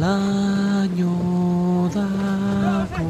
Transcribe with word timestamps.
laino 0.00 1.14
dako 1.94 3.06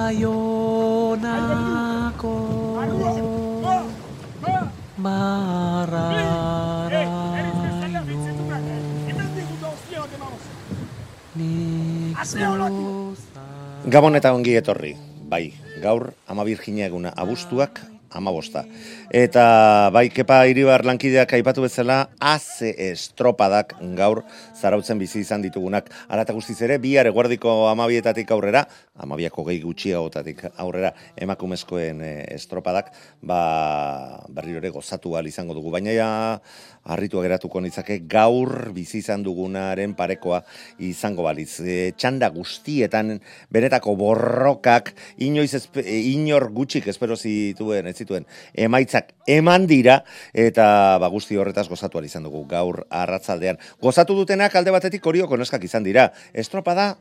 Baionako 0.00 0.74
barraraino 4.98 6.30
Nik 11.34 12.18
zoza 12.26 12.68
Gabon 13.90 14.12
eta 14.18 14.34
ongi 14.36 14.52
etorri, 14.60 14.92
bai, 15.24 15.54
gaur 15.80 16.12
ama 16.28 16.44
Virginia 16.44 16.86
eguna 16.90 17.10
abuztuak 17.16 17.80
ama 18.10 18.32
bosta. 18.34 18.64
Eta 19.10 19.90
bai, 19.94 20.08
kepa 20.14 20.42
iribar 20.50 20.84
lankideak 20.86 21.32
aipatu 21.38 21.64
bezala, 21.64 22.08
aze 22.20 22.72
estropadak 22.90 23.76
gaur 23.98 24.22
zarautzen 24.58 24.98
bizi 24.98 25.22
izan 25.24 25.42
ditugunak. 25.42 25.90
Ala 26.08 26.26
eta 26.26 26.34
guztiz 26.36 26.60
ere, 26.62 26.78
bihar 26.82 27.10
eguardiko 27.10 27.68
amabietatik 27.70 28.30
aurrera, 28.30 28.66
amabiako 28.98 29.44
gehi 29.46 29.60
gutxiagotatik 29.62 30.42
aurrera, 30.60 30.90
emakumezkoen 31.20 32.00
eh, 32.04 32.24
estropadak, 32.34 32.90
ba, 33.22 33.40
berriro 34.28 34.58
ere 34.60 34.72
gozatu 34.74 35.14
ahal 35.14 35.28
izango 35.30 35.54
dugu. 35.54 35.70
Baina 35.72 35.94
ja, 35.94 36.08
harritu 36.84 37.22
geratuko 37.22 37.62
nitzake, 37.62 38.00
gaur 38.10 38.72
bizi 38.74 38.98
izan 39.00 39.22
dugunaren 39.24 39.94
parekoa 39.98 40.42
izango 40.82 41.24
baliz. 41.24 41.60
E, 41.62 41.92
txanda 41.96 42.30
guztietan, 42.34 43.16
benetako 43.52 43.94
borrokak, 44.00 44.92
inoiz 45.22 45.52
espe, 45.60 45.84
e, 45.84 46.00
inor 46.12 46.50
gutxik 46.56 46.90
espero 46.92 47.16
zituen, 47.16 47.88
ez 47.90 47.96
zituen, 48.02 48.26
emaitzak 48.54 49.14
eman 49.30 49.68
dira, 49.70 50.00
eta 50.34 50.98
ba, 51.00 51.12
guzti 51.12 51.38
horretaz 51.40 51.68
gozatu 51.70 52.00
ahal 52.00 52.10
izan 52.10 52.26
dugu 52.28 52.44
gaur 52.50 52.82
arratzaldean. 52.90 53.60
Gozatu 53.80 54.18
dutenak 54.18 54.56
alde 54.58 54.74
batetik 54.74 55.06
horio 55.06 55.30
koneskak 55.30 55.64
izan 55.64 55.86
dira. 55.86 56.10
Estropada 56.34 56.96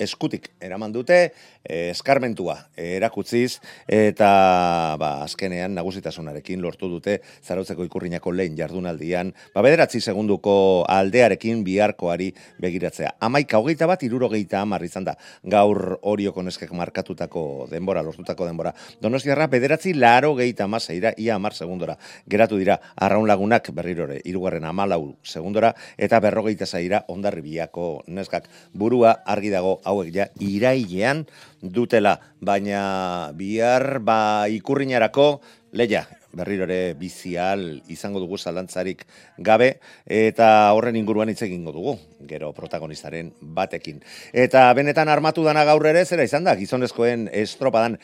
eskutik 0.00 0.50
eraman 0.60 0.92
dute, 0.92 1.32
eh, 1.64 1.90
eskarmentua 1.90 2.56
erakutziz, 2.76 3.60
eta 3.86 4.96
ba, 5.00 5.10
azkenean 5.24 5.74
nagusitasunarekin 5.76 6.62
lortu 6.62 6.88
dute 6.88 7.20
zarautzeko 7.44 7.84
ikurrinako 7.84 8.32
lehen 8.32 8.56
jardunaldian, 8.56 9.32
ba, 9.54 9.62
bederatzi 9.62 10.00
segunduko 10.00 10.84
aldearekin 10.88 11.64
biharkoari 11.64 12.30
begiratzea. 12.60 13.14
Amaika 13.20 13.60
hogeita 13.60 13.86
bat, 13.90 14.02
irurogeita 14.02 14.60
amar 14.62 14.84
izan 14.84 15.04
da, 15.04 15.16
gaur 15.44 15.98
horio 16.02 16.32
koneskek 16.32 16.72
markatutako 16.76 17.68
denbora, 17.70 18.02
lortutako 18.02 18.48
denbora. 18.48 18.72
Donostiarra, 19.02 19.46
bederatzi 19.52 19.94
laro 19.94 20.34
geita 20.38 20.64
amaseira, 20.64 21.12
ia 21.16 21.34
amar 21.36 21.54
segundora. 21.54 21.96
Geratu 22.30 22.58
dira, 22.60 22.80
arraun 22.96 23.28
lagunak 23.28 23.70
berrirore, 23.74 24.20
irugarren 24.24 24.64
amalau 24.64 25.16
segundora, 25.22 25.74
eta 25.98 26.20
berrogeita 26.20 26.66
zaira 26.66 27.04
ondarribiako 27.08 28.04
neskak. 28.08 28.48
Burua 28.72 29.20
argi 29.26 29.50
dago 29.52 29.80
hauek 29.90 30.14
ja 30.14 30.28
irailean 30.40 31.26
dutela, 31.62 32.16
baina 32.40 33.32
bihar 33.36 33.98
ba 34.00 34.48
ikurrinarako 34.48 35.28
leia 35.72 36.06
berriro 36.32 36.64
ere 36.68 36.94
bizial 36.94 37.82
izango 37.90 38.20
dugu 38.22 38.38
zalantzarik 38.38 39.02
gabe 39.38 39.80
eta 40.06 40.70
horren 40.76 40.98
inguruan 40.98 41.30
hitz 41.32 41.42
egingo 41.46 41.72
dugu 41.74 41.96
gero 42.30 42.52
protagonistaren 42.54 43.32
batekin. 43.40 44.00
Eta 44.32 44.68
benetan 44.78 45.10
armatu 45.10 45.44
dana 45.46 45.64
gaur 45.66 45.86
ere 45.90 46.04
zera 46.04 46.26
izan 46.26 46.46
da 46.46 46.54
gizonezkoen 46.58 47.28
estropadan 47.42 47.98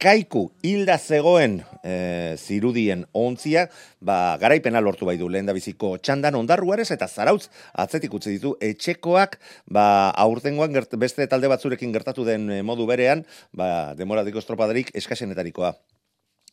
kaiku 0.00 0.46
hilda 0.64 0.96
zegoen 0.96 1.58
e, 1.84 2.34
zirudien 2.40 3.04
ontzia, 3.12 3.66
ba, 4.00 4.38
garaipena 4.40 4.80
lortu 4.80 5.04
bai 5.04 5.18
du 5.20 5.28
lehen 5.28 5.48
da 5.48 5.54
biziko 5.56 5.92
txandan 6.00 6.38
ondarruarez 6.40 6.88
eta 6.94 7.08
zarautz 7.08 7.50
atzetik 7.84 8.16
utzi 8.16 8.32
ditu 8.38 8.54
etxekoak 8.64 9.36
ba, 9.68 9.84
aurtengoan 10.24 10.72
gert, 10.72 10.96
beste 10.96 11.28
talde 11.28 11.52
batzurekin 11.52 11.92
gertatu 11.92 12.24
den 12.24 12.48
eh, 12.48 12.62
modu 12.64 12.88
berean, 12.88 13.26
ba, 13.52 13.92
demoratiko 13.98 14.40
estropadarik 14.40 14.94
eskasenetarikoa 14.96 15.74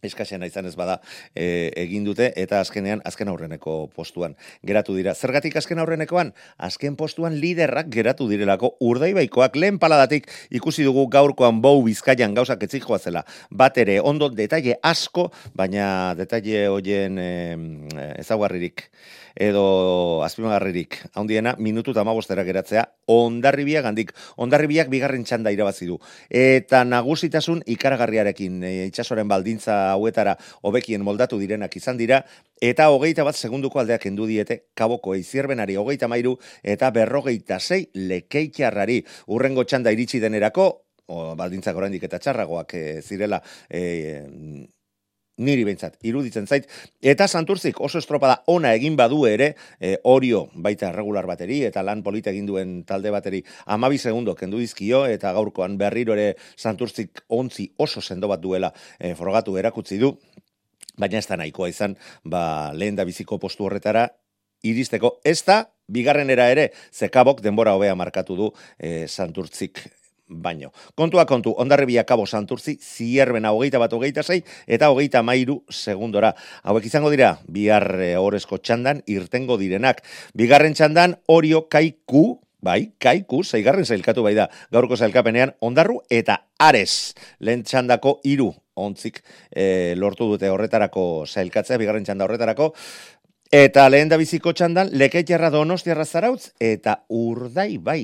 eskasena 0.03 0.45
izan 0.45 0.67
ez 0.69 0.75
bada 0.77 0.99
e, 1.33 1.71
egin 1.75 2.05
dute 2.05 2.29
eta 2.37 2.59
azkenean 2.61 3.01
azken 3.05 3.31
aurreneko 3.31 3.87
postuan 3.95 4.35
geratu 4.65 4.95
dira. 4.97 5.15
Zergatik 5.15 5.55
azken 5.57 5.79
aurrenekoan? 5.81 6.33
Azken 6.57 6.95
postuan 6.99 7.39
liderrak 7.41 7.89
geratu 7.93 8.29
direlako 8.29 8.75
urdaibaikoak 8.79 9.55
lehen 9.55 9.79
paladatik 9.79 10.29
ikusi 10.49 10.85
dugu 10.87 11.07
gaurkoan 11.13 11.61
bou 11.61 11.81
bizkaian 11.85 12.35
gauzak 12.37 12.63
etzik 12.67 12.85
joazela. 12.87 13.25
Bat 13.49 13.77
ere, 13.83 13.99
ondo 14.01 14.29
detaile 14.29 14.77
asko, 14.83 15.31
baina 15.55 16.13
detaile 16.17 16.67
hoien 16.71 17.17
e, 17.17 17.31
ezaguarririk 18.21 18.89
edo 19.37 20.23
azpimagarririk 20.25 20.97
handiena 21.13 21.53
minutu 21.61 21.93
eta 21.93 22.01
amabostera 22.01 22.43
geratzea 22.43 22.87
ondarribiak 23.07 23.85
handik. 23.85 24.13
Ondarribiak 24.41 24.89
bigarren 24.89 25.23
txanda 25.23 25.53
irabazi 25.53 25.87
du. 25.89 25.99
Eta 26.29 26.83
nagusitasun 26.87 27.61
ikaragarriarekin 27.69 28.63
e, 28.63 28.71
itxasoren 28.89 29.29
baldintza 29.29 29.77
hauetara 29.97 30.37
hobekien 30.63 31.03
moldatu 31.03 31.39
direnak 31.41 31.75
izan 31.79 31.99
dira, 31.99 32.21
eta 32.61 32.89
hogeita 32.93 33.25
bat 33.27 33.35
segunduko 33.35 33.81
aldeak 33.81 34.07
endu 34.09 34.27
diete 34.29 34.61
kaboko 34.77 35.15
eizierbenari 35.17 35.77
hogeita 35.77 36.07
mairu 36.07 36.37
eta 36.63 36.91
berrogeita 36.95 37.59
zei 37.59 37.87
lekeitxarrari. 37.93 39.01
Urrengo 39.33 39.65
txanda 39.67 39.91
iritsi 39.91 40.21
denerako, 40.23 40.69
o, 41.07 41.35
baldintzak 41.39 41.75
oraindik 41.75 42.07
eta 42.07 42.19
txarragoak 42.23 42.73
e, 42.77 42.83
zirela 43.01 43.41
e, 43.69 43.83
niri 45.37 45.63
behintzat, 45.67 45.97
iruditzen 46.07 46.47
zait, 46.47 46.67
eta 47.01 47.27
santurzik 47.27 47.79
oso 47.83 48.01
estropada 48.01 48.41
ona 48.53 48.73
egin 48.77 48.95
badu 48.97 49.25
ere, 49.29 49.51
e, 49.79 49.95
orio 50.09 50.47
baita 50.53 50.91
regular 50.95 51.27
bateri, 51.29 51.61
eta 51.67 51.83
lan 51.85 52.01
polita 52.03 52.31
egin 52.33 52.47
duen 52.49 52.73
talde 52.89 53.13
bateri, 53.13 53.43
amabi 53.65 53.99
segundo 54.01 54.35
kendu 54.35 54.61
dizkio, 54.61 55.05
eta 55.05 55.33
gaurkoan 55.37 55.77
berriro 55.77 56.17
ere 56.17 56.35
santurzik 56.55 57.23
ontzi 57.29 57.69
oso 57.77 58.01
sendo 58.01 58.27
bat 58.27 58.41
duela 58.41 58.73
e, 58.99 59.13
frogatu 59.15 59.57
erakutzi 59.61 59.99
du, 60.01 60.15
baina 60.97 61.21
ez 61.21 61.27
da 61.29 61.37
nahikoa 61.37 61.69
izan, 61.69 61.95
ba, 62.25 62.73
lehen 62.73 62.97
da 62.97 63.05
biziko 63.05 63.37
postu 63.37 63.67
horretara, 63.67 64.07
iristeko. 64.65 65.19
Ez 65.25 65.43
da, 65.45 65.61
bigarrenera 65.87 66.49
ere, 66.49 66.71
zekabok 66.91 67.43
denbora 67.45 67.75
hobea 67.77 67.95
markatu 67.95 68.35
du 68.35 68.51
e, 68.79 69.05
santurtzik 69.07 69.85
baino. 70.27 70.71
Kontua 70.95 71.25
kontu, 71.25 71.53
ondarribia 71.57 72.03
kabo 72.05 72.25
santurzi, 72.27 72.77
zierbena 72.81 73.51
hogeita 73.55 73.79
bat 73.79 73.93
hogeita 73.93 74.23
zei, 74.23 74.41
eta 74.67 74.89
hogeita 74.91 75.23
mairu 75.23 75.61
segundora. 75.71 76.33
Hauek 76.63 76.85
izango 76.89 77.11
dira, 77.13 77.37
bihar 77.47 77.87
e, 78.01 78.11
horrezko 78.19 78.59
txandan, 78.59 79.01
irtengo 79.07 79.57
direnak. 79.57 80.03
Bigarren 80.37 80.75
txandan, 80.77 81.17
orio 81.31 81.65
kaiku, 81.71 82.39
bai, 82.61 82.93
kaiku, 82.99 83.43
zeigarren 83.43 83.85
zailkatu 83.85 84.23
bai 84.25 84.35
da, 84.35 84.49
gaurko 84.73 84.97
zailkapenean, 84.97 85.55
ondarru 85.61 86.01
eta 86.09 86.41
ares, 86.59 87.15
lehen 87.39 87.63
txandako 87.63 88.19
iru, 88.27 88.51
ontzik 88.77 89.21
e, 89.51 89.95
lortu 89.97 90.27
dute 90.33 90.49
horretarako 90.53 91.25
zailkatzea, 91.27 91.79
bigarren 91.81 92.07
txanda 92.07 92.27
horretarako, 92.27 92.73
Eta 93.47 93.85
lehen 93.87 94.09
da 94.11 94.17
biziko 94.19 94.51
txandan, 94.51 94.89
leketxerra 94.99 95.47
donostiarra 95.53 96.03
zarautz, 96.03 96.49
eta 96.59 96.97
urdai 97.07 97.77
bai 97.79 98.01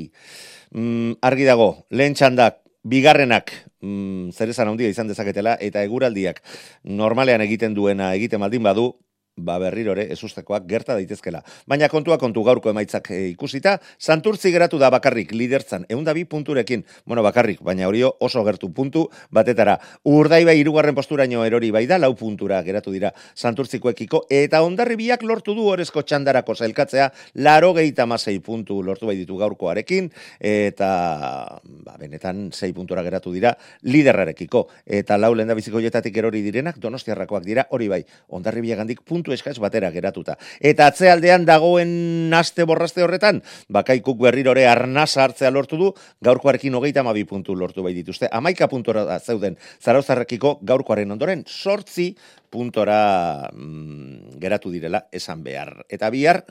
mm, 0.73 1.21
argi 1.21 1.47
dago, 1.47 1.69
lehen 1.89 2.17
txandak, 2.17 2.59
bigarrenak, 2.83 3.53
mm, 3.81 4.33
zer 4.33 4.51
esan 4.51 4.73
handia 4.73 4.89
izan 4.91 5.07
dezaketela, 5.07 5.55
eta 5.61 5.83
eguraldiak 5.85 6.41
normalean 6.83 7.41
egiten 7.45 7.77
duena 7.77 8.13
egiten 8.17 8.41
maldin 8.43 8.63
badu, 8.65 8.91
ba 9.35 9.57
berriro 9.57 9.93
ere 9.93 10.05
ezustekoak 10.13 10.65
gerta 10.69 10.93
daitezkela. 10.93 11.41
Baina 11.69 11.89
kontua 11.89 12.19
kontu 12.21 12.43
gaurko 12.45 12.69
emaitzak 12.69 13.09
e, 13.11 13.19
ikusita, 13.31 13.79
Santurtzi 13.97 14.51
geratu 14.53 14.77
da 14.77 14.91
bakarrik 14.93 15.33
lidertzan, 15.33 15.87
egun 15.89 16.05
bi 16.13 16.25
punturekin, 16.25 16.83
bueno 17.05 17.23
bakarrik, 17.23 17.61
baina 17.63 17.87
hori 17.87 18.03
oso 18.03 18.43
gertu 18.43 18.69
puntu 18.73 19.07
batetara. 19.31 19.79
Urdai 20.03 20.43
bai 20.45 20.59
irugarren 20.59 20.93
posturaino 20.95 21.43
erori 21.45 21.71
bai 21.71 21.85
da, 21.87 21.97
lau 21.97 22.13
puntura 22.15 22.61
geratu 22.63 22.91
dira 22.91 23.13
Santurtzikoekiko, 23.33 24.25
eta 24.29 24.61
ondarri 24.61 24.95
biak 24.95 25.23
lortu 25.23 25.55
du 25.55 25.65
horrezko 25.71 26.03
txandarako 26.03 26.55
zailkatzea, 26.55 27.09
laro 27.35 27.73
gehieta 27.73 28.05
masei 28.05 28.39
puntu 28.39 28.83
lortu 28.83 29.07
bai 29.07 29.15
ditu 29.17 29.37
gaurkoarekin, 29.37 30.11
eta 30.39 31.59
ba, 31.63 31.97
benetan 31.97 32.51
sei 32.51 32.73
puntura 32.73 33.01
geratu 33.01 33.33
dira 33.33 33.55
liderrarekiko, 33.81 34.67
eta 34.85 35.17
lau 35.17 35.33
lehen 35.33 35.49
da 35.49 35.57
biziko 35.57 35.81
jetatik 35.81 36.17
erori 36.17 36.43
direnak, 36.45 36.77
donostiarrakoak 36.77 37.43
dira, 37.47 37.65
hori 37.71 37.89
bai, 37.89 38.03
ondarri 38.29 38.61
biak 38.61 38.83
handik 38.83 39.01
puntu 39.01 39.22
puntu 39.23 39.31
eskaz 39.31 39.55
batera 39.63 39.87
geratuta. 39.95 40.35
Eta 40.59 40.89
atzealdean 40.91 41.45
dagoen 41.47 42.33
aste 42.35 42.65
borraste 42.67 43.05
horretan, 43.05 43.39
bakaikuk 43.71 44.19
berrirore 44.19 44.65
arnasa 44.67 45.23
hartzea 45.23 45.51
lortu 45.51 45.79
du, 45.79 45.91
gaurkoarekin 46.19 46.75
hogeita 46.75 46.99
amabi 46.99 47.23
puntu 47.23 47.55
lortu 47.55 47.83
bai 47.83 47.93
dituzte. 47.95 48.27
Amaika 48.27 48.67
puntora 48.67 49.05
da 49.07 49.19
zeuden 49.19 49.55
zarauzarrekiko 49.79 50.57
gaurkoaren 50.61 51.15
ondoren, 51.15 51.45
sortzi 51.47 52.11
puntora 52.51 53.47
mm, 53.53 54.35
geratu 54.43 54.73
direla 54.75 55.05
esan 55.11 55.43
behar. 55.43 55.85
Eta 55.87 56.11
bihar, 56.11 56.43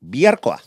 biharkoa. 0.00 0.58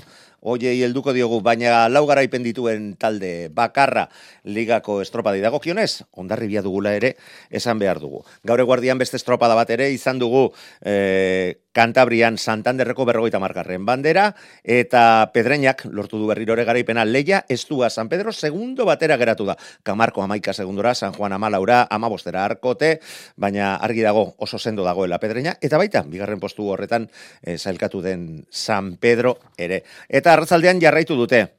Oiei 0.41 0.77
helduko 0.86 1.12
diogu, 1.12 1.41
baina 1.44 1.89
lau 1.91 2.06
garaipen 2.07 2.44
dituen 2.45 2.94
talde 3.00 3.50
bakarra 3.51 4.07
ligako 4.44 5.01
estropadi 5.03 5.41
dagokionez, 5.44 6.03
ondarribia 6.15 6.63
dugula 6.63 6.94
ere 6.95 7.15
esan 7.50 7.80
behar 7.80 8.00
dugu. 8.00 8.24
Gaur 8.47 8.63
eguardian 8.63 8.97
beste 8.97 9.19
estropada 9.19 9.57
bat 9.59 9.69
ere 9.75 9.89
izan 9.91 10.19
dugu 10.19 10.50
e, 10.80 11.59
Kantabrian 11.71 12.38
Santanderreko 12.38 13.06
berrogeita 13.06 13.39
margarren 13.39 13.86
bandera, 13.86 14.33
eta 14.63 15.30
Pedreñak 15.33 15.86
lortu 15.86 16.18
du 16.18 16.27
berrirore 16.27 16.66
garaipena 16.66 17.06
leia, 17.06 17.44
estua 17.48 17.89
San 17.89 18.10
Pedro 18.10 18.33
segundo 18.33 18.86
batera 18.86 19.18
geratu 19.18 19.45
da. 19.45 19.57
Kamarko 19.83 20.24
amaika 20.24 20.54
segundora, 20.54 20.95
San 20.95 21.13
Juan 21.13 21.33
Amalaura, 21.33 21.86
amabostera 21.89 22.45
arkote, 22.45 23.00
baina 23.36 23.75
argi 23.75 24.01
dago 24.01 24.33
oso 24.38 24.57
sendo 24.57 24.83
dagoela 24.83 25.19
Pedreña, 25.19 25.57
eta 25.62 25.77
baita, 25.77 26.04
bigarren 26.07 26.39
postu 26.39 26.68
horretan 26.74 27.10
e, 27.42 27.57
zailkatu 27.57 28.01
den 28.01 28.45
San 28.50 28.98
Pedro 28.98 29.38
ere. 29.57 29.83
Eta 30.10 30.33
arratzaldean 30.33 30.81
jarraitu 30.81 31.15
dute, 31.15 31.58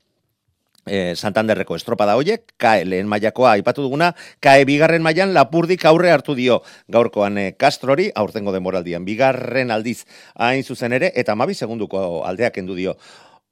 e, 0.87 1.15
Santanderreko 1.17 1.77
estropada 1.77 2.17
hoiek, 2.19 2.45
kae 2.61 2.85
lehen 2.85 3.09
mailakoa 3.11 3.55
aipatu 3.59 3.85
duguna, 3.87 4.13
kae 4.41 4.65
bigarren 4.69 5.03
mailan 5.03 5.35
lapurdik 5.37 5.85
aurre 5.89 6.13
hartu 6.13 6.37
dio 6.39 6.61
gaurkoan 6.89 7.39
e, 7.39 7.47
Castrori, 7.59 8.11
aurtengo 8.15 8.53
demoraldian, 8.53 9.05
bigarren 9.05 9.71
aldiz 9.71 10.05
hain 10.37 10.65
zuzen 10.65 10.93
ere, 10.97 11.13
eta 11.15 11.35
mabi 11.35 11.55
segunduko 11.55 12.23
aldeak 12.27 12.59
endu 12.63 12.79
dio. 12.79 12.97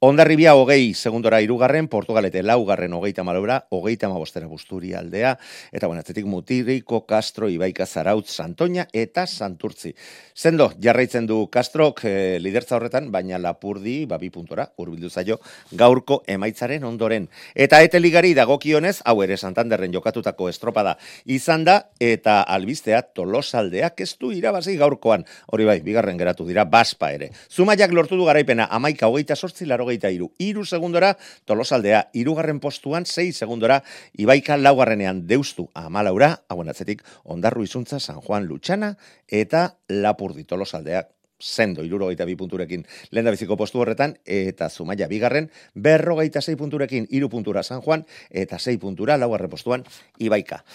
Ondarribia 0.01 0.53
hogei 0.55 0.93
segundora 0.95 1.41
irugarren, 1.43 1.89
Portugalete 1.91 2.39
laugarren 2.39 2.93
hogeita 2.95 3.25
malora, 3.27 3.57
hogeita 3.67 4.07
mabostera 4.07 4.47
busturi 4.47 4.93
aldea, 4.95 5.33
eta 5.75 5.87
bueno, 5.87 5.99
atzetik 5.99 6.23
mutiriko, 6.23 7.01
Castro, 7.05 7.49
Ibaika, 7.51 7.83
Zarautz, 7.85 8.29
Santoña 8.31 8.85
eta 8.93 9.25
Santurtzi. 9.27 9.91
Zendo, 10.33 10.69
jarraitzen 10.79 11.27
du 11.27 11.49
Castrok 11.51 11.99
e, 12.07 12.39
lidertza 12.39 12.77
horretan, 12.77 13.09
baina 13.11 13.35
lapurdi, 13.43 14.05
babi 14.07 14.29
puntora, 14.31 14.69
urbildu 14.77 15.09
zaio, 15.09 15.41
gaurko 15.73 16.21
emaitzaren 16.31 16.87
ondoren. 16.87 17.27
Eta 17.53 17.81
eteligari 17.83 18.31
dagokionez, 18.39 19.01
hau 19.03 19.17
ere 19.27 19.35
Santanderren 19.35 19.91
jokatutako 19.91 20.47
estropada 20.47 20.95
izan 21.25 21.67
da, 21.67 21.77
eta 21.99 22.37
albistea 22.47 23.01
tolosaldeak 23.01 23.99
ez 24.07 24.13
du 24.15 24.31
irabazi 24.31 24.77
gaurkoan, 24.79 25.27
hori 25.51 25.67
bai, 25.67 25.81
bigarren 25.83 26.15
geratu 26.15 26.47
dira, 26.47 26.63
baspa 26.63 27.11
ere. 27.11 27.33
Zumaiak 27.51 27.91
lortu 27.91 28.15
du 28.15 28.31
garaipena, 28.31 28.71
amaika 28.71 29.11
hogeita 29.11 29.35
sortzi, 29.35 29.67
laro 29.67 29.88
hogeita 29.89 30.13
iru. 30.13 30.31
Iru 30.37 30.65
segundora, 30.65 31.15
tolosaldea, 31.49 32.05
irugarren 32.13 32.61
postuan, 32.61 33.05
sei 33.09 33.33
segundora, 33.33 33.81
ibaika 34.13 34.57
laugarrenean 34.57 35.25
deustu 35.27 35.69
amalaura, 35.73 36.35
hauen 36.47 36.69
atzetik, 36.69 37.03
ondarru 37.25 37.65
izuntza 37.65 37.99
San 37.99 38.21
Juan 38.21 38.45
Lutxana, 38.45 38.95
eta 39.27 39.73
lapurdi 39.89 40.45
tolosaldeak 40.45 41.15
sendo 41.39 41.85
irurogeita 41.87 42.25
bi 42.27 42.35
punturekin 42.35 42.83
lehen 43.15 43.31
biziko 43.31 43.55
postu 43.57 43.79
horretan, 43.79 44.17
eta 44.25 44.69
zumaia 44.69 45.07
bigarren, 45.07 45.49
berrogeita 45.73 46.41
sei 46.43 46.57
punturekin 46.59 47.07
iru 47.09 47.29
puntura 47.31 47.63
San 47.63 47.81
Juan, 47.81 48.05
eta 48.29 48.59
sei 48.59 48.77
puntura 48.77 49.17
laugarren 49.17 49.49
postuan 49.49 49.85
Ibaika. 50.19 50.65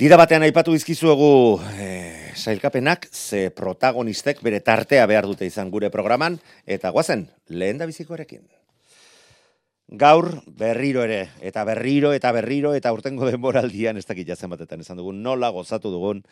Dira 0.00 0.16
batean 0.16 0.40
aipatu 0.46 0.72
dizkizuegu 0.72 1.60
e, 1.76 1.86
sailkapenak, 2.32 3.02
ze 3.12 3.50
protagonistek 3.52 4.38
bere 4.40 4.62
tartea 4.64 5.02
behar 5.04 5.26
dute 5.28 5.44
izan 5.44 5.68
gure 5.68 5.90
programan, 5.92 6.38
eta 6.64 6.88
guazen, 6.94 7.26
lehen 7.52 7.76
da 7.76 7.84
bizikoarekin. 7.84 8.46
Gaur 10.00 10.30
berriro 10.62 11.04
ere, 11.04 11.18
eta 11.44 11.66
berriro, 11.68 12.14
eta 12.16 12.32
berriro, 12.32 12.72
eta 12.72 12.94
urtengo 12.96 13.28
denboraldian, 13.28 14.00
ez 14.00 14.06
dakit 14.08 14.32
jazen 14.32 14.48
batetan 14.48 14.80
esan 14.80 14.96
dugun, 14.96 15.20
nola 15.20 15.52
gozatu 15.52 15.92
dugun 15.92 16.24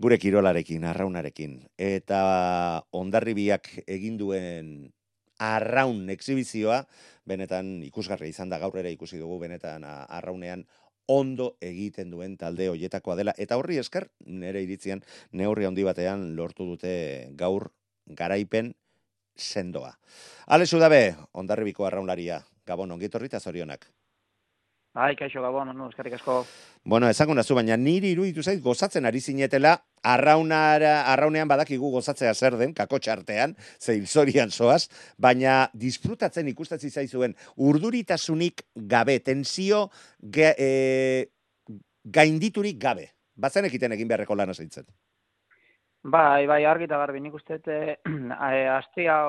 gure 0.00 0.16
kirolarekin, 0.16 0.88
arraunarekin. 0.88 1.58
Eta 1.76 2.22
ondarribiak 2.96 3.74
egin 3.84 4.16
duen 4.16 4.88
arraun 5.36 6.08
exhibizioa, 6.16 6.86
benetan 7.28 7.82
ikusgarria 7.84 8.32
izan 8.32 8.48
da 8.48 8.56
gaur 8.62 8.80
ere 8.80 8.96
ikusi 8.96 9.20
dugu 9.20 9.36
benetan 9.44 9.84
arraunean 9.84 10.64
ondo 11.06 11.56
egiten 11.60 12.10
duen 12.10 12.36
talde 12.38 12.68
hoietakoa 12.72 13.16
dela 13.18 13.34
eta 13.38 13.58
horri 13.58 13.78
esker 13.82 14.08
nere 14.26 14.62
iritzian 14.62 15.02
neurri 15.32 15.66
handi 15.66 15.84
batean 15.84 16.32
lortu 16.36 16.66
dute 16.66 16.94
gaur 17.36 17.70
garaipen 18.06 18.74
sendoa. 19.36 19.96
Ale 20.46 20.66
Sudabe, 20.66 21.14
ondarribiko 21.32 21.86
arraunlaria, 21.86 22.42
Gabon 22.66 22.92
ongitorri 22.94 23.28
ta 23.28 23.40
zorionak. 23.40 23.88
Bai, 24.92 25.14
kaixo 25.16 25.40
gabon, 25.40 25.70
no, 25.72 25.86
eskerrik 25.88 26.18
asko. 26.18 26.42
Bueno, 26.84 27.08
ezagun 27.08 27.40
zu, 27.40 27.54
baina 27.56 27.78
niri 27.80 28.10
iruditu 28.12 28.42
zait 28.42 28.60
gozatzen 28.60 29.06
ari 29.08 29.22
zinetela, 29.24 29.78
arraunara, 30.04 31.06
arraunean 31.08 31.48
badakigu 31.48 31.88
gozatzea 31.94 32.34
zer 32.34 32.58
den, 32.60 32.74
kako 32.76 32.98
txartean, 32.98 33.54
zeil 33.80 34.04
zorian 34.06 34.52
zoaz, 34.52 34.90
baina 35.16 35.70
disfrutatzen 35.72 36.50
ikustatzi 36.52 36.90
zaizuen 36.90 37.32
urduritasunik 37.56 38.66
gabe, 38.76 39.16
tensio 39.24 39.86
ge, 40.20 40.52
e, 40.58 41.80
gainditurik 42.04 42.76
gabe. 42.76 43.08
Batzen 43.32 43.64
ekiten 43.64 43.96
egin 43.96 44.12
beharreko 44.12 44.36
lana 44.36 44.52
zaitzen. 44.52 44.84
Bai, 46.04 46.44
bai, 46.50 46.64
argi 46.66 46.84
eta 46.84 46.98
garbi, 47.00 47.24
nik 47.24 47.40
uste, 47.40 47.62
e, 47.64 47.96
astea, 48.76 49.22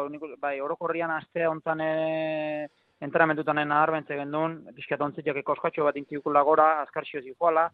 bai, 0.43 0.57
orokorrian 0.59 1.15
astea 1.21 1.55
ontzan, 1.55 1.79
e, 1.79 2.67
entramentutan 3.03 3.59
naharmentze 3.67 4.15
gendun, 4.19 4.61
pixkat 4.75 5.01
ontzitiak 5.01 5.41
ekoskatxo 5.43 5.85
bat 5.87 5.99
intziukula 5.99 6.43
gora, 6.47 6.69
azkarxio 6.85 7.21
zikoala, 7.21 7.67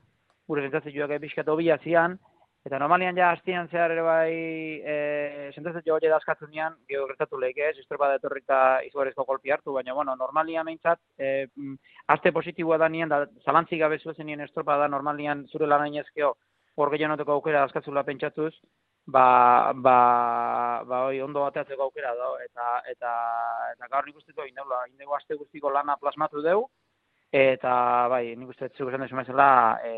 gure 0.50 0.66
zentzatzeioak 0.66 1.16
pixkat 1.22 1.50
obia 1.54 1.78
zian, 1.84 2.18
eta 2.66 2.80
normalian 2.82 3.18
ja 3.18 3.30
hastian 3.32 3.70
zehar 3.72 3.94
ere 3.94 4.02
bai 4.04 4.34
e, 4.84 4.96
zentzatzetio 5.56 5.96
hori 5.96 6.10
edazkatzen 6.10 6.50
nian, 6.52 6.76
geho 6.90 7.06
gertatu 7.12 7.40
lehik 7.40 7.62
ez, 7.70 7.76
iztropa 7.80 8.10
da 8.10 8.18
etorrita 8.20 8.60
izugarezko 8.88 9.26
golpi 9.30 9.54
hartu, 9.54 9.74
baina 9.78 9.96
bueno, 9.96 10.16
normalian 10.20 10.68
meintzat, 10.68 11.00
e, 11.18 11.48
aste 12.16 12.34
positiboa 12.36 12.82
da 12.82 12.90
nien, 12.90 13.10
da 13.10 13.24
zalantzik 13.46 13.80
gabe 13.80 14.00
zuezen 14.00 14.28
nien 14.28 14.44
estropa 14.46 14.78
da 14.82 14.90
normalian 14.92 15.46
zure 15.54 15.70
lan 15.70 15.86
ainezkeo, 15.88 16.34
hor 16.80 16.92
gehiago 16.96 17.34
aukera 17.38 17.64
azkatzula 17.64 18.04
pentsatuz, 18.08 18.54
ba, 19.12 19.74
ba, 19.76 19.98
ba 20.88 21.00
oi, 21.08 21.22
ondo 21.22 21.46
bateatzeko 21.46 21.88
aukera 21.88 22.14
da, 22.16 22.30
eta, 22.46 22.68
eta, 22.92 23.14
eta 23.76 23.90
gaur 23.92 24.06
nik 24.08 24.20
uste 24.22 24.36
du, 24.36 24.46
indegula, 24.48 24.84
indegu 24.92 25.16
aste 25.18 25.38
guztiko 25.40 25.72
lana 25.74 25.98
plasmatu 26.02 26.44
dugu, 26.46 26.68
eta 27.32 27.74
bai, 28.12 28.36
nik 28.36 28.54
uste 28.56 28.70
zu 28.76 28.90
esan 28.90 29.06
desu 29.06 29.16
e, 29.16 29.94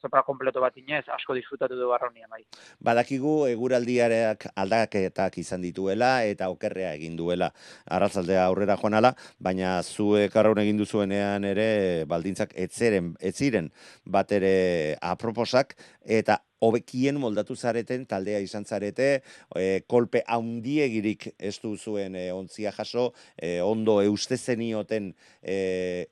estopara 0.00 0.24
kompleto 0.24 0.60
bat 0.64 0.76
inez, 0.80 1.04
asko 1.12 1.34
disfrutatu 1.36 1.76
du 1.76 1.88
barronia, 1.90 2.26
bai. 2.30 2.40
Badakigu 2.80 3.46
eguraldiareak 3.50 4.46
aldaketak 4.56 5.36
izan 5.38 5.60
dituela 5.60 6.24
eta 6.24 6.48
okerrea 6.48 6.94
egin 6.96 7.16
duela 7.16 7.50
arratzaldea 7.84 8.46
aurrera 8.46 8.78
joanala, 8.80 9.12
baina 9.38 9.82
zuek 9.82 10.36
arraun 10.36 10.62
egin 10.64 10.80
duzuenean 10.80 11.44
ere 11.44 12.04
baldintzak 12.08 12.56
etzeren, 12.56 13.14
etziren 13.20 13.68
bat 14.06 14.32
ere 14.32 14.96
aproposak 15.02 15.76
eta 16.20 16.40
hobekien 16.60 17.18
moldatu 17.20 17.56
zareten 17.56 18.06
taldea 18.06 18.40
izan 18.44 18.64
zarete, 18.64 19.10
e, 19.56 19.82
kolpe 19.88 20.22
haundiegirik 20.26 21.30
ez 21.38 21.56
du 21.62 21.76
zuen 21.76 22.16
e, 22.16 22.30
ontzia 22.32 22.72
jaso, 22.76 23.10
e, 23.36 23.60
ondo 23.64 24.00
eustezenioten 24.04 25.14
e, 25.42 26.06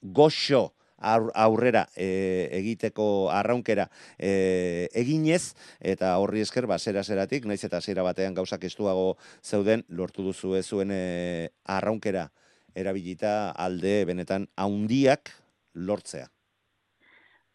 goxo, 0.00 0.70
aurrera 1.00 1.88
e, 1.96 2.48
egiteko 2.52 3.30
arraunkera 3.32 3.88
e, 4.18 4.88
eginez 4.92 5.54
eta 5.80 6.16
horri 6.20 6.42
esker 6.44 6.66
ba 6.68 6.78
zera 6.78 7.02
zeratik 7.02 7.46
naiz 7.48 7.62
eta 7.64 7.80
zera 7.80 8.04
batean 8.04 8.34
gauzak 8.34 8.64
estuago 8.68 9.16
zeuden 9.42 9.84
lortu 9.88 10.22
duzu 10.22 10.60
zuen 10.62 10.90
e, 10.92 11.48
arraunkera 11.64 12.28
erabilita 12.74 13.50
alde 13.50 14.04
benetan 14.04 14.46
haundiak 14.56 15.32
lortzea. 15.74 16.28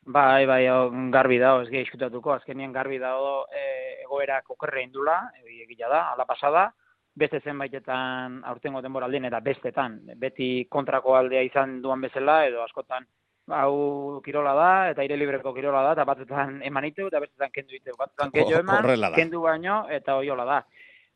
Bai, 0.06 0.46
bai, 0.46 0.64
garbi 1.10 1.40
dago, 1.42 1.64
ez 1.64 1.70
gehi 1.70 1.86
azkenien 2.34 2.72
garbi 2.72 3.00
dago 3.00 3.48
e, 3.50 4.02
egoerak 4.04 4.50
okerre 4.52 4.84
indula, 4.84 5.32
egila 5.44 5.90
da, 5.90 6.02
ala 6.14 6.26
pasada, 6.26 6.72
beste 7.16 7.40
zenbaitetan 7.40 8.44
aurtengo 8.44 8.82
denboraldien 8.82 9.26
eta 9.26 9.40
bestetan, 9.40 10.02
beti 10.16 10.68
kontrako 10.70 11.16
aldea 11.16 11.42
izan 11.42 11.82
duan 11.82 12.02
bezala, 12.02 12.46
edo 12.46 12.62
askotan 12.62 13.08
hau 13.48 14.22
kirola 14.26 14.54
da, 14.54 14.70
eta 14.92 15.02
aire 15.02 15.18
libreko 15.18 15.54
kirola 15.54 15.82
da, 15.88 15.94
eta 15.94 16.06
batzutan 16.06 16.62
eman 16.66 16.86
ite, 16.86 17.08
eta 17.08 17.20
bestetan 17.20 17.52
kendu 17.54 17.76
ite, 17.78 17.94
batzutan 17.98 18.32
kendu 18.32 18.60
eman, 18.60 19.14
kendu 19.16 19.42
baino, 19.42 19.86
eta 19.90 20.18
oiola 20.22 20.46
da. 20.46 20.60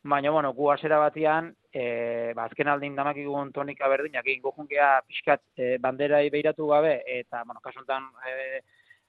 Baina, 0.01 0.31
bueno, 0.31 0.53
gu 0.55 0.69
asera 0.71 0.97
batian, 0.97 1.53
e, 1.73 2.31
ba, 2.33 2.45
azken 2.45 2.69
aldin 2.71 2.95
damak 2.95 3.17
igun 3.19 3.51
tonika 3.51 3.89
berdinak, 3.91 4.25
egin 4.25 4.41
gujungea 4.41 5.01
pixkat 5.05 5.41
e, 5.57 5.77
banderai 5.77 6.29
behiratu 6.29 6.69
gabe, 6.69 7.01
eta, 7.19 7.43
bueno, 7.43 7.59
kasuntan, 7.61 8.07
e, 8.23 8.61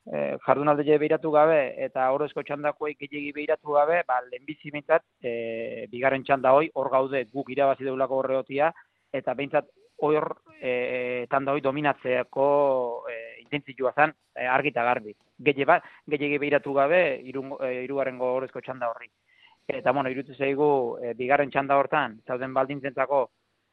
e, 0.07 0.37
jardunalde 0.47 0.99
behiratu 0.99 1.31
gabe 1.31 1.59
eta 1.85 2.11
horrezko 2.15 2.43
txandakoei 2.43 2.95
gehiagi 3.01 3.33
behiratu 3.37 3.77
gabe, 3.77 4.03
ba, 4.09 4.21
lehenbizi 4.31 4.71
bintzat, 4.71 5.05
e, 5.23 5.87
bigarren 5.93 6.25
txanda 6.25 6.55
hoi, 6.57 6.71
hor 6.75 6.91
gaude 6.91 7.25
guk 7.33 7.51
irabazi 7.51 7.85
deulako 7.85 8.21
horreotia, 8.23 8.73
eta 9.13 9.35
behintzat 9.35 9.69
hor 10.01 10.29
e, 10.61 11.27
tanda 11.31 11.53
hoi 11.53 11.61
dominatzeako 11.61 12.47
e, 13.11 13.17
intentzioa 13.43 13.93
zen 13.97 14.15
e, 14.35 14.47
argita 14.47 14.85
garbi. 14.85 15.15
Gehiagi 15.41 15.67
bat, 15.69 15.85
gehiagi 16.09 16.39
behiratu 16.39 16.73
gabe, 16.77 17.03
e, 17.21 17.75
irugarrengo 17.85 18.37
horrezko 18.37 18.65
txanda 18.65 18.89
horri. 18.91 19.11
Eta, 19.71 19.93
bueno, 19.93 20.11
irutu 20.11 20.35
zaigu, 20.35 20.71
e, 21.03 21.13
bigarren 21.15 21.51
txanda 21.53 21.77
hortan, 21.79 22.19
zauden 22.27 22.55
baldintzentzako, 22.57 23.29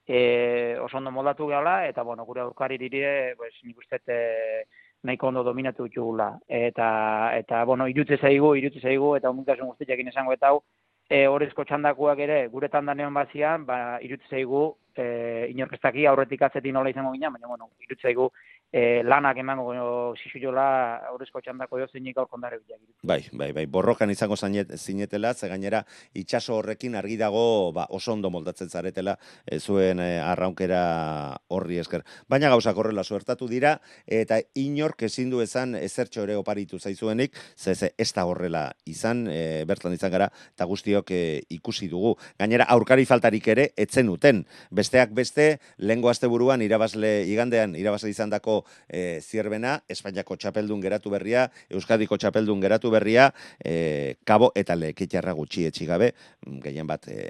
e, 0.07 0.77
oso 0.79 0.99
ondo 0.99 1.11
moldatu 1.11 1.47
gala, 1.47 1.87
eta, 1.87 2.03
bueno, 2.03 2.25
gure 2.25 2.43
aurkari 2.43 2.77
dire, 2.77 3.35
pues, 3.35 3.53
nik 3.63 3.79
uste, 3.81 3.99
e, 4.05 4.65
nahiko 5.03 5.27
ondo 5.27 5.43
dominatu 5.43 5.85
dutxugula. 5.85 6.31
Eta, 6.47 6.89
eta 7.37 7.63
bueno, 7.65 7.87
irutze 7.87 8.17
zaigu, 8.17 8.55
irutze 8.55 8.81
zaigu, 8.81 9.15
eta 9.17 9.29
omuntasun 9.29 9.71
guztiak 9.71 9.99
esango 10.07 10.33
eta 10.33 10.51
hau, 10.51 10.61
e, 11.09 11.25
horrezko 11.27 11.63
txandakuak 11.63 12.19
ere, 12.19 12.47
gure 12.53 12.69
tandanean 12.69 13.13
bazian, 13.13 13.65
ba, 13.65 13.99
irutze 14.01 14.27
zaigu, 14.29 14.63
e, 14.99 15.47
inorkestaki 15.53 16.05
aurretik 16.05 16.41
atzetin 16.47 16.73
nola 16.73 16.89
izango 16.93 17.13
gina, 17.13 17.29
baina, 17.33 17.47
bueno, 17.47 17.71
irutze 17.85 18.09
zaigu, 18.09 18.31
e, 18.71 19.01
lanak 19.03 19.37
emango 19.39 20.15
zizu 20.19 20.41
jola 20.41 20.67
horrezko 21.13 21.41
txandako 21.41 21.79
jo 21.81 21.87
zeinik 21.87 22.17
aur 22.17 22.27
kondare 22.27 22.59
bilak. 22.59 22.79
Bai, 23.07 23.21
bai, 23.31 23.51
bai, 23.55 23.65
borrokan 23.71 24.11
izango 24.11 24.35
zainet, 24.35 24.73
zinetela, 24.77 25.33
ze 25.33 25.47
gainera 25.47 25.83
itxaso 26.13 26.57
horrekin 26.57 26.95
argi 26.95 27.17
dago 27.17 27.71
ba, 27.73 27.87
oso 27.89 28.13
ondo 28.13 28.29
moldatzen 28.33 28.69
zaretela 28.69 29.17
e, 29.45 29.59
zuen 29.59 30.01
e, 30.03 30.09
arraunkera 30.19 31.37
horri 31.47 31.79
esker. 31.79 32.03
Baina 32.27 32.49
gauzak 32.51 32.77
horrela 32.77 33.03
suertatu 33.03 33.47
dira, 33.47 33.77
eta 34.05 34.39
inork 34.55 35.03
ezin 35.07 35.31
du 35.31 35.41
ezan 35.41 35.75
ezertxo 35.79 36.25
ere 36.27 36.35
oparitu 36.35 36.79
zaizuenik, 36.79 37.35
ze, 37.55 37.75
ze 37.75 37.93
ez 37.97 38.11
da 38.13 38.25
horrela 38.27 38.67
izan, 38.85 39.27
e, 39.31 39.63
bertan 39.67 39.95
izan 39.95 40.11
gara, 40.11 40.29
eta 40.55 40.67
guztiok 40.67 41.11
e, 41.11 41.21
ikusi 41.55 41.87
dugu. 41.87 42.15
Gainera, 42.39 42.67
aurkari 42.75 43.05
faltarik 43.05 43.47
ere, 43.47 43.69
etzen 43.77 44.09
uten. 44.11 44.43
Besteak 44.87 45.11
beste, 45.11 45.59
lengo 45.83 46.07
buruan 46.31 46.61
irabazle 46.61 47.25
igandean, 47.27 47.75
irabazle 47.75 48.09
izan 48.09 48.29
dako 48.29 48.63
e, 48.87 49.19
zierbena, 49.19 49.81
Espainiako 49.89 50.37
txapeldun 50.37 50.79
geratu 50.79 51.09
berria, 51.11 51.49
Euskadiko 51.69 52.15
txapeldun 52.15 52.61
geratu 52.61 52.89
berria, 52.89 53.33
e, 53.59 54.15
kabo 54.23 54.53
eta 54.55 54.77
lekitxarra 54.79 55.33
gutxi 55.33 55.65
etxigabe, 55.67 56.13
mm, 56.45 56.61
gehien 56.63 56.87
bat, 56.87 57.03
e, 57.11 57.27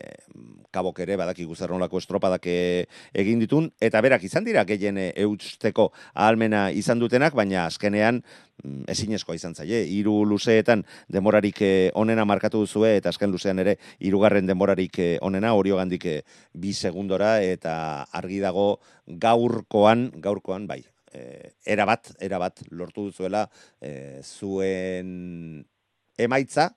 kabok 0.70 1.00
ere, 1.02 1.18
badaki 1.18 1.48
guzarronlako 1.50 1.98
estropadak 1.98 2.46
egin 2.46 3.42
ditun, 3.42 3.72
eta 3.82 4.02
berak 4.06 4.24
izan 4.30 4.46
dira 4.46 4.62
gehien 4.64 5.00
eusteko 5.16 5.90
ahalmena 6.14 6.70
izan 6.70 7.02
dutenak, 7.02 7.34
baina 7.34 7.66
azkenean, 7.66 8.22
ezinezkoa 8.88 9.36
izan 9.38 9.56
zaie. 9.56 9.84
Hiru 9.86 10.26
luzeetan 10.26 10.84
demorarik 11.14 11.62
onena 11.94 12.26
markatu 12.26 12.64
duzue 12.66 12.96
eta 12.98 13.10
azken 13.10 13.32
luzean 13.32 13.60
ere 13.60 13.78
hirugarren 14.00 14.48
demorarik 14.50 15.00
onena 15.22 15.54
oriogandik 15.54 16.08
bi 16.54 16.74
segundora 16.74 17.38
eta 17.44 18.08
argi 18.12 18.40
dago 18.42 18.80
gaurkoan, 19.08 20.10
gaurkoan 20.22 20.68
bai, 20.68 20.82
eh, 21.14 21.54
erabat, 21.66 22.12
erabat 22.20 22.66
lortu 22.72 23.08
duzuela 23.10 23.48
eh, 23.82 24.22
zuen 24.24 25.64
emaitza 26.18 26.72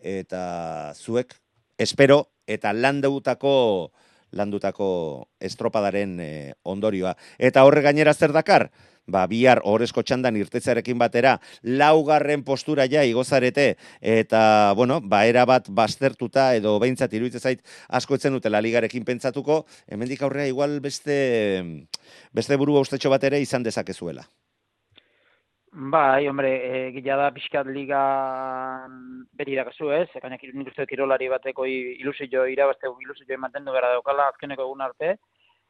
eta 0.00 0.92
zuek 0.96 1.34
espero 1.78 2.24
eta 2.46 2.72
landeutako 2.72 3.92
landutako 4.32 5.28
estropadaren 5.42 6.18
eh, 6.22 6.52
ondorioa. 6.62 7.16
Eta 7.38 7.64
horre 7.66 7.82
gainera 7.82 8.14
zer 8.14 8.32
dakar? 8.32 8.68
Ba, 9.06 9.26
bihar 9.30 9.60
horrezko 9.64 10.02
txandan 10.02 10.36
irtetzarekin 10.40 10.98
batera, 10.98 11.36
laugarren 11.62 12.44
postura 12.44 12.86
ja 12.90 13.04
igozarete, 13.04 13.76
eta, 14.00 14.72
bueno, 14.76 15.00
ba, 15.00 15.24
bat 15.46 15.70
baztertuta, 15.70 16.54
edo 16.58 16.78
behintzat 16.82 17.12
iruditzen 17.14 17.40
zait, 17.40 17.64
asko 17.88 18.14
etzen 18.14 18.36
dutela 18.36 18.60
ligarekin 18.60 19.04
pentsatuko, 19.04 19.64
hemendik 19.88 20.22
aurrea 20.22 20.46
igual 20.46 20.80
beste, 20.80 21.88
beste 22.32 22.56
buru 22.56 22.78
ustetxo 22.80 23.10
bat 23.10 23.24
ere 23.24 23.40
izan 23.40 23.62
dezakezuela. 23.62 24.26
Bai, 25.72 26.26
hombre, 26.26 26.48
e, 26.66 26.78
gila 26.96 27.14
da 27.16 27.28
pixkat 27.30 27.68
liga 27.70 28.00
beri 29.38 29.52
irakazu 29.54 29.92
ez, 29.94 30.08
ekainak 30.18 30.42
nik 30.50 30.72
uste 30.72 30.86
kirolari 30.90 31.28
bateko 31.30 31.62
ilusio 31.70 32.42
irabazte 32.50 32.90
ilusio 32.90 33.38
mantendu 33.38 33.70
gara 33.76 33.92
daukala 33.94 34.26
azkeneko 34.32 34.66
egun 34.66 34.82
arte, 34.82 35.12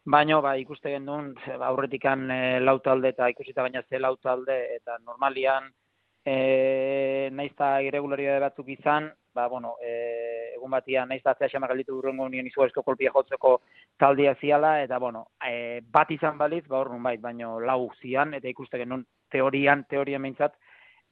Baina, 0.04 0.40
ba, 0.40 0.54
ikuste 0.57 0.90
gendun, 0.95 1.35
ba, 1.59 1.66
aurretikan 1.69 2.30
e, 2.33 2.59
lau 2.61 2.78
talde 2.80 3.11
eta 3.12 3.28
ikusita 3.28 3.62
baina 3.62 3.83
ze 3.83 3.99
lau 3.99 4.16
talde, 4.16 4.57
eta 4.76 4.97
normalian, 5.04 5.66
e, 6.25 7.28
naizta 7.33 7.83
irregularidade 7.85 8.40
batzuk 8.40 8.69
izan, 8.73 9.11
ba, 9.35 9.47
bueno, 9.49 9.75
e, 9.85 10.54
egun 10.54 10.71
batia 10.71 11.04
naizta 11.04 11.35
zea 11.38 11.50
xamar 11.52 11.69
galditu 11.69 11.99
durrengo 11.99 12.28
nien 12.28 12.47
izugarrizko 12.47 12.83
kolpia 12.83 13.12
jotzeko 13.12 13.61
taldia 13.99 14.35
ziala, 14.40 14.80
eta, 14.83 14.99
bueno, 14.99 15.26
e, 15.45 15.83
bat 15.85 16.11
izan 16.11 16.38
baliz, 16.38 16.64
ba, 16.66 16.78
hor 16.80 16.97
bait, 17.02 17.21
baina 17.21 17.59
lau 17.61 17.90
zian, 18.00 18.33
eta 18.35 18.49
ikuste 18.49 18.80
genuen 18.80 19.04
teorian, 19.30 19.85
teorian 19.85 20.23
meintzat, 20.23 20.57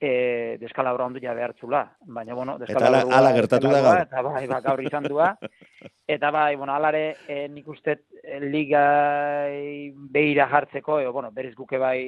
e, 0.01 0.57
deskalabra 0.61 1.07
ondu 1.07 1.21
ja 1.23 1.35
behartzula. 1.35 1.83
Baina, 2.07 2.35
bueno, 2.35 2.59
deskalabra... 2.59 3.03
Eta 3.03 3.19
ala, 3.19 3.33
gertatu 3.35 3.73
da 3.73 3.81
gaur. 3.83 4.03
Eta 4.05 4.23
bai, 4.23 4.45
ba, 4.47 4.61
gaur 4.65 4.83
izan 4.83 5.09
dua. 5.09 5.33
Eta 6.17 6.31
bai, 6.31 6.55
bueno, 6.57 6.75
alare, 6.75 7.17
e, 7.27 7.47
nik 7.53 7.69
uste 7.69 7.99
e, 8.23 8.41
liga 8.41 8.85
behira 10.15 10.49
jartzeko, 10.49 11.01
e, 11.01 11.09
bueno, 11.09 11.33
berez 11.33 11.55
guke 11.57 11.79
bai 11.79 12.01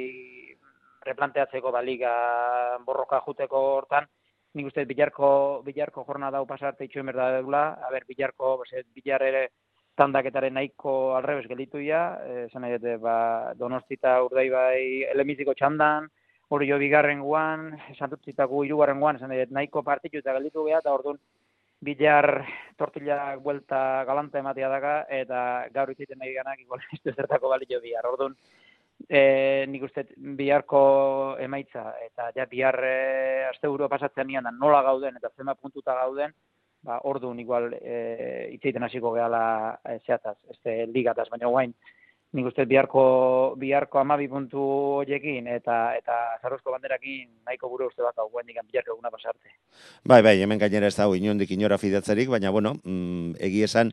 replanteatzeko 1.05 1.73
ba, 1.73 1.83
liga 1.83 2.13
borroka 2.87 3.21
juteko 3.27 3.61
hortan, 3.77 4.07
nik 4.55 4.69
uste 4.71 4.85
bilarko, 4.85 5.63
bilarko 5.67 6.05
jorna 6.07 6.31
dau 6.31 6.45
pasarte 6.47 6.85
itxuen 6.85 7.09
berda 7.09 7.31
deula, 7.39 7.65
a 7.83 7.91
ber, 7.91 8.07
bilarko, 8.09 8.59
bese, 8.63 8.85
bilar 8.95 9.25
ere 9.27 9.49
tandaketaren 9.99 10.55
nahiko 10.55 11.17
alrebes 11.17 11.49
gelitu 11.49 11.81
ya, 11.83 12.21
esan 12.47 12.65
nahi 12.65 12.79
dute, 12.79 12.97
ba, 13.03 13.53
donostita 13.59 14.17
urdei 14.25 14.49
bai 14.53 14.81
elemiziko 15.11 15.55
txandan, 15.57 16.09
hori 16.51 16.67
jo 16.69 16.79
bigarren 16.83 17.21
guan, 17.23 17.69
esan 17.93 18.11
dut 18.11 18.27
zitaku 18.27 18.65
irugarren 18.67 18.99
guan, 19.01 19.17
esan 19.17 19.31
dut 19.31 19.53
nahiko 19.55 19.85
partitu 19.87 20.19
eta 20.19 20.35
gelditu 20.35 20.65
geha, 20.67 20.81
eta 20.83 20.95
orduan 20.95 21.21
bilar 21.81 22.45
tortilla 22.77 23.37
buelta 23.41 24.05
galanta 24.09 24.41
ematea 24.43 24.69
daga, 24.69 24.95
eta 25.09 25.43
gaur 25.75 25.93
itziten 25.95 26.19
nahi 26.19 26.35
ganak, 26.35 26.61
igual 26.61 26.83
ez 26.93 27.15
zertako 27.15 27.53
balio 27.55 27.81
bihar. 27.81 28.09
Orduan, 28.11 28.35
e, 29.09 29.23
nik 29.71 29.87
uste 29.89 30.05
biharko 30.41 30.83
emaitza, 31.41 31.95
eta 32.05 32.31
ja 32.37 32.49
bihar 32.51 32.81
e, 32.85 32.97
aste 33.53 33.71
buru 33.71 33.89
pasatzen 33.89 34.29
nian, 34.29 34.51
nola 34.59 34.83
gauden, 34.91 35.17
eta 35.23 35.31
zema 35.37 35.55
puntuta 35.55 35.95
gauden, 36.03 36.35
ba, 36.83 36.99
orduan 37.09 37.39
igual 37.41 37.71
e, 37.79 38.51
itzeiten 38.57 38.85
hasiko 38.85 39.15
gehala 39.15 39.79
e, 39.85 40.01
zehataz, 40.05 40.37
ez 40.51 40.91
ligataz, 40.91 41.31
baina 41.31 41.49
guain, 41.49 41.79
nik 42.33 42.47
uste 42.47 42.65
biharko, 42.71 43.03
biharko 43.59 43.99
amabi 43.99 44.29
puntu 44.31 44.63
horiekin 45.01 45.49
eta 45.51 45.97
eta 45.99 46.17
zarrozko 46.43 46.71
banderakin 46.77 47.27
nahiko 47.47 47.71
buru 47.73 47.89
uste 47.91 48.03
bat 48.07 48.19
hau 48.19 48.31
digan 48.47 48.67
biharko 48.71 48.95
eguna 48.95 49.11
pasarte. 49.11 49.57
Bai, 50.05 50.23
bai, 50.23 50.39
hemen 50.41 50.59
gainera 50.59 50.87
ez 50.87 50.97
dago 50.97 51.17
inondik 51.19 51.51
inora 51.51 51.79
fidatzerik, 51.79 52.29
baina 52.31 52.51
bueno, 52.51 52.77
mm, 52.85 53.35
egi 53.41 53.65
esan 53.67 53.93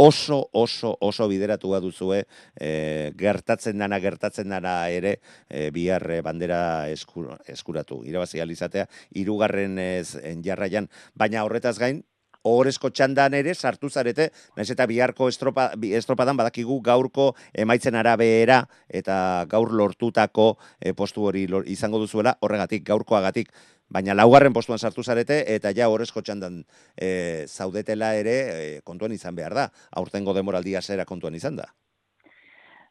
oso, 0.00 0.48
oso, 0.52 0.96
oso 1.00 1.28
bideratu 1.28 1.74
duzue 1.80 2.24
e, 2.56 3.12
gertatzen 3.16 3.78
dana, 3.78 3.98
gertatzen 4.00 4.48
dana 4.48 4.88
ere 4.88 5.20
e, 5.48 5.70
bihar 5.70 6.10
e, 6.10 6.20
bandera 6.22 6.88
eskuratu. 6.88 8.02
Irabazi 8.04 8.40
alizatea, 8.40 8.86
irugarren 9.12 9.78
ez 9.78 10.16
jarraian, 10.42 10.88
baina 11.14 11.44
horretaz 11.44 11.78
gain, 11.78 12.02
ohorezko 12.44 12.90
txandan 12.90 13.34
ere 13.34 13.54
sartu 13.54 13.90
zarete, 13.90 14.30
naiz 14.56 14.70
eta 14.72 14.86
biharko 14.86 15.28
estropa, 15.28 15.70
estropadan 16.00 16.38
badakigu 16.38 16.80
gaurko 16.84 17.32
emaitzen 17.52 17.98
arabera 18.00 18.62
eta 18.88 19.44
gaur 19.50 19.72
lortutako 19.76 20.54
e, 20.80 20.94
postu 20.94 21.26
hori 21.28 21.46
izango 21.66 22.00
duzuela 22.00 22.36
horregatik, 22.40 22.86
gaurkoagatik, 22.86 23.52
baina 23.90 24.14
laugarren 24.14 24.54
postuan 24.54 24.78
sartu 24.78 25.02
zarete 25.02 25.42
eta 25.54 25.74
ja 25.76 25.90
horrezko 25.90 26.22
txandan 26.22 26.62
e, 26.96 27.44
zaudetela 27.46 28.14
ere 28.16 28.36
e, 28.40 28.80
kontuan 28.84 29.12
izan 29.12 29.36
behar 29.36 29.54
da, 29.54 29.68
aurtengo 29.96 30.34
demoraldia 30.34 30.80
zera 30.80 31.04
kontuan 31.04 31.34
izan 31.34 31.60
da. 31.60 31.68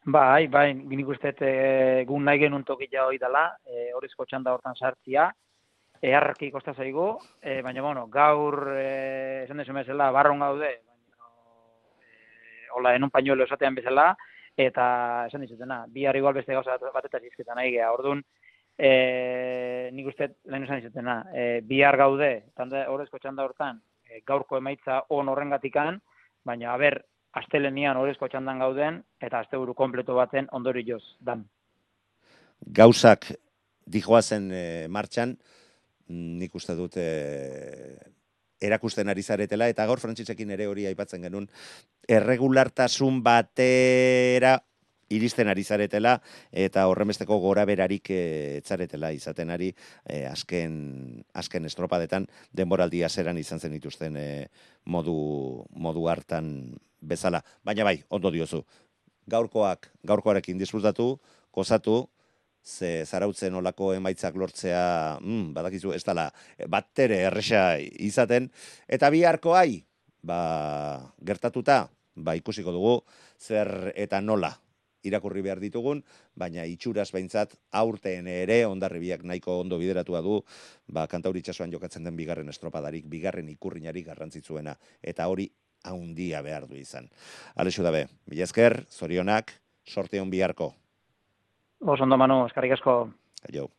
Bai, 0.00 0.46
bai, 0.48 0.72
ginik 0.88 1.08
uste 1.12 1.34
e, 1.44 2.04
gun 2.08 2.24
nahi 2.24 2.38
genuen 2.40 2.64
tokia 2.64 3.04
hori 3.04 3.18
dela, 3.20 3.50
e, 3.66 3.90
horrezko 3.96 4.24
txanda 4.24 4.54
hortan 4.54 4.78
sartzia, 4.78 5.28
eharki 6.02 6.50
kosta 6.50 6.74
zaigu, 6.74 7.18
e, 7.42 7.60
baina 7.62 7.82
bueno, 7.82 8.06
gaur 8.08 8.72
e, 8.72 9.44
esan 9.44 9.60
desu 9.60 9.72
bezala 9.76 10.10
barron 10.10 10.40
gaude, 10.40 10.70
baina 10.86 11.10
e, 12.00 12.68
hola 12.72 12.94
en 12.94 13.04
un 13.04 13.10
pañuelo 13.10 13.44
esatean 13.44 13.74
bezala 13.74 14.16
eta 14.56 15.26
esan 15.28 15.42
dizutena, 15.42 15.84
bihar 15.88 16.16
igual 16.16 16.34
beste 16.34 16.54
gauza 16.54 16.76
bat 16.78 17.04
eta 17.04 17.54
nahi 17.54 17.70
gea. 17.72 17.92
Ordun 17.92 18.22
eh 18.78 19.90
nik 19.92 20.06
uste 20.06 20.36
lehen 20.44 20.64
esan 20.64 20.80
dizutena, 20.80 21.26
e, 21.34 21.60
bihar 21.60 21.96
gaude, 21.96 22.46
tanda 22.56 22.88
orezko 22.90 23.18
txanda 23.18 23.44
hortan, 23.44 23.82
e, 24.04 24.22
gaurko 24.26 24.56
emaitza 24.56 25.04
on 25.08 25.28
horrengatikan, 25.28 26.00
baina 26.44 26.72
aber 26.72 27.02
astelenian 27.36 27.96
orezko 28.00 28.28
txandan 28.28 28.58
gauden 28.58 29.02
eta 29.20 29.40
asteburu 29.44 29.74
kompleto 29.74 30.14
baten 30.14 30.48
ondorioz 30.56 31.02
dan. 31.20 31.44
Gauzak 32.60 33.30
dijoazen 33.86 34.50
e, 34.52 34.62
martxan, 34.88 35.36
nik 36.10 36.54
uste 36.58 36.74
dut 36.78 36.96
e, 37.00 37.06
erakusten 38.60 39.08
ari 39.08 39.22
zaretela, 39.22 39.68
eta 39.72 39.86
gaur 39.88 40.00
frantzisekin 40.02 40.50
ere 40.56 40.66
hori 40.68 40.86
aipatzen 40.90 41.22
genuen, 41.24 41.48
erregulartasun 42.08 43.22
batera 43.24 44.58
iristen 45.10 45.50
ari 45.50 45.64
zaretela, 45.64 46.14
eta 46.52 46.84
horremesteko 46.86 47.40
gora 47.42 47.64
berarik 47.66 48.12
etzaretela 48.14 49.10
izaten 49.16 49.50
ari, 49.50 49.72
e, 50.06 50.22
azken, 50.28 51.24
azken 51.34 51.66
estropadetan, 51.66 52.28
denboraldia 52.54 53.08
zeran 53.08 53.38
izan 53.38 53.58
zen 53.58 53.74
dituzten 53.74 54.16
e, 54.16 54.28
modu, 54.86 55.64
modu 55.74 56.06
hartan 56.08 56.76
bezala. 57.00 57.42
Baina 57.66 57.88
bai, 57.88 57.98
ondo 58.08 58.30
diozu, 58.30 58.62
gaurkoak, 59.30 59.90
gaurkoarekin 60.06 60.58
disfrutatu, 60.62 61.16
kozatu, 61.50 62.04
ze 62.64 63.04
zarautzen 63.06 63.54
olako 63.54 63.92
emaitzak 63.94 64.36
lortzea, 64.36 65.18
mm, 65.20 65.52
badakizu, 65.56 65.92
ez 65.92 66.02
dala, 66.04 66.30
bat 66.68 66.98
erresa 66.98 67.78
izaten, 67.80 68.50
eta 68.88 69.10
biharkoai, 69.10 69.84
ba, 70.22 70.40
gertatuta, 71.24 71.88
ba, 72.16 72.34
ikusiko 72.36 72.72
dugu, 72.72 72.98
zer 73.40 73.92
eta 73.96 74.20
nola 74.20 74.52
irakurri 75.02 75.42
behar 75.44 75.60
ditugun, 75.62 76.02
baina 76.36 76.66
itxuraz 76.68 77.08
behintzat 77.14 77.54
aurten 77.80 78.28
ere 78.28 78.64
ondarribiak 78.68 79.24
nahiko 79.24 79.60
ondo 79.62 79.78
bideratua 79.80 80.20
du, 80.24 80.40
ba, 80.88 81.06
kantauritxasuan 81.08 81.72
jokatzen 81.72 82.04
den 82.04 82.18
bigarren 82.18 82.48
estropadarik, 82.52 83.08
bigarren 83.08 83.48
ikurrinari 83.48 84.04
garrantzitzuena, 84.04 84.76
eta 85.00 85.28
hori 85.32 85.48
haundia 85.88 86.42
behar 86.44 86.68
du 86.68 86.76
izan. 86.76 87.08
Alexu 87.56 87.84
dabe, 87.86 88.06
bilezker, 88.28 88.82
zorionak, 88.92 89.54
sorte 89.88 90.20
hon 90.20 90.30
biharko. 90.30 90.74
Oso 91.80 92.04
ondo 92.04 92.16
manu, 92.20 92.44
eskarrik 92.46 92.72
asko. 92.76 93.10
Aio. 93.48 93.70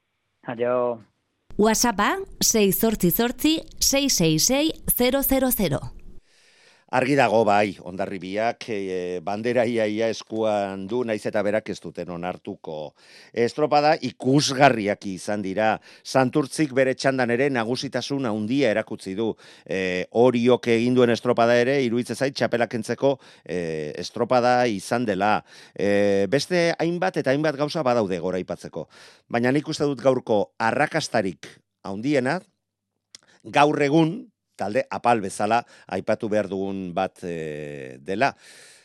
Aio. 0.43 0.99
WhatsAppa 1.57 2.17
688 2.41 3.61
666 3.79 4.71
000. 5.69 6.00
Argi 6.91 7.13
dago 7.15 7.45
bai, 7.47 7.77
ondarribiak 7.87 8.65
e, 8.67 9.19
bandera 9.23 9.63
iaia 9.63 10.09
eskuan 10.11 10.81
du, 10.91 11.05
naiz 11.07 11.21
eta 11.29 11.39
berak 11.39 11.69
ez 11.71 11.77
duten 11.79 12.09
onartuko. 12.11 12.91
Estropada 13.31 13.93
ikusgarriak 14.09 15.07
izan 15.07 15.39
dira, 15.45 15.69
santurtzik 16.03 16.73
bere 16.75 16.91
txandan 16.99 17.31
ere 17.31 17.47
nagusitasun 17.47 18.27
handia 18.27 18.73
erakutzi 18.75 19.15
du. 19.15 19.29
E, 19.63 20.03
Oriok 20.19 20.67
egin 20.73 20.97
duen 20.97 21.15
estropada 21.15 21.55
ere, 21.55 21.77
iruitze 21.85 22.11
zait, 22.11 22.35
txapelakentzeko 22.35 23.13
e, 23.45 23.61
estropada 24.03 24.57
izan 24.67 25.07
dela. 25.07 25.37
E, 25.71 26.27
beste 26.27 26.73
hainbat 26.75 27.21
eta 27.23 27.31
hainbat 27.31 27.55
gauza 27.55 27.85
badaude 27.87 28.19
gora 28.19 28.43
ipatzeko. 28.43 28.89
Baina 29.31 29.55
nik 29.55 29.71
uste 29.71 29.87
dut 29.87 30.03
gaurko 30.03 30.41
arrakastarik 30.59 31.53
handiena, 31.87 32.41
gaur 33.47 33.79
egun, 33.87 34.17
talde 34.61 34.85
apal 34.93 35.23
bezala 35.23 35.63
aipatu 35.89 36.29
behar 36.29 36.49
dugun 36.51 36.91
bat 36.93 37.23
e, 37.25 37.97
dela. 38.05 38.35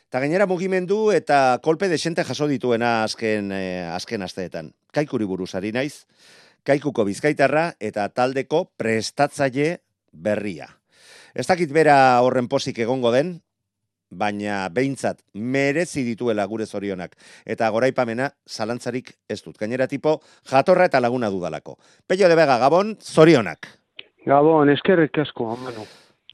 Ta 0.09 0.23
gainera 0.23 0.49
mugimendu 0.49 1.11
eta 1.12 1.59
kolpe 1.62 1.90
desente 1.92 2.25
jaso 2.25 2.49
dituena 2.49 3.02
azken, 3.04 3.52
e, 3.52 3.85
azken 3.92 4.25
asteetan. 4.25 4.73
Kaikuri 4.97 5.28
buruzari 5.28 5.75
naiz, 5.76 6.06
kaikuko 6.64 7.04
bizkaitarra 7.04 7.73
eta 7.80 8.09
taldeko 8.09 8.64
prestatzaile 8.80 9.83
berria. 10.12 10.71
Ez 11.37 11.45
dakit 11.50 11.73
bera 11.75 12.23
horren 12.25 12.49
posik 12.49 12.78
egongo 12.80 13.12
den, 13.12 13.37
baina 14.11 14.66
behintzat 14.73 15.21
merezi 15.35 16.04
dituela 16.06 16.47
gure 16.47 16.66
zorionak. 16.66 17.16
Eta 17.45 17.68
goraipamena 17.75 18.30
zalantzarik 18.49 19.12
ez 19.28 19.42
dut. 19.42 19.59
Gainera 19.59 19.88
tipo 19.90 20.21
jatorra 20.49 20.87
eta 20.88 21.00
laguna 21.00 21.30
dudalako. 21.30 21.76
Pello 22.06 22.28
de 22.28 22.38
Vega, 22.38 22.59
Gabon, 22.62 22.97
zorionak. 23.02 23.68
Gabon, 24.26 24.71
eskerrik 24.73 25.18
asko, 25.23 25.52
manu. 25.62 25.85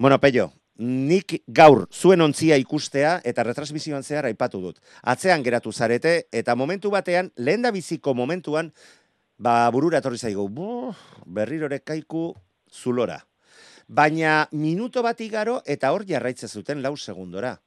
Bueno, 0.01 0.17
Pello, 0.17 0.47
nik 0.81 1.35
gaur 1.53 1.83
zuen 1.93 2.25
ontzia 2.25 2.57
ikustea 2.57 3.19
eta 3.29 3.45
retransmisioan 3.45 4.03
zehar 4.03 4.31
aipatu 4.31 4.63
dut. 4.63 4.79
Atzean 5.03 5.45
geratu 5.45 5.73
zarete 5.73 6.15
eta 6.33 6.55
momentu 6.57 6.89
batean, 6.91 7.29
lehen 7.37 7.69
biziko 7.73 8.15
momentuan, 8.15 8.73
ba 9.37 9.69
burura 9.71 9.99
etorri 9.99 10.17
zaigu, 10.17 10.49
berrirore 11.27 11.81
kaiku 11.81 12.33
zulora. 12.73 13.21
Baina 13.89 14.49
minuto 14.53 15.03
bat 15.03 15.21
igaro 15.21 15.61
eta 15.67 15.93
hor 15.93 16.07
jarraitze 16.09 16.49
zuten 16.49 16.81
lau 16.81 16.97
segundora. 16.97 17.59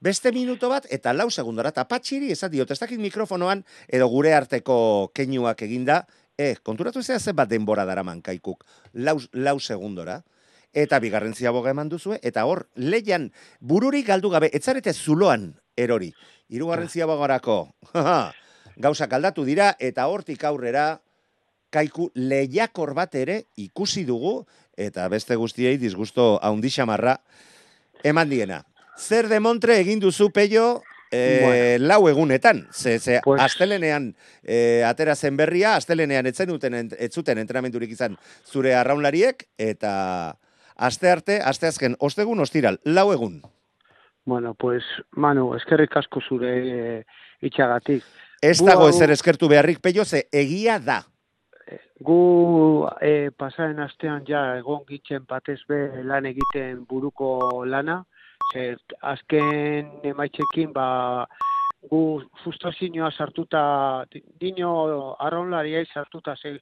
Beste 0.00 0.32
minuto 0.32 0.70
bat 0.70 0.86
eta 0.88 1.12
lau 1.12 1.30
segundora. 1.30 1.68
Eta 1.68 1.84
patxiri 1.84 2.30
esan 2.32 2.50
diot, 2.50 2.70
ez 2.70 2.78
dakit 2.78 3.00
mikrofonoan 3.00 3.62
edo 3.88 4.08
gure 4.08 4.32
arteko 4.32 5.10
keinuak 5.12 5.60
eginda, 5.68 6.06
E, 6.36 6.56
konturatu 6.62 7.02
zea 7.02 7.18
zen 7.18 7.36
bat 7.36 7.48
denbora 7.48 7.86
daraman 7.88 8.20
kaikuk, 8.20 8.64
lau, 8.92 9.16
lau 9.32 9.56
segundora, 9.60 10.20
eta 10.76 10.98
bigarren 11.00 11.32
ziaboga 11.34 11.72
eman 11.72 11.88
duzue, 11.88 12.18
eta 12.22 12.44
hor, 12.44 12.66
leian, 12.76 13.30
bururi 13.60 14.02
galdu 14.04 14.28
gabe, 14.30 14.50
etzarete 14.52 14.92
zuloan 14.92 15.54
erori. 15.76 16.10
Hirugarren 16.52 16.92
ziabogarako, 16.92 17.56
gauzak 18.84 19.16
aldatu 19.16 19.46
dira, 19.48 19.72
eta 19.80 20.06
hortik 20.12 20.44
aurrera, 20.44 21.00
kaiku 21.72 22.10
lehiakor 22.14 22.92
bat 22.94 23.14
ere 23.16 23.46
ikusi 23.56 24.04
dugu, 24.04 24.42
eta 24.76 25.08
beste 25.08 25.36
guztiei 25.40 25.78
disgusto 25.80 26.36
haundixamarra 26.44 27.16
eman 28.04 28.28
diena. 28.28 28.60
Zer 28.96 29.28
demontre 29.28 29.80
egin 29.80 30.00
duzu, 30.00 30.28
peio, 30.32 30.82
e, 31.10 31.40
bueno. 31.42 31.88
lau 31.88 32.08
egunetan, 32.08 32.66
ze, 32.72 32.98
ze 32.98 33.20
pues... 33.24 33.40
astelenean 33.42 34.14
e, 34.42 34.82
atera 34.84 35.14
zen 35.16 35.36
berria, 35.36 35.76
astelenean 35.76 36.26
etzen 36.26 36.48
duten, 36.50 36.74
etzuten 36.98 37.38
entrenamenturik 37.38 37.90
izan 37.90 38.16
zure 38.44 38.74
arraunlariek, 38.74 39.46
eta 39.58 40.38
aste 40.76 41.10
arte, 41.10 41.40
aste 41.40 41.66
azken, 41.66 41.96
ostegun, 42.00 42.40
ostiral, 42.40 42.80
lau 42.84 43.12
egun. 43.12 43.42
Bueno, 44.26 44.54
pues, 44.54 44.82
Manu, 45.12 45.52
eskerrik 45.54 45.96
asko 45.96 46.20
zure 46.20 46.54
e, 46.66 47.02
itxagatik. 47.46 48.02
Ez 48.42 48.58
dago 48.58 48.88
ezer 48.90 49.12
eskertu 49.14 49.48
beharrik, 49.48 49.78
peio, 49.80 50.04
ze 50.04 50.26
egia 50.32 50.80
da. 50.82 51.04
Gu 52.04 52.86
e, 53.00 53.30
pasaren 53.32 53.78
astean 53.80 54.26
ja 54.28 54.58
egon 54.58 54.82
gitzen 54.88 55.24
batez 55.26 55.60
be 55.68 56.02
lan 56.04 56.26
egiten 56.28 56.84
buruko 56.90 57.64
lana, 57.64 58.02
Zer, 58.52 58.78
azken 59.02 59.90
emaitzekin, 60.06 60.72
ba, 60.72 61.26
gu 61.90 62.00
frustrazioa 62.42 63.10
sartuta, 63.10 63.62
dino 64.40 64.72
arraunlaria 65.20 65.84
sartuta 65.92 66.36
ze, 66.36 66.56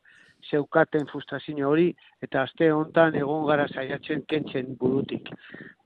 zeukaten 0.51 1.07
frustrazio 1.09 1.69
hori, 1.71 1.89
eta 2.23 2.43
aste 2.45 2.71
hontan 2.73 3.17
egon 3.21 3.47
gara 3.49 3.67
saiatzen 3.69 4.25
kentzen 4.29 4.77
burutik. 4.81 5.31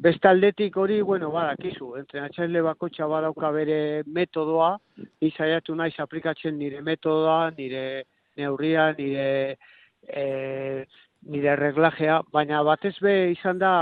Bestaldetik 0.02 0.76
hori, 0.76 1.00
bueno, 1.02 1.30
badakizu, 1.34 1.94
entrenatzaile 2.00 2.62
bakotxa 2.66 3.08
badauka 3.10 3.50
bere 3.54 3.80
metodoa, 4.06 4.76
ni 5.22 5.30
saiatu 5.30 5.74
naiz 5.78 5.94
aplikatzen 6.02 6.58
nire 6.58 6.82
metodoa, 6.82 7.50
nire 7.58 8.04
neurria, 8.38 8.92
nire, 8.98 9.56
e, 10.06 10.84
nire 11.28 11.56
reglajea, 11.56 12.22
baina 12.32 12.62
batez 12.66 12.96
be 13.02 13.16
izan 13.32 13.58
da, 13.58 13.72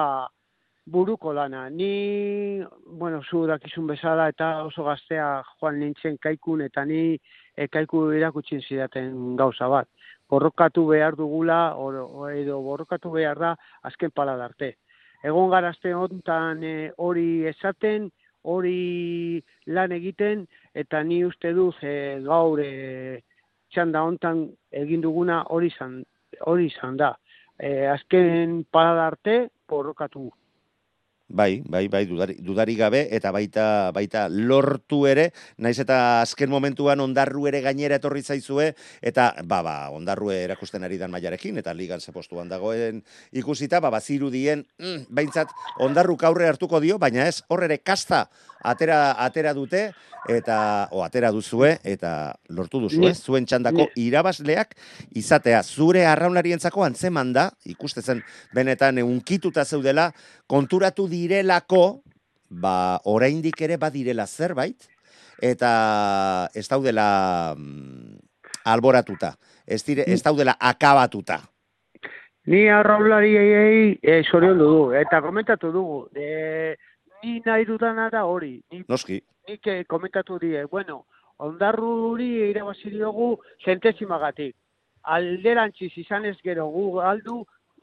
buruko 0.87 1.33
lana. 1.33 1.69
Ni, 1.69 2.63
bueno, 2.87 3.21
zu 3.23 3.45
dakizun 3.47 3.87
bezala 3.87 4.29
eta 4.31 4.63
oso 4.65 4.85
gaztea 4.85 5.43
joan 5.59 5.81
nintzen 5.81 6.19
kaikun 6.23 6.63
eta 6.63 6.85
ni 6.85 7.19
e, 7.57 7.69
kaiku 7.69 8.07
irakutsin 8.15 8.63
zidaten 8.63 9.37
gauza 9.37 9.69
bat. 9.69 9.89
Borrokatu 10.31 10.87
behar 10.87 11.17
dugula, 11.19 11.75
o, 11.77 12.29
edo 12.31 12.61
borrokatu 12.63 13.11
behar 13.11 13.39
da 13.39 13.57
azken 13.83 14.11
pala 14.15 14.37
darte. 14.37 14.77
Egon 15.23 15.51
garazte 15.51 15.93
hontan 15.95 16.63
e, 16.63 16.93
hori 16.97 17.47
esaten, 17.51 18.11
hori 18.47 19.43
lan 19.67 19.93
egiten, 19.93 20.47
eta 20.75 21.03
ni 21.03 21.25
uste 21.27 21.53
duz 21.53 21.75
e, 21.83 22.23
gaur 22.23 22.63
e, 22.63 23.21
txanda 23.75 24.07
hontan 24.07 24.47
egin 24.71 25.03
duguna 25.03 25.43
hori 25.51 25.73
izan, 25.75 26.03
hori 26.47 26.71
izan 26.71 26.97
da. 26.97 27.17
E, 27.59 27.87
azken 27.91 28.63
pala 28.71 28.95
darte, 29.03 29.39
borrokatu 29.67 30.29
Bai, 31.29 31.61
bai, 31.67 31.89
bai, 31.91 32.05
dudari, 32.07 32.37
dudari 32.39 32.77
gabe, 32.79 33.01
eta 33.11 33.33
baita, 33.35 33.91
baita 33.91 34.29
lortu 34.31 35.01
ere, 35.11 35.33
naiz 35.59 35.75
eta 35.83 36.21
azken 36.21 36.47
momentuan 36.53 37.03
ondarru 37.03 37.49
ere 37.51 37.65
gainera 37.65 37.99
etorri 37.99 38.23
zaizue, 38.23 38.69
eta, 39.03 39.33
ba, 39.43 39.59
ba, 39.67 39.75
ondarru 39.91 40.31
erakusten 40.31 40.87
ari 40.87 41.01
dan 41.03 41.11
maiarekin, 41.11 41.59
eta 41.59 41.75
ligan 41.75 42.01
ze 42.01 42.15
postuan 42.15 42.47
dagoen 42.49 43.03
ikusita, 43.35 43.83
ba, 43.83 43.91
baziru 43.91 44.31
dien, 44.31 44.63
mm, 44.79 45.11
behintzat, 45.11 45.51
ondarru 45.83 46.15
kaurre 46.17 46.47
hartuko 46.47 46.79
dio, 46.79 47.01
baina 47.03 47.27
ez, 47.27 47.43
horre 47.49 47.75
kasta 47.83 48.29
atera, 48.65 49.15
atera 49.25 49.53
dute, 49.55 49.91
eta, 50.29 50.89
o, 50.91 51.03
atera 51.05 51.31
duzue, 51.35 51.77
eta 51.85 52.35
lortu 52.49 52.81
duzu, 52.87 53.07
ez? 53.09 53.19
Zuen 53.23 53.47
txandako 53.47 53.89
irabazleak 54.01 54.75
izatea, 55.15 55.63
zure 55.63 56.07
arraunarientzako 56.07 56.85
antzeman 56.87 57.33
da, 57.37 57.51
ikustezen 57.65 58.23
benetan 58.55 59.03
unkituta 59.05 59.65
zeudela, 59.65 60.11
konturatu 60.47 61.09
direlako, 61.09 62.03
ba, 62.51 63.01
oraindik 63.05 63.61
ere 63.63 63.77
badirela 63.77 64.27
zerbait, 64.27 64.89
eta 65.43 66.49
ez 66.55 66.67
daudela 66.69 67.55
mm, 67.57 68.17
alboratuta. 68.65 69.37
ez, 69.67 69.83
dire, 69.85 70.05
ez 70.07 70.23
daudela 70.23 70.57
akabatuta. 70.61 71.41
Ni 72.47 72.69
arraulariei 72.71 73.99
e, 74.03 74.21
sorion 74.23 74.59
du, 74.59 74.93
eta 74.95 75.19
komentatu 75.25 75.73
dugu. 75.75 76.05
E, 76.15 76.77
ni 77.23 77.41
nahi 77.45 77.65
dudana 77.65 78.09
da 78.11 78.25
hori. 78.25 78.63
Ni, 78.73 78.83
Noski, 78.89 79.21
nik 79.49 79.67
eh, 79.67 79.85
komentatu 79.85 80.39
die, 80.43 80.65
bueno, 80.71 81.05
ondarruri 81.39 82.29
irabazi 82.51 82.91
diogu 82.91 83.37
zentesimagatik. 83.65 84.55
Alderantziz 85.17 85.93
izan 86.03 86.25
ez 86.25 86.37
gero 86.43 86.67
gu 86.75 86.87
galdu, 86.99 87.43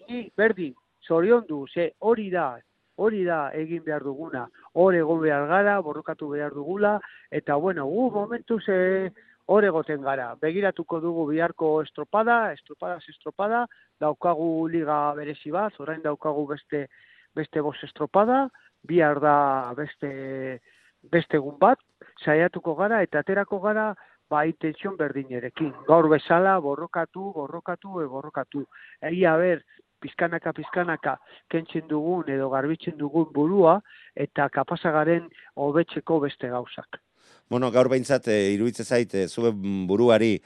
ni 0.09 0.27
berdin, 0.37 0.73
zorion 1.07 1.45
du, 1.47 1.65
ze 1.67 1.91
hori 1.99 2.29
da, 2.31 2.57
hori 2.95 3.23
da 3.23 3.49
egin 3.55 3.83
behar 3.85 4.03
duguna. 4.03 4.47
Hor 4.73 4.95
egon 4.95 5.21
behar 5.21 5.47
gara, 5.47 5.77
borrokatu 5.81 6.29
behar 6.33 6.53
dugula, 6.53 6.97
eta 7.31 7.55
bueno, 7.55 7.85
gu 7.87 8.09
momentu 8.11 8.59
ze 8.59 9.11
hor 9.45 9.63
egoten 9.63 10.01
gara. 10.01 10.33
Begiratuko 10.41 10.99
dugu 10.99 11.25
biharko 11.31 11.81
estropada, 11.83 12.51
estropada, 12.53 12.99
estropada, 13.07 13.65
daukagu 13.99 14.67
liga 14.67 14.99
berezi 15.15 15.51
bat, 15.51 15.79
orain 15.79 16.01
daukagu 16.03 16.45
beste 16.47 16.87
beste 17.33 17.61
bos 17.65 17.77
estropada, 17.83 18.47
bihar 18.87 19.19
da 19.23 19.73
beste 19.77 20.59
beste 21.11 21.37
egun 21.37 21.57
bat, 21.59 21.79
saiatuko 22.23 22.75
gara 22.75 23.01
eta 23.03 23.19
aterako 23.19 23.59
gara 23.59 23.93
ba 24.29 24.45
intentsión 24.47 24.95
berdinerekin. 24.97 25.73
Gaur 25.87 26.07
bezala 26.09 26.57
borrokatu, 26.59 27.31
borrokatu, 27.35 28.01
e 28.01 28.05
borrokatu. 28.07 28.65
Egia 29.01 29.35
ber, 29.37 29.63
pizkanaka 30.03 30.53
pizkanaka 30.53 31.17
kentzen 31.51 31.87
dugun 31.87 32.29
edo 32.33 32.49
garbitzen 32.51 32.97
dugun 32.99 33.29
burua 33.35 33.79
eta 34.15 34.49
kapasagaren 34.49 35.29
hobetzeko 35.55 36.19
beste 36.25 36.49
gauzak. 36.51 36.99
Bueno, 37.49 37.69
gaur 37.71 37.89
behintzat, 37.91 38.27
e, 38.27 38.53
iruditzen 38.55 38.87
zait, 38.87 39.13
e, 39.13 39.27
zuen 39.27 39.85
buruari 39.87 40.37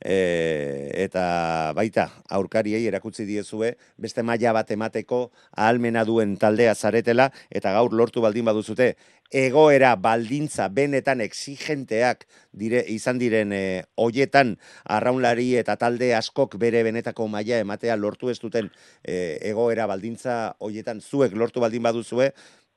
e, 0.00 0.90
eta 1.04 1.72
baita 1.76 2.08
aurkariei 2.30 2.86
erakutsi 2.86 3.26
diezue 3.28 3.74
beste 3.98 4.22
maila 4.22 4.52
bat 4.52 4.70
emateko 4.70 5.30
ahalmena 5.56 6.04
duen 6.04 6.36
taldea 6.40 6.74
zaretela 6.74 7.30
eta 7.50 7.72
gaur 7.72 7.92
lortu 7.92 8.22
baldin 8.24 8.44
baduzute 8.44 8.94
egoera 9.34 9.94
baldintza 9.96 10.68
benetan 10.68 11.20
exigenteak 11.24 12.26
dire, 12.52 12.84
izan 12.88 13.18
diren 13.18 13.52
e, 13.52 13.62
hoietan 13.98 14.54
arraunlari 14.84 15.54
eta 15.58 15.76
talde 15.80 16.12
askok 16.14 16.58
bere 16.60 16.84
benetako 16.86 17.26
maila 17.28 17.58
ematea 17.64 17.96
lortu 17.96 18.30
ez 18.30 18.38
duten 18.38 18.70
e, 19.02 19.38
egoera 19.42 19.88
baldintza 19.90 20.54
hoietan 20.60 21.00
zuek 21.00 21.34
lortu 21.34 21.60
baldin 21.64 21.82
baduzue 21.82 22.30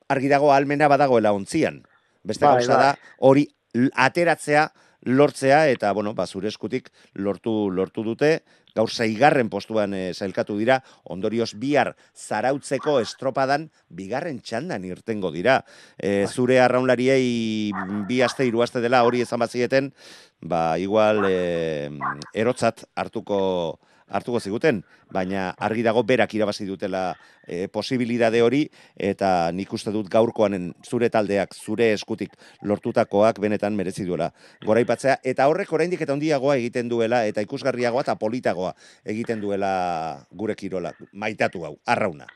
argi 0.08 0.28
dago 0.32 0.50
ahalmena 0.50 0.88
badagoela 0.88 1.32
ontzian. 1.36 1.82
Beste 2.24 2.44
Bai, 2.44 2.58
gauza 2.58 2.74
bai. 2.74 2.82
da 2.82 3.16
hori 3.18 3.46
ateratzea 3.94 4.68
lortzea 5.02 5.68
eta 5.70 5.92
bueno, 5.92 6.14
ba 6.14 6.26
zure 6.26 6.48
eskutik 6.48 6.90
lortu 7.14 7.70
lortu 7.70 8.04
dute. 8.04 8.42
Gaur 8.76 8.90
seigarren 8.92 9.48
postuan 9.50 9.94
e, 9.94 10.12
sailkatu 10.14 10.56
dira. 10.58 10.78
Ondorioz 11.10 11.54
bihar 11.58 11.94
zarautzeko 12.14 12.98
estropadan 13.00 13.68
bigarren 13.88 14.38
txandan 14.40 14.84
irtengo 14.86 15.32
dira. 15.34 15.62
E, 15.98 16.26
zure 16.26 16.60
arraunlariei 16.62 17.72
bi 18.08 18.22
aste 18.22 18.46
hiru 18.46 18.62
aste 18.62 18.82
dela 18.84 19.02
hori 19.04 19.24
esan 19.24 19.42
bazieten, 19.42 19.92
ba 20.40 20.78
igual 20.78 21.24
e, 21.26 21.90
erotzat 22.34 22.86
hartuko 22.94 23.80
hartuko 24.08 24.40
ziguten, 24.40 24.82
baina 25.12 25.52
argi 25.58 25.82
dago 25.82 26.02
berak 26.02 26.34
irabazi 26.34 26.66
dutela 26.66 27.14
e, 27.46 27.68
posibilidade 27.68 28.42
hori 28.42 28.64
eta 28.96 29.50
nik 29.52 29.72
uste 29.72 29.92
dut 29.94 30.08
gaurkoanen 30.12 30.72
zure 30.84 31.10
taldeak 31.10 31.54
zure 31.54 31.92
eskutik 31.92 32.34
lortutakoak 32.62 33.40
benetan 33.40 33.76
merezi 33.76 34.06
duela. 34.08 34.30
Goraipatzea 34.64 35.18
eta 35.24 35.48
horrek 35.48 35.72
oraindik 35.72 36.02
eta 36.04 36.16
handiagoa 36.16 36.56
egiten 36.56 36.88
duela 36.88 37.24
eta 37.26 37.44
ikusgarriagoa 37.44 38.06
eta 38.06 38.16
politagoa 38.16 38.74
egiten 39.04 39.40
duela 39.40 40.24
gure 40.32 40.54
kirola 40.54 40.92
maitatu 41.12 41.64
hau, 41.64 41.76
arrauna. 41.86 42.26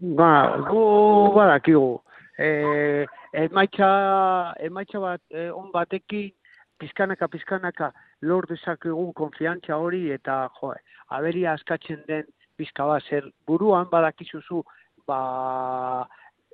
Ba, 0.00 0.56
gu 0.68 0.84
badakigu. 1.34 2.00
E, 2.40 3.06
emaitza, 3.36 3.88
emaitza 4.64 5.00
bat, 5.02 5.20
e, 5.28 5.50
on 5.52 5.68
batekin, 5.74 6.30
pizkanaka, 6.80 7.28
pizkanaka, 7.28 7.90
lor 8.24 8.48
dezakegun 8.48 9.12
konfiantza 9.12 9.76
hori, 9.76 10.06
eta, 10.14 10.46
jo, 10.56 10.72
aberia 11.10 11.52
askatzen 11.52 12.02
den 12.08 12.26
pizka 12.56 12.86
bat, 12.86 13.04
zer 13.08 13.30
buruan 13.46 13.88
badakizuzu, 13.90 14.62
ba, 15.08 16.06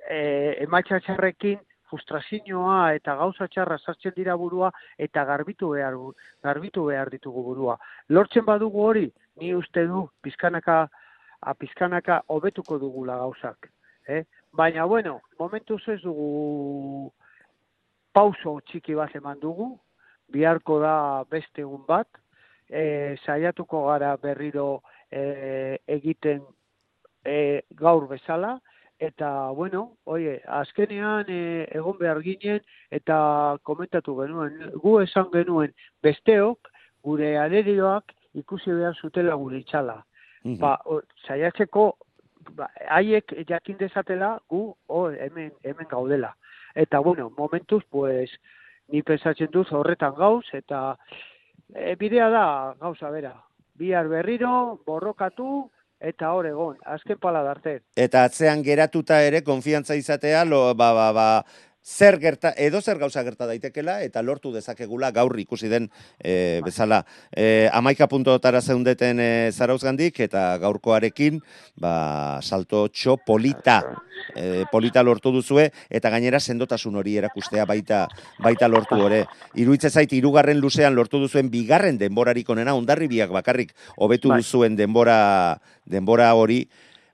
e, 0.07 0.19
emaitza 0.63 0.99
txarrekin, 1.03 1.59
frustrazioa 1.87 2.93
eta 2.97 3.15
gauza 3.19 3.47
txarra 3.47 3.77
sartzen 3.77 4.13
dira 4.15 4.35
burua 4.35 4.71
eta 4.99 5.23
garbitu 5.25 5.69
behar 5.75 5.95
garbitu 6.43 6.85
behar 6.89 7.11
ditugu 7.13 7.43
burua. 7.43 7.77
Lortzen 8.09 8.45
badugu 8.45 8.83
hori, 8.83 9.05
ni 9.39 9.53
uste 9.55 9.85
du 9.87 10.07
pizkanaka 10.21 10.87
a 11.39 11.53
pizkanaka 11.53 12.21
hobetuko 12.33 12.79
dugula 12.81 13.17
gauzak, 13.17 13.69
eh? 14.07 14.23
Baina 14.51 14.85
bueno, 14.85 15.21
momentuz 15.39 15.81
ez 15.87 16.01
dugu 16.01 17.11
pauso 18.11 18.57
txiki 18.65 18.95
bat 18.97 19.13
eman 19.15 19.39
dugu, 19.39 19.75
biharko 20.33 20.79
da 20.81 21.23
beste 21.29 21.61
egun 21.61 21.83
bat, 21.87 22.07
e, 22.69 23.15
saiatuko 23.25 23.87
gara 23.87 24.15
berriro 24.21 24.81
e, 25.11 25.77
egiten 25.87 26.41
e, 27.25 27.63
gaur 27.75 28.07
bezala, 28.07 28.57
eta 28.99 29.49
bueno, 29.53 29.97
oie, 30.05 30.39
azkenean 30.47 31.29
e, 31.29 31.67
egon 31.77 31.97
behar 31.99 32.21
ginen 32.25 32.63
eta 32.91 33.57
komentatu 33.67 34.15
genuen, 34.21 34.57
gu 34.81 34.97
esan 35.03 35.29
genuen 35.33 35.73
besteok, 36.03 36.71
gure 37.05 37.35
alerioak 37.39 38.13
ikusi 38.37 38.73
behar 38.73 38.97
zutela 38.97 39.35
gure 39.35 39.61
itxala. 39.61 40.01
Mhm. 40.43 40.59
Ba, 40.61 40.77
o, 40.85 41.01
saiatzeko 41.27 41.91
ba, 42.57 42.69
haiek 42.89 43.33
jakin 43.47 43.77
dezatela 43.79 44.37
gu 44.49 44.63
o, 44.87 45.07
hemen, 45.11 45.51
hemen 45.63 45.89
gaudela. 45.89 46.35
Eta 46.75 46.99
bueno, 46.99 47.31
momentuz, 47.37 47.83
pues, 47.89 48.31
ni 48.87 49.01
pensatzen 49.01 49.49
duz 49.51 49.67
horretan 49.73 50.13
gauz, 50.15 50.45
eta 50.53 50.97
e, 51.75 51.95
bidea 51.95 52.29
da 52.29 52.75
gauza 52.79 53.09
bera. 53.11 53.33
Bihar 53.77 54.07
berriro, 54.09 54.81
borrokatu, 54.85 55.69
eta 55.99 56.31
hor 56.33 56.47
egon, 56.49 56.77
azken 56.85 57.17
pala 57.21 57.41
darte. 57.45 57.79
Eta 57.97 58.23
atzean 58.29 58.63
geratuta 58.65 59.19
ere 59.25 59.41
konfiantza 59.45 59.97
izatea 59.97 60.43
lo, 60.45 60.73
ba, 60.77 60.91
ba, 60.93 61.11
ba, 61.13 61.27
zer 61.87 62.19
gerta, 62.19 62.51
edo 62.57 62.81
zer 62.81 62.99
gauza 62.99 63.23
gerta 63.23 63.47
daitekela, 63.47 64.01
eta 64.03 64.21
lortu 64.21 64.51
dezakegula 64.51 65.13
gaur 65.15 65.31
ikusi 65.39 65.69
den 65.71 65.87
e, 66.19 66.59
bezala. 66.65 67.05
E, 67.31 67.69
amaika 67.71 68.09
puntotara 68.11 68.59
zeundeten 68.61 69.21
e, 69.23 69.29
zarauzgandik, 69.55 70.19
eta 70.27 70.57
gaurkoarekin, 70.59 71.39
ba, 71.79 72.41
salto 72.43 72.83
txo 72.91 73.15
polita, 73.23 73.79
e, 74.35 74.65
polita 74.71 75.03
lortu 75.03 75.31
duzue, 75.31 75.69
eta 75.87 76.11
gainera 76.11 76.43
sendotasun 76.43 76.99
hori 76.99 77.15
erakustea 77.23 77.65
baita, 77.65 78.03
baita 78.43 78.67
lortu 78.67 78.99
ore. 79.07 79.23
Iruitze 79.55 79.89
zait, 79.89 80.11
irugarren 80.11 80.59
luzean 80.59 80.95
lortu 80.97 81.23
duzuen 81.23 81.47
bigarren 81.53 81.97
denborarik 81.97 82.49
onena, 82.51 82.75
ondarribiak 82.75 83.31
bakarrik 83.31 83.71
hobetu 83.95 84.35
Bai. 84.35 84.41
duzuen 84.43 84.75
denbora, 84.75 85.19
denbora 85.87 86.33
hori, 86.35 86.65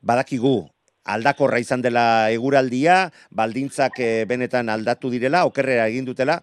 badakigu, 0.02 0.64
aldakorra 1.06 1.60
izan 1.60 1.82
dela 1.82 2.30
eguraldia, 2.32 3.10
baldintzak 3.32 4.00
eh, 4.00 4.26
benetan 4.30 4.70
aldatu 4.70 5.12
direla, 5.12 5.46
okerrera 5.50 5.88
egin 5.92 6.06
dutela, 6.06 6.40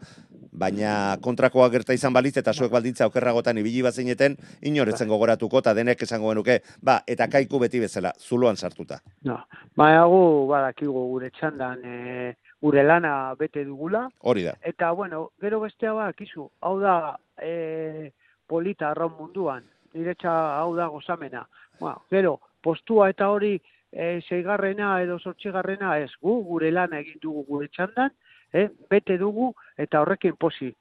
baina 0.61 1.17
kontrakoa 1.23 1.69
gerta 1.73 1.95
izan 1.97 2.13
balitz 2.13 2.37
eta 2.41 2.53
zuek 2.53 2.73
baldintza 2.73 3.07
okerragotan 3.09 3.59
ibili 3.63 3.83
bazineten, 3.87 4.37
inoretzen 4.67 5.09
gogoratuko 5.09 5.63
eta 5.63 5.75
denek 5.75 6.03
esango 6.05 6.35
genuke, 6.35 6.61
ba, 6.85 7.01
eta 7.07 7.29
kaiku 7.33 7.61
beti 7.63 7.81
bezala, 7.81 8.13
zuloan 8.19 8.57
sartuta. 8.57 9.01
No. 9.25 9.39
Baina 9.77 10.05
gu, 10.11 10.21
badakigu 10.51 11.07
gure 11.15 11.31
txandan, 11.39 11.85
e, 11.85 12.35
gure 12.61 12.85
lana 12.85 13.35
bete 13.39 13.65
dugula, 13.65 14.09
Hori 14.21 14.45
da. 14.49 14.57
Eta, 14.61 14.93
bueno, 14.93 15.31
gero 15.41 15.61
bestea 15.65 15.95
badakizu, 15.97 16.51
hau 16.61 16.77
da 16.83 17.17
e, 17.41 18.11
polita 18.47 18.91
arraun 18.91 19.17
munduan, 19.19 19.65
niretza 19.95 20.33
hau 20.59 20.75
da 20.77 20.91
gozamena. 20.93 21.47
Bueno, 21.79 22.05
gero, 22.11 22.39
postua 22.61 23.09
eta 23.11 23.31
hori 23.33 23.55
e, 23.93 24.21
seigarrena 24.29 24.95
edo 25.03 25.19
sortxigarrena 25.19 25.99
ez, 25.99 26.11
gu 26.23 26.41
gure 26.47 26.71
lana 26.71 27.01
egin 27.01 27.19
dugu 27.23 27.45
gure 27.49 27.69
txandan, 27.69 28.13
e, 28.53 28.69
bete 28.91 29.19
dugu 29.19 29.53
eta 29.79 30.01
horrekin 30.03 30.37
posi. 30.39 30.73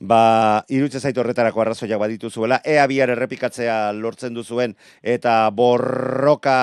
Ba, 0.00 0.64
irutze 0.72 0.96
zaitu 0.96 1.20
horretarako 1.20 1.60
arrazoiak 1.60 2.00
badituzuela, 2.00 2.62
ea 2.64 2.86
bihar 2.88 3.10
errepikatzea 3.12 3.92
lortzen 3.92 4.32
duzuen 4.32 4.72
eta 5.04 5.34
borroka 5.52 6.54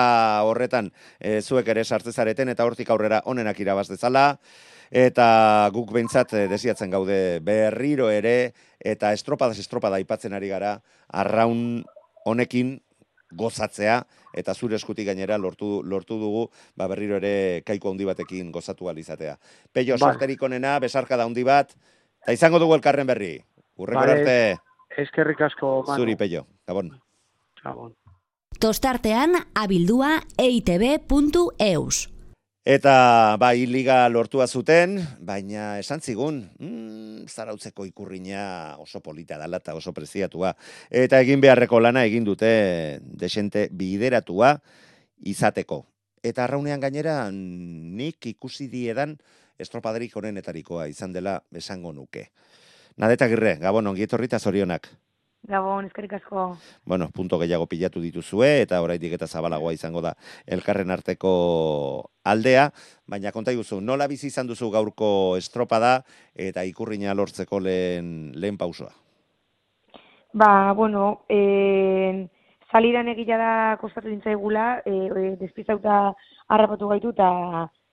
horretan 0.42 0.90
e, 1.20 1.38
zuek 1.40 1.70
ere 1.70 1.84
sartze 1.84 2.10
zareten 2.10 2.50
eta 2.50 2.66
hortik 2.66 2.90
aurrera 2.90 3.22
onenak 3.30 3.60
irabaz 3.62 3.86
dezala. 3.92 4.32
Eta 4.90 5.70
guk 5.70 5.92
behintzat 5.94 6.34
e, 6.34 6.42
desiatzen 6.50 6.90
gaude 6.90 7.38
berriro 7.44 8.10
ere 8.10 8.54
eta 8.80 9.12
estropadas 9.14 9.62
estropada 9.62 10.02
aipatzen 10.02 10.34
ari 10.34 10.50
gara 10.50 10.80
arraun 11.06 11.84
honekin 12.26 12.80
gozatzea 13.30 14.02
eta 14.32 14.54
zure 14.54 14.76
eskutik 14.76 15.06
gainera 15.06 15.38
lortu, 15.38 15.82
lortu 15.84 16.18
dugu 16.18 16.48
ba 16.76 16.88
berriro 16.88 17.16
ere 17.16 17.62
kaiko 17.66 17.90
handi 17.90 18.04
batekin 18.04 18.52
gozatu 18.52 18.88
ahal 18.88 18.98
izatea. 18.98 19.38
Peio, 19.72 19.96
Bai. 19.98 20.12
sorterik 20.12 20.42
onena, 20.42 20.78
besarka 20.78 21.16
da 21.16 21.24
handi 21.24 21.44
bat, 21.44 21.74
eta 22.22 22.32
izango 22.32 22.58
dugu 22.58 22.74
elkarren 22.74 23.06
berri. 23.06 23.38
Urrengor 23.76 24.08
Vale. 24.08 24.20
arte. 24.20 24.58
eskerrik 24.98 25.40
asko, 25.40 25.84
Manu. 25.86 26.02
Zuri 26.02 26.16
peio, 26.16 26.46
gabon. 26.66 26.90
Gabon. 27.62 27.94
Tostartean 28.58 29.36
abildua 29.54 30.22
eitb.eus. 30.36 32.17
Eta 32.68 33.38
bai 33.40 33.64
liga 33.64 34.02
lortua 34.12 34.44
zuten, 34.44 34.98
baina 35.24 35.78
esan 35.80 36.02
zigun, 36.04 36.42
mm, 36.60 37.24
zarautzeko 37.24 37.86
ikurriña 37.88 38.76
oso 38.76 39.00
polita 39.00 39.38
dela 39.40 39.56
eta 39.56 39.72
oso 39.72 39.94
preziatua. 39.96 40.52
Eta 40.90 41.22
egin 41.24 41.40
beharreko 41.40 41.80
lana 41.80 42.04
egin 42.04 42.28
dute 42.28 43.00
desente 43.00 43.70
bideratua 43.72 44.58
izateko. 45.24 45.86
Eta 46.22 46.44
arraunean 46.44 46.84
gainera 46.84 47.30
nik 47.32 48.26
ikusi 48.34 48.68
diedan 48.68 49.16
estropaderik 49.56 50.20
honenetarikoa 50.20 50.90
izan 50.92 51.16
dela 51.16 51.40
esango 51.56 51.94
nuke. 51.96 52.28
Nadeta 52.98 53.32
girre, 53.32 53.56
gabon, 53.64 53.86
ongi 53.86 54.04
etorri 54.04 54.28
eta 54.28 54.38
zorionak. 54.38 54.92
Gabon, 55.46 55.86
eskerrik 55.86 56.12
asko. 56.18 56.58
Bueno, 56.84 57.08
punto 57.14 57.38
gehiago 57.38 57.66
pilatu 57.66 58.00
dituzue 58.02 58.48
eta 58.62 58.80
oraindik 58.82 59.14
eta 59.16 59.26
zabalagoa 59.26 59.72
izango 59.72 60.02
da 60.04 60.14
elkarren 60.46 60.90
arteko 60.90 62.10
aldea, 62.24 62.68
baina 63.06 63.32
konta 63.32 63.54
iguzu, 63.54 63.80
nola 63.80 64.08
bizi 64.10 64.28
izan 64.28 64.46
duzu 64.50 64.70
gaurko 64.70 65.36
estropada 65.38 66.02
eta 66.34 66.64
ikurrina 66.68 67.14
lortzeko 67.14 67.60
lehen, 67.60 68.32
lehen 68.34 68.58
pausoa? 68.58 68.92
Ba, 70.34 70.72
bueno, 70.76 71.22
eh, 71.28 72.28
salidan 72.70 73.08
egila 73.08 73.38
da 73.40 73.52
kostatu 73.80 74.08
dintzaigula, 74.08 74.82
eh, 74.84 75.08
e, 75.08 75.36
despistauta 75.40 76.12
harrapatu 76.48 76.88
gaitu 76.88 77.14
eta 77.16 77.30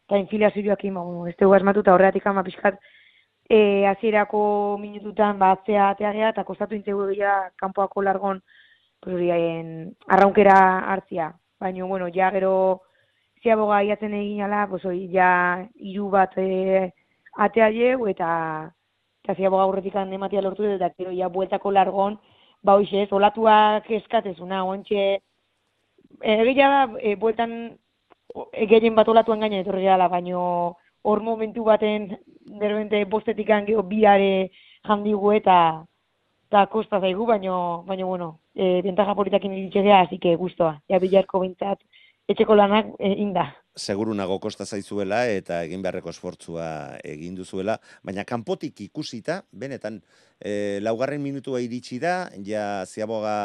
eta 0.06 0.20
infilazioak 0.22 0.84
ima, 0.86 1.02
bueno, 1.02 1.26
ez 1.28 1.36
dugu 1.40 1.56
asmatu 1.56 1.82
eta 1.82 1.94
horreatik 1.96 2.28
ama 2.28 2.44
pixkat 2.44 2.76
e, 3.50 3.86
azierako 3.88 4.78
minututan 4.80 5.40
ba, 5.40 5.52
atzea 5.52 5.90
ateagea 5.90 6.30
eta 6.30 6.44
kostatu 6.44 6.76
intzegu 6.76 7.08
kanpoako 7.56 8.02
largon 8.02 8.42
pues, 9.00 9.16
arraunkera 10.08 10.80
hartzia. 10.92 11.34
Baina, 11.60 11.86
bueno, 11.86 12.08
ja 12.14 12.32
gero 12.32 12.82
ziaboga 13.42 13.84
iatzen 13.84 14.14
egin 14.14 14.42
ala, 14.42 14.68
pues, 14.68 14.84
hori, 14.86 15.10
ja 15.12 15.68
hiru 15.76 16.10
bat 16.10 16.34
e, 16.38 16.92
atea 17.38 17.70
jeu 17.72 18.08
eta 18.08 18.72
eta 19.24 19.36
ziaboga 19.36 19.64
aurretik 19.64 19.96
ematia 19.96 20.42
lortu 20.42 20.64
dut, 20.64 20.76
eta 20.76 20.90
gero 20.98 21.12
ja 21.12 21.28
bueltako 21.28 21.72
largon, 21.72 22.20
ba 22.64 22.76
hoxe, 22.76 23.08
olatuak 23.12 23.90
eskatezuna, 23.90 24.64
ontxe, 24.64 25.20
egia 26.22 26.70
da, 26.70 27.00
e, 27.00 27.16
bueltan 27.16 27.78
e, 28.54 28.66
gehien 28.66 28.96
bat 28.96 29.08
olatuan 29.08 29.40
gaina 29.40 29.60
etorri 29.60 29.86
gala, 29.86 30.08
baino 30.08 30.78
hor 31.06 31.22
momentu 31.22 31.64
baten 31.64 32.10
derbente 32.62 33.04
bostetik 33.06 33.50
angeo 33.54 33.84
biare 33.86 34.50
jandigu 34.88 35.32
eta 35.38 35.58
eta 36.46 36.66
kosta 36.72 37.00
zaigu, 37.02 37.26
baino, 37.26 37.84
baino 37.88 38.08
bueno, 38.08 38.28
e, 38.54 38.82
bentaja 38.86 39.16
politakin 39.18 39.54
iritxe 39.54 39.82
gea, 39.84 40.02
así 40.06 40.20
que 40.22 40.36
gustoa, 40.40 40.78
ja 40.88 41.00
bilarko 41.02 41.42
bintzat, 41.42 41.82
etxeko 42.32 42.56
lanak 42.56 42.94
e, 43.00 43.12
inda. 43.22 43.50
Seguru 43.76 44.14
nago 44.16 44.38
kosta 44.40 44.64
zaizuela 44.64 45.26
eta 45.28 45.58
egin 45.66 45.82
beharreko 45.84 46.14
esfortzua 46.14 46.68
egin 47.04 47.36
duzuela, 47.36 47.76
baina 48.08 48.24
kanpotik 48.30 48.86
ikusita, 48.86 49.42
benetan, 49.52 50.00
e, 50.40 50.80
laugarren 50.86 51.22
minutua 51.26 51.60
iritsi 51.66 52.00
da, 52.00 52.30
ja 52.46 52.86
ziaboga 52.86 53.36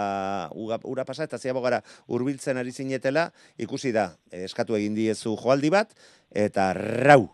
ura 0.54 1.08
pasa 1.08 1.26
eta 1.26 1.40
ziabogara 1.40 1.82
hurbiltzen 2.06 2.62
ari 2.62 2.70
zinetela, 2.70 3.30
ikusi 3.58 3.96
da, 3.96 4.12
eskatu 4.30 4.78
egin 4.78 4.94
diezu 4.94 5.34
joaldi 5.40 5.74
bat, 5.74 5.98
eta 6.30 6.70
rau, 6.78 7.24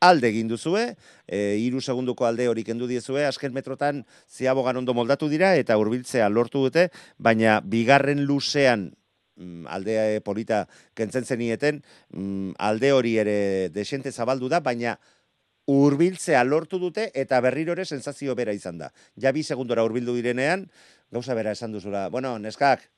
alde 0.00 0.30
egin 0.32 0.48
duzue, 0.48 0.94
e, 1.28 1.60
iru 1.60 1.80
segunduko 1.80 2.24
alde 2.26 2.48
hori 2.48 2.64
kendu 2.64 2.88
diezue, 2.88 3.26
asken 3.28 3.52
metrotan 3.52 4.02
ziabogan 4.28 4.80
ondo 4.80 4.94
moldatu 4.96 5.28
dira, 5.28 5.52
eta 5.60 5.76
hurbiltzea 5.76 6.28
lortu 6.32 6.64
dute, 6.64 6.88
baina 7.18 7.60
bigarren 7.60 8.24
luzean 8.24 8.88
mm, 9.36 9.68
aldea 9.68 10.20
polita 10.24 10.64
kentzen 10.96 11.28
zenieten, 11.28 11.82
mm, 12.16 12.56
alde 12.58 12.92
hori 12.96 13.16
ere 13.20 13.68
desente 13.74 14.12
zabaldu 14.12 14.48
da, 14.48 14.62
baina 14.64 14.96
hurbiltzea 15.70 16.42
lortu 16.48 16.80
dute 16.82 17.10
eta 17.14 17.38
berriro 17.44 17.76
ere 17.76 17.84
sensazio 17.84 18.34
bera 18.34 18.56
izan 18.56 18.80
da. 18.80 18.88
Ja 19.20 19.30
bi 19.36 19.44
segundora 19.44 19.84
hurbildu 19.84 20.16
direnean, 20.16 20.64
gauza 21.12 21.36
bera 21.36 21.52
esan 21.52 21.76
duzula. 21.76 22.08
Bueno, 22.08 22.38
neskak, 22.40 22.88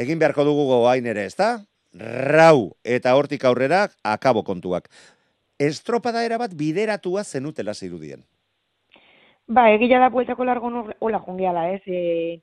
egin 0.00 0.18
beharko 0.18 0.48
dugu 0.48 0.64
goain 0.72 1.06
ere, 1.06 1.28
ezta? 1.28 1.58
Rau 1.98 2.74
eta 2.84 3.14
hortik 3.16 3.44
aurrera 3.48 3.86
akabo 4.04 4.42
kontuak 4.44 4.90
estropada 5.58 6.24
erabat 6.24 6.54
bideratua 6.54 7.24
zenutela 7.24 7.74
zirudien. 7.74 8.24
Ba, 9.48 9.70
egila 9.72 9.98
da 9.98 10.10
bueltako 10.12 10.44
largon 10.44 10.92
hola 11.00 11.20
jongeala, 11.24 11.70
ez? 11.72 11.82
E, 11.86 12.42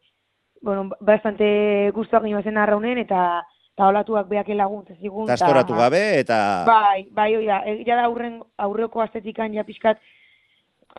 bueno, 0.62 0.89
bastante 0.99 1.91
guztuak 1.93 2.23
nio 2.25 2.41
zen 2.41 2.58
arraunen, 2.58 2.97
eta 2.97 3.43
eta 3.75 3.89
olatuak 3.91 4.30
beak 4.30 4.47
laguntza 4.56 4.95
zigun. 4.95 5.28
Tastoratu 5.28 5.75
gabe, 5.75 6.19
eta... 6.21 6.63
Bai, 6.67 7.08
bai, 7.12 7.36
oida, 7.36 7.60
egila 7.67 7.97
da 7.99 8.06
aurren, 8.08 8.39
aurreko 8.58 9.01
astetikan 9.04 9.54
ja 9.54 9.65
pixkat 9.67 9.99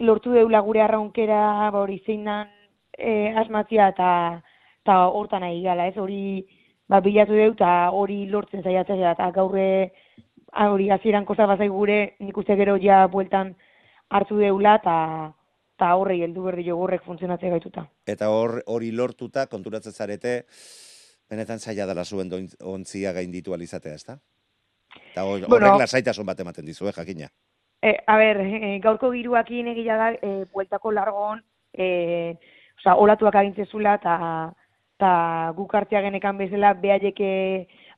lortu 0.05 0.35
deula 0.37 0.61
gure 0.61 0.83
arraunkera, 0.85 1.71
ba, 1.73 1.81
hori 1.81 2.03
zeinan 2.05 2.53
e, 2.93 3.33
asmatzia, 3.33 3.89
eta 3.95 4.11
eta 4.85 4.99
hortan 5.09 5.43
nahi 5.43 5.63
gala, 5.65 5.89
ez? 5.89 5.97
Hori, 5.99 6.45
ba, 6.87 7.01
bilatu 7.01 7.35
deu, 7.35 7.55
eta 7.57 7.91
hori 7.97 8.27
lortzen 8.31 8.63
zaiatzea, 8.63 9.17
eta 9.17 9.31
gaurre 9.35 9.67
hori 10.57 10.91
hasieran 10.91 11.25
koza 11.25 11.47
bazai 11.47 11.69
gure, 11.69 12.17
nik 12.21 12.37
uste 12.37 12.57
gero 12.57 12.77
ja 12.83 13.07
bueltan 13.13 13.55
hartu 14.11 14.39
deula, 14.39 14.77
eta 14.81 14.97
ta 15.77 15.95
horrei 15.97 16.23
heldu 16.25 16.47
berdi 16.47 16.65
jogurrek 16.69 17.05
funtzionatzea 17.05 17.51
gaituta. 17.57 17.87
Eta 18.07 18.31
hor 18.33 18.63
hori 18.73 18.93
lortuta, 18.93 19.47
konturatzen 19.53 19.93
zarete, 19.93 20.39
benetan 21.31 21.61
zaila 21.61 21.87
dela 21.87 22.05
zuen 22.05 22.31
ontzia 22.63 23.13
gainditu 23.13 23.55
alizatea, 23.55 23.95
ezta? 23.95 24.19
Eta 25.13 25.25
horrek 25.25 25.51
bueno, 25.53 25.77
lasaitasun 25.79 26.27
bat 26.27 26.41
ematen 26.41 26.65
dizu, 26.65 26.89
eh, 26.89 26.95
jakina. 26.97 27.29
E, 27.83 27.93
a 28.07 28.17
ber, 28.17 28.41
e, 28.41 28.79
gaurko 28.83 29.11
giruakin 29.13 29.69
egila 29.75 29.97
da, 30.01 30.13
e, 30.15 30.45
bueltako 30.53 30.93
largon, 30.97 31.43
e, 31.77 32.37
oza, 32.79 32.97
olatuak 32.97 33.37
agintzezula, 33.37 33.99
eta 34.01 34.17
ta 34.97 35.13
guk 35.57 35.75
hartzea 35.75 36.01
genekan 36.07 36.39
bezala, 36.41 36.73
behaieke 36.81 37.29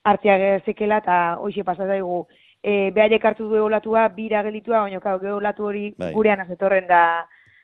hartzea 0.03 0.59
zekela, 0.67 0.99
eta 1.05 1.19
hoxe 1.39 1.63
pasataigu, 1.65 2.25
e, 2.63 2.91
behaiek 2.95 3.25
hartu 3.25 3.49
du 3.49 3.63
olatua, 3.65 4.09
bira 4.09 4.43
gelitua, 4.43 4.83
baina 4.87 5.01
kau, 5.01 5.19
olatu 5.37 5.69
hori 5.71 5.95
bai. 5.99 6.13
gurean 6.13 6.41
azetorren 6.41 6.87
da, 6.89 7.03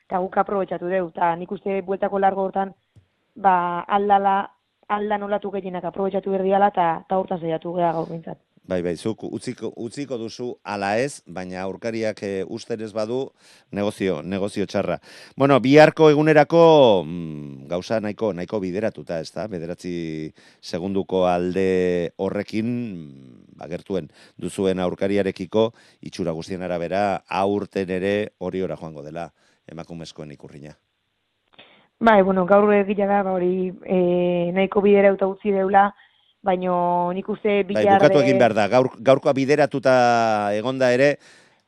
eta 0.07 0.19
guk 0.23 0.37
aprobetsatu 0.37 0.89
dugu, 0.89 1.11
eta 1.13 1.35
nik 1.35 1.51
uste 1.51 1.81
bueltako 1.81 2.19
largo 2.19 2.47
hortan, 2.47 2.73
ba, 3.35 3.55
aldala, 3.99 4.41
aldan 4.87 5.23
olatu 5.23 5.51
gehienak 5.51 5.85
aprobetsatu 5.85 6.31
berdiala, 6.31 6.71
eta 6.73 6.89
ta 7.09 7.17
hortan 7.17 7.41
zeiatu 7.41 7.73
gara 7.73 7.93
gaur 7.93 8.09
bintzat. 8.09 8.41
Bai, 8.65 8.79
bai, 8.81 8.95
zuk 8.97 9.21
utziko, 9.29 9.69
utziko 9.77 10.17
duzu 10.17 10.47
ala 10.65 10.95
ez, 10.97 11.21
baina 11.29 11.59
aurkariak 11.61 12.23
e, 12.25 12.31
usterez 12.49 12.89
badu 12.97 13.19
negozio, 13.69 14.23
negozio 14.25 14.65
txarra. 14.65 14.97
Bueno, 15.37 15.59
biharko 15.61 16.09
egunerako 16.09 16.63
mm, 17.05 17.67
gauza 17.69 17.99
nahiko 18.01 18.31
nahiko 18.33 18.59
bideratuta, 18.63 19.19
ez 19.21 19.29
da? 19.35 19.45
Bederatzi 19.51 19.93
segunduko 20.65 21.27
alde 21.29 21.67
horrekin 22.17 22.71
agertuen 23.59 24.09
duzuen 24.37 24.79
aurkariarekiko 24.79 25.71
itxura 26.01 26.31
guztien 26.31 26.61
arabera 26.61 27.23
aurten 27.27 27.89
ere 27.89 28.15
hori 28.39 28.61
ora 28.61 28.77
joango 28.79 29.03
dela 29.03 29.29
emakumezkoen 29.71 30.31
ikurrina. 30.31 30.75
Bai, 31.99 32.21
bueno, 32.21 32.43
gaur 32.45 32.73
egila 32.75 33.07
da, 33.07 33.21
ba, 33.23 33.37
hori 33.37 33.71
e, 33.87 34.51
nahiko 34.53 34.81
bidera 34.83 35.13
utzi 35.15 35.53
deula, 35.55 35.87
baino 36.43 37.11
nik 37.15 37.29
uste 37.29 37.63
bihar... 37.63 37.85
Bai, 37.87 37.99
bukatu 38.01 38.21
egin 38.21 38.41
behar 38.41 38.53
da, 38.53 38.67
Gaur, 38.69 38.91
gaurkoa 38.99 39.33
bideratuta 39.33 39.95
egonda 40.57 40.91
ere, 40.91 41.15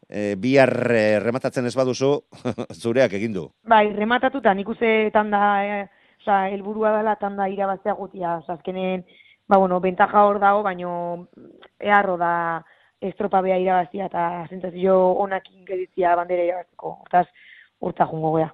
e, 0.09 0.35
bihar 0.35 0.73
e, 0.91 1.05
rematatzen 1.23 1.65
ez 1.65 1.75
baduzu, 1.79 2.11
zureak 2.81 3.15
egin 3.17 3.37
du. 3.39 3.47
Bai, 3.63 3.87
rematatuta, 3.95 4.53
nik 4.53 4.69
uste 4.75 4.91
tanda, 5.15 5.41
e, 5.63 5.79
oza, 6.21 6.49
elburua 6.51 6.97
dela 6.99 7.15
tanda 7.21 7.47
irabaztea 7.49 7.95
gutia, 7.95 8.37
azkenen, 8.51 9.05
ba, 9.47 9.57
bueno, 9.57 9.79
bentaja 9.79 10.25
hor 10.25 10.39
dago, 10.39 10.63
baino 10.63 11.27
eharro 11.79 12.17
da 12.17 12.63
estropa 13.01 13.41
beha 13.41 13.59
irabaztia, 13.61 14.07
eta 14.07 14.45
zentazio 14.49 14.97
onak 15.23 15.49
ingeditzia 15.51 16.15
bandera 16.15 16.43
irabazteko, 16.43 16.97
hortaz, 17.03 17.27
horta 17.79 18.07
jungo 18.09 18.35
gea. 18.37 18.51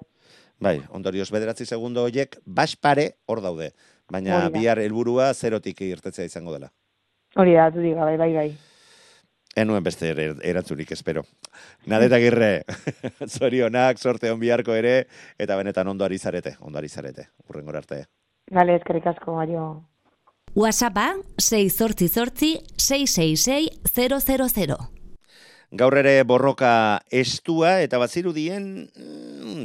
Bai, 0.60 0.78
ondorioz 0.94 1.30
bederatzi 1.34 1.66
segundo 1.66 2.04
horiek, 2.04 2.38
baspare 2.46 3.16
hor 3.26 3.42
daude 3.42 3.72
baina 4.10 4.48
bihar 4.52 4.80
helburua 4.82 5.32
zerotik 5.34 5.80
irtetzea 5.86 6.28
izango 6.28 6.52
dela. 6.52 6.70
Hori 7.36 7.56
da, 7.56 7.68
du 7.70 7.82
diga, 7.82 8.04
bai, 8.04 8.16
bai, 8.20 8.32
bai. 8.34 8.48
Enuen 9.58 9.84
beste 9.86 10.10
er, 10.10 10.20
erantzurik, 10.42 10.90
espero. 10.92 11.22
Nadeta 11.90 12.18
girre, 12.22 12.64
zorionak, 13.38 13.98
sorte 13.98 14.32
on 14.32 14.40
biharko 14.40 14.74
ere, 14.74 15.06
eta 15.38 15.56
benetan 15.58 15.88
ondo 15.88 16.06
ari 16.06 16.18
zarete, 16.18 16.56
ondo 16.60 16.78
ari 16.78 16.88
zarete, 16.88 17.28
urren 17.48 17.70
arte. 17.74 18.04
Gale, 18.50 18.76
eskerrik 18.80 19.06
asko, 19.06 19.36
baio. 19.38 19.66
WhatsAppa 20.54 21.16
6 21.42 21.74
zortzi 21.74 22.06
zortzi 22.06 22.48
666 22.78 24.76
Gaur 25.74 25.96
ere 25.98 26.12
borroka 26.22 27.00
estua 27.10 27.80
eta 27.82 27.98
bazirudien 27.98 28.68
mm, 28.86 29.64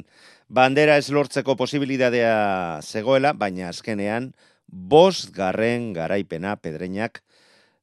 bandera 0.50 0.96
ez 0.98 1.12
lortzeko 1.14 1.54
posibilidadea 1.60 2.82
zegoela, 2.82 3.36
baina 3.38 3.70
azkenean 3.70 4.32
bost 4.66 5.30
garren 5.36 5.94
garaipena 5.94 6.56
pedreinak 6.58 7.22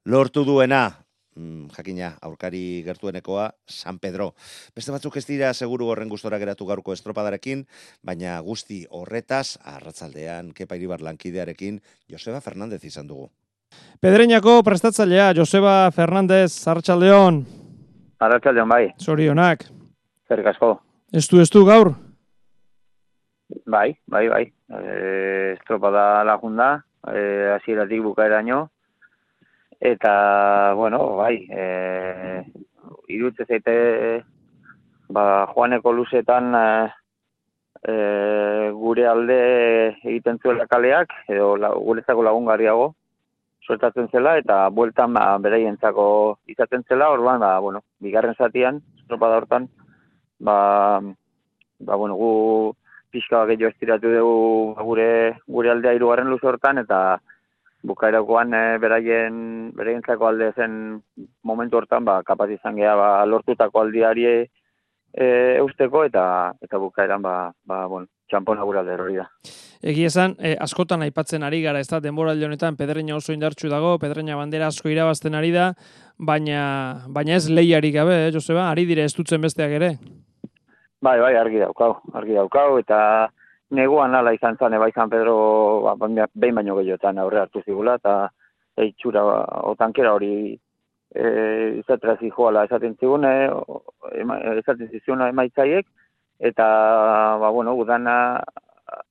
lortu 0.03 0.43
duena, 0.43 1.06
mm, 1.37 1.69
jakina, 1.77 2.15
aurkari 2.23 2.83
gertuenekoa, 2.87 3.51
San 3.67 3.99
Pedro. 3.99 4.33
Beste 4.75 4.93
batzuk 4.93 5.17
ez 5.17 5.27
dira 5.29 5.53
seguru 5.55 5.91
horren 5.93 6.09
gustora 6.09 6.39
geratu 6.43 6.67
gaurko 6.67 6.93
estropadarekin, 6.97 7.67
baina 8.03 8.41
guzti 8.41 8.85
horretaz, 8.91 9.59
arratzaldean, 9.65 10.53
kepa 10.57 10.77
iribar 10.77 11.05
lankidearekin, 11.05 11.81
Joseba 12.11 12.41
Fernandez 12.41 12.83
izan 12.85 13.07
dugu. 13.07 13.31
Pedreñako 14.01 14.63
prestatzailea, 14.65 15.33
Joseba 15.37 15.91
Fernandez, 15.93 16.51
Arratxaldeon, 16.69 17.45
Arratxaldeon 18.21 18.69
bai, 18.69 18.95
zorionak. 18.99 19.67
zer 20.29 20.47
asko. 20.49 20.81
Estu, 21.13 21.41
estu 21.41 21.65
gaur? 21.65 21.93
Bai, 23.67 23.97
bai, 24.07 24.29
bai. 24.29 24.43
E, 24.71 25.53
estropada 25.53 26.25
lagunda, 26.25 26.85
e, 27.07 27.53
hasieratik 27.55 28.03
bukaeraino. 28.03 28.71
Eta, 29.81 30.73
bueno, 30.75 31.17
bai, 31.17 31.47
e, 31.51 32.43
irutze 33.09 33.45
zaite, 33.45 34.25
ba, 35.09 35.47
joaneko 35.53 35.93
luzetan 35.93 36.55
e, 36.55 36.69
e, 37.83 38.71
gure 38.73 39.07
alde 39.07 39.41
egiten 40.03 40.39
zuela 40.43 40.67
kaleak, 40.67 41.13
edo 41.29 41.57
la, 41.61 41.75
gurezako 41.75 42.25
lagungarriago, 42.25 42.95
suertatzen 43.67 44.09
zela, 44.09 44.37
eta 44.39 44.69
bueltan 44.71 45.13
ba, 45.13 45.29
beraientzako 45.43 46.39
izaten 46.47 46.85
zela, 46.89 47.11
orduan, 47.11 47.41
ba, 47.41 47.59
bueno, 47.61 47.83
bigarren 48.01 48.35
zatian, 48.39 48.81
estropada 49.03 49.37
hortan, 49.43 49.69
ba, 50.39 51.01
ba, 51.79 51.97
bueno, 51.97 52.17
gu 52.17 52.75
pixka 53.11 53.45
gehiago 53.47 53.73
estiratu 53.73 54.11
dugu 54.13 54.85
gure, 54.89 55.09
gure 55.47 55.71
aldea 55.71 55.95
irugarren 55.97 56.31
luze 56.31 56.49
hortan, 56.49 56.79
eta 56.79 57.21
bukaerakoan 57.87 58.55
e, 58.55 58.65
beraien, 58.83 59.39
beraientzako 59.77 60.29
alde 60.29 60.51
zen 60.57 60.75
momentu 61.47 61.81
hortan, 61.81 62.05
ba, 62.05 62.21
kapaz 62.27 62.51
izan 62.55 62.77
geha, 62.81 62.97
ba, 62.99 63.11
lortutako 63.29 63.85
aldiari 63.85 64.27
e, 64.27 64.41
eusteko, 65.61 66.05
eta, 66.09 66.27
eta 66.63 66.81
bukaeran, 66.83 67.23
ba, 67.23 67.37
ba, 67.65 67.85
bueno, 67.87 68.11
txampona 68.31 68.67
gure 68.67 68.83
alde 68.83 68.99
hori 68.99 69.21
da. 69.21 69.29
Egi 69.87 70.07
esan, 70.09 70.35
eh, 70.41 70.57
askotan 70.61 71.05
aipatzen 71.05 71.45
ari 71.47 71.61
gara, 71.63 71.81
ez 71.81 71.89
da, 71.89 72.01
denboraldi 72.03 72.45
honetan 72.47 72.77
pedreña 72.77 73.17
oso 73.17 73.35
indartsu 73.35 73.71
dago, 73.71 73.97
pedreña 74.03 74.39
bandera 74.39 74.71
asko 74.73 74.91
irabazten 74.91 75.37
ari 75.39 75.53
da, 75.55 75.73
baina, 76.19 77.07
baina 77.09 77.37
ez 77.37 77.47
lehiarik 77.51 77.95
gabe, 77.95 78.17
eh, 78.27 78.33
Joseba, 78.35 78.71
ari 78.71 78.87
dire 78.87 79.05
ez 79.05 79.15
dutzen 79.15 79.41
besteak 79.45 79.77
ere. 79.79 79.97
Bai, 81.03 81.21
bai, 81.21 81.35
argi 81.37 81.61
daukau, 81.61 81.93
argi 82.19 82.35
daukau, 82.35 82.79
eta 82.81 82.99
neguan 83.71 84.15
ala 84.15 84.33
izan 84.35 84.57
zan, 84.59 84.75
eba 84.75 84.89
izan 84.89 85.11
Pedro 85.11 85.37
ba, 85.85 85.95
baina- 85.97 86.29
behin 86.35 86.55
baino 86.55 86.77
gehiotan 86.77 87.19
aurre 87.19 87.41
hartu 87.41 87.63
zigula, 87.67 87.97
eta 88.01 88.29
eitxura, 88.77 89.23
o 89.67 89.75
tankera 89.75 90.13
hori 90.15 90.59
e, 91.15 91.27
izatera 91.81 92.17
zijoala 92.21 92.65
esaten 92.65 92.97
zigun, 93.01 93.25
e, 93.25 93.49
esaten 94.61 94.91
ziziona 94.91 95.31
emaitzaiek, 95.33 95.87
eta, 96.39 96.67
ba, 97.41 97.51
bueno, 97.51 97.75
udana 97.75 98.43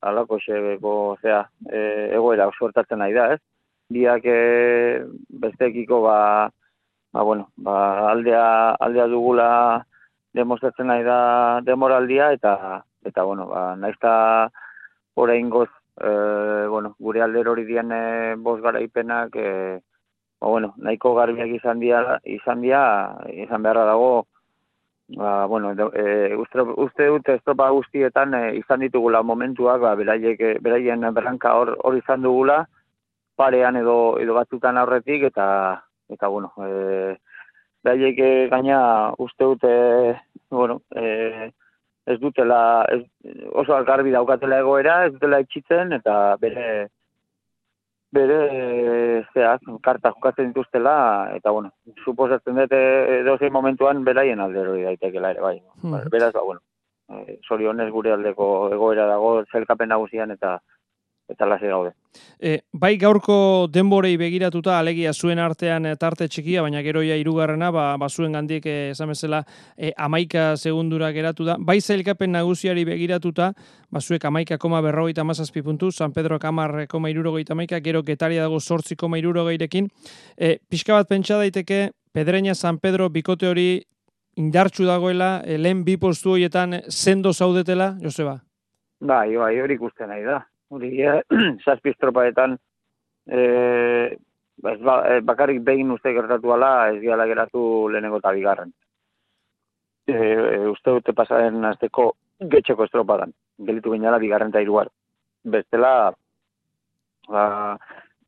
alako 0.02 0.40
xebeko, 0.40 1.18
zera, 1.22 1.44
e, 1.70 2.12
egoera 2.16 2.50
sortatzen 2.58 3.02
nahi 3.02 3.14
da, 3.14 3.32
ez? 3.34 3.42
Biak 3.92 4.26
e, 4.26 5.04
bestekiko, 5.42 6.02
ba, 6.06 6.20
ba, 7.14 7.24
bueno, 7.24 7.50
ba, 7.58 8.12
aldea, 8.12 8.46
aldea 8.80 9.08
dugula 9.12 9.50
demostratzen 10.36 10.88
nahi 10.92 11.04
da 11.04 11.62
demoraldia 11.64 12.32
eta 12.36 12.84
eta 13.06 13.24
bueno, 13.24 13.48
ba 13.48 13.76
naizta 13.76 14.52
oraingoz 15.16 15.70
eh 16.02 16.68
bueno, 16.70 16.96
gure 17.00 17.22
alder 17.22 17.48
hori 17.48 17.64
dien 17.66 17.92
e, 17.92 18.36
bost 18.36 18.64
garaipenak 18.64 19.36
eh 19.36 19.80
ba 20.42 20.48
bueno, 20.48 20.74
nahiko 20.78 21.14
garbiak 21.16 21.48
izan 21.48 21.80
dira 21.80 22.20
izan 22.24 22.62
dira 22.62 23.16
izan 23.32 23.64
beharra 23.64 23.86
dago 23.86 24.26
ba 25.08 25.46
bueno, 25.46 25.72
e, 25.72 26.36
uste, 26.36 26.62
uste 26.62 27.08
dut 27.08 27.30
estropa 27.30 27.70
guztietan 27.70 28.34
e, 28.34 28.56
izan 28.58 28.82
ditugula 28.82 29.22
momentuak, 29.24 29.80
ba 29.82 29.96
beraiek 29.96 30.42
e, 30.42 30.58
beraien 30.60 31.06
berranka 31.14 31.54
hor 31.56 31.78
hor 31.84 31.98
izan 31.98 32.22
dugula 32.22 32.66
parean 33.36 33.76
edo 33.76 34.18
edo 34.20 34.34
batzutan 34.34 34.78
aurretik 34.78 35.24
eta 35.32 35.84
eta 36.10 36.28
bueno, 36.28 36.52
eh 36.66 37.16
beraiek 37.84 38.20
e, 38.20 38.48
gaina 38.50 39.14
uste 39.18 39.44
dute 39.44 39.72
bueno, 40.50 40.82
e, 40.96 41.52
ez 42.06 42.20
dutela 42.22 42.86
ez, 42.92 43.02
oso 43.52 43.78
garbi 43.86 44.14
daukatela 44.14 44.60
egoera, 44.62 45.06
ez 45.06 45.14
dutela 45.16 45.42
itxitzen 45.44 45.94
eta 45.98 46.36
bere 46.42 46.68
bere 48.16 48.38
zeak, 49.34 49.66
karta 49.84 50.14
jokatzen 50.16 50.54
dituztela 50.54 50.96
eta 51.36 51.52
bueno, 51.52 51.74
suposatzen 52.06 52.62
dut 52.62 52.76
e, 52.78 52.84
edozein 53.22 53.52
momentuan 53.54 54.06
beraien 54.08 54.40
alde 54.40 54.62
hori 54.62 54.86
daitekeela 54.88 55.34
ere 55.36 55.44
bai. 55.44 55.58
Hmm. 55.82 55.98
Beraz, 56.14 56.32
ba, 56.38 56.46
bueno, 56.46 56.62
e, 57.10 57.40
zorionez 57.48 57.90
gure 57.92 58.14
aldeko 58.16 58.48
egoera 58.78 59.10
dago 59.10 59.34
zelkapen 59.52 59.92
nagusian 59.92 60.32
eta 60.32 60.60
eta 61.30 61.46
lase 61.46 61.68
gaude. 61.68 61.92
E, 62.40 62.62
bai 62.72 62.96
gaurko 62.98 63.68
denborei 63.72 64.16
begiratuta 64.18 64.78
alegia 64.80 65.14
zuen 65.14 65.40
artean 65.40 65.86
e, 65.86 65.96
tarte 66.00 66.28
txikia, 66.30 66.62
baina 66.62 66.84
gero 66.86 67.02
ja 67.04 67.18
hirugarrena, 67.18 67.72
ba, 67.74 67.86
ba 67.98 68.10
zuen 68.10 68.38
gandik 68.38 68.66
e, 68.66 68.76
esan 68.92 69.12
bezala 69.12 69.42
e, 69.78 69.92
amaika 69.98 70.56
segundura 70.58 71.12
geratu 71.16 71.48
da. 71.48 71.58
Bai 71.60 71.80
zailkapen 71.82 72.32
nagusiari 72.36 72.86
begiratuta, 72.86 73.52
ba 73.92 74.02
zuek 74.02 74.26
amaika 74.26 74.58
koma 74.62 74.82
berrogeita 74.86 75.24
mazazpi 75.24 75.64
puntu, 75.66 75.92
San 75.92 76.14
Pedro 76.14 76.40
kamar 76.40 76.86
koma 76.88 77.10
irurogeita 77.10 77.54
amaika, 77.54 77.82
gero 77.82 78.04
getaria 78.04 78.46
dago 78.46 78.60
sortzi 78.60 78.96
koma 78.96 79.20
irurogeirekin. 79.20 79.90
E, 80.38 80.58
pixka 80.70 80.94
bat 80.94 81.10
pentsa 81.10 81.42
daiteke, 81.42 81.90
Pedreña 82.16 82.56
San 82.56 82.78
Pedro 82.80 83.10
bikote 83.10 83.50
hori 83.50 83.82
indartsu 84.40 84.86
dagoela, 84.88 85.42
lehen 85.44 85.84
bi 85.84 85.98
postu 86.00 86.32
horietan 86.32 86.82
sendo 86.88 87.34
zaudetela, 87.34 87.98
Joseba? 88.00 88.38
Bai, 89.04 89.36
bai, 89.36 89.56
hori 89.60 89.76
ikusten 89.76 90.08
nahi 90.08 90.24
da. 90.24 90.46
Hori, 90.76 91.02
eh, 91.02 91.24
zazpi 91.66 91.94
estropaetan, 91.94 92.58
eh, 93.32 94.12
ez 94.12 94.80
ba, 94.84 94.96
eh, 95.08 95.22
bakarrik 95.24 95.62
behin 95.64 95.94
uste 95.96 96.12
gertatu 96.14 96.52
ala, 96.52 96.90
ez 96.92 97.00
gehala 97.00 97.28
geratu 97.30 97.62
lehenengo 97.94 98.20
eta 98.20 98.34
bigarren. 98.36 98.74
Eh, 100.08 100.68
uste 100.70 100.98
dute 100.98 101.16
pasaren 101.18 101.64
azteko 101.72 102.12
getxeko 102.52 102.86
estropadan, 102.86 103.32
gelitu 103.70 103.96
ginala 103.96 104.20
bigarren 104.20 104.52
eta 104.52 104.62
hiruar. 104.62 104.92
Bestela, 105.56 106.12
ba, 107.30 107.46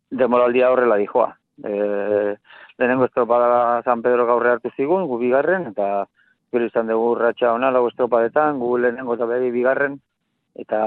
demoraldia 0.10 0.72
horrela 0.72 0.96
dijoa. 1.04 1.34
Eh, 1.68 2.36
lehenengo 2.78 3.06
estropada 3.12 3.82
San 3.84 4.02
Pedro 4.02 4.26
gaurre 4.26 4.56
hartu 4.56 4.72
zigun, 4.78 5.08
gu 5.12 5.20
bigarren, 5.20 5.68
eta 5.74 6.08
gero 6.54 6.72
izan 6.72 6.88
dugu 6.88 7.16
ratxa 7.20 7.52
ona 7.54 7.76
lau 7.76 7.88
estropadetan, 7.90 8.60
gu 8.64 8.78
lehenengo 8.86 9.20
eta 9.20 9.28
beri 9.28 9.52
bigarren, 9.52 10.00
eta 10.58 10.82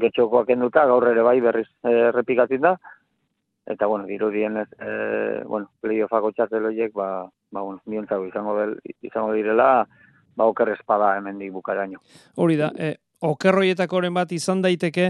getxokoak 0.00 0.50
enduta, 0.54 0.86
gaur 0.88 1.08
ere 1.10 1.22
bai 1.22 1.38
berriz 1.44 1.68
eh, 1.84 2.08
errepikatzen 2.08 2.64
da, 2.64 2.76
eta 3.66 3.86
bueno, 3.86 4.06
dirudien 4.06 4.56
ez, 4.62 4.68
e, 4.78 5.42
bueno, 5.44 5.68
playoffako 5.82 6.30
txarteloiek, 6.32 6.92
ba, 6.94 7.26
ba, 7.50 7.62
bueno, 7.62 7.80
biontzako 7.84 8.28
izango, 8.28 8.54
del, 8.60 8.76
izango 9.02 9.32
direla, 9.34 9.86
ba, 10.36 10.46
oker 10.46 10.70
espada 10.76 11.16
hemendik 11.18 11.50
bukaraino. 11.52 11.98
Hori 12.36 12.56
da, 12.60 12.70
e, 12.78 12.94
okerroietakoren 13.26 14.14
bat 14.14 14.30
izan 14.36 14.60
daiteke, 14.62 15.08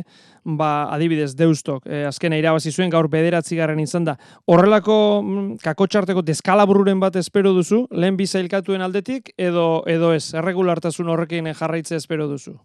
ba, 0.58 0.70
adibidez, 0.94 1.34
deustok, 1.36 1.84
e, 1.84 2.04
azkena 2.08 2.38
irabazi 2.40 2.72
zuen, 2.72 2.90
gaur 2.90 3.10
bederatzi 3.12 3.58
garren 3.58 3.82
izan 3.82 4.08
da. 4.08 4.16
Horrelako 4.48 4.96
mm, 5.20 5.50
kakotxarteko 5.64 6.24
deskalabururen 6.24 7.02
bat 7.02 7.18
espero 7.20 7.52
duzu, 7.52 7.84
lehen 7.90 8.16
bizailkatuen 8.16 8.80
aldetik, 8.80 9.34
edo, 9.36 9.82
edo 9.90 10.14
ez, 10.16 10.32
erregulartasun 10.34 11.12
horrekin 11.12 11.52
jarraitze 11.52 12.00
espero 12.00 12.30
duzu? 12.32 12.56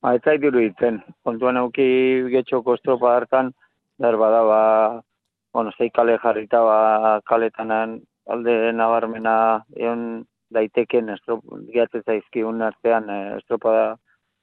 Ba, 0.00 0.14
ez 0.16 0.22
zait 0.24 0.44
iruditzen, 0.48 1.02
kontuan 1.28 1.58
auki 1.60 1.84
getxoko 2.32 2.78
estropa 2.78 3.10
hartan, 3.18 3.50
behar 4.00 4.16
bada, 4.16 4.38
ba, 4.48 4.60
bueno, 5.52 5.72
zei 5.76 5.90
kale 5.92 6.14
jarrita, 6.22 6.62
ba, 6.64 7.20
kaletanan 7.28 7.98
alde 8.32 8.54
nabarmena 8.72 9.34
egon 9.76 10.22
daiteken 10.56 11.12
estrop, 11.16 11.42
gehatzen 11.74 12.06
zaizkigun 12.06 12.62
artean 12.64 13.10
eh, 13.12 13.36
estropa, 13.36 13.74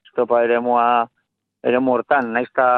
estropa 0.06 0.44
eremua, 0.46 0.84
eremu 1.66 1.96
hortan, 1.96 2.30
naizta 2.36 2.68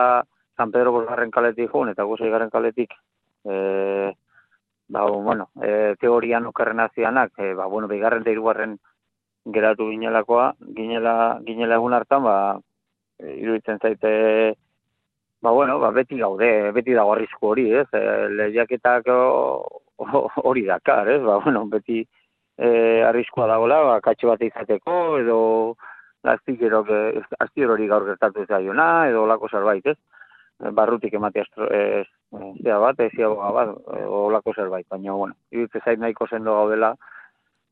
San 0.56 0.72
Pedro 0.72 0.96
bosgarren 0.96 1.30
kaletik 1.36 1.68
joan, 1.74 1.92
eta 1.92 2.08
gozei 2.08 2.32
garren 2.32 2.50
kaletik, 2.50 2.96
e, 3.44 4.14
ba, 4.88 5.04
bueno, 5.28 5.50
e, 5.60 5.94
teorian 6.00 6.48
okerren 6.48 6.80
azianak, 6.80 7.36
e, 7.38 7.52
ba, 7.60 7.68
bueno, 7.68 7.88
bigarren 7.92 8.24
eta 8.24 8.32
hirugarren 8.32 8.78
geratu 9.52 9.88
ginelakoa, 9.92 10.50
ginela, 10.76 11.14
ginela 11.46 11.76
egun 11.80 11.96
hartan, 11.96 12.24
ba, 12.24 12.36
iruditzen 13.22 13.78
zaite, 13.78 14.12
ba, 15.40 15.50
bueno, 15.50 15.78
ba, 15.78 15.90
beti 15.90 16.18
gaude, 16.18 16.70
beti 16.72 16.94
dago 16.96 17.14
arrisku 17.14 17.52
hori, 17.52 17.70
ez, 17.82 17.86
e, 17.92 18.28
lehiaketak 18.38 19.08
hori 20.44 20.64
dakar, 20.66 21.08
ez, 21.08 21.20
ba, 21.22 21.38
bueno, 21.44 21.64
beti 21.66 22.02
e, 22.56 22.68
arriskua 23.06 23.48
dagoela, 23.50 23.82
ba, 23.88 24.00
katxe 24.04 24.28
bat 24.28 24.42
izateko, 24.44 24.96
edo, 25.20 25.40
lastikero, 26.24 26.84
astiro 27.40 27.74
hori 27.74 27.86
gaur 27.88 28.06
gertatu 28.08 28.44
zaiona, 28.46 29.08
edo 29.08 29.24
olako 29.24 29.48
zerbait, 29.48 29.86
ez? 29.86 29.96
Barrutik 30.76 31.14
ematea 31.16 31.46
estro, 31.46 31.70
ez, 31.72 32.04
zea 32.62 32.76
bat, 32.82 32.98
ez 33.00 33.12
bat, 33.16 33.70
olako 34.04 34.52
zerbait, 34.52 34.84
baina, 34.92 35.14
bueno, 35.16 35.38
iruditzen 35.50 35.84
zait 35.84 36.02
nahiko 36.02 36.28
sendo 36.28 36.58
gaudela, 36.58 36.92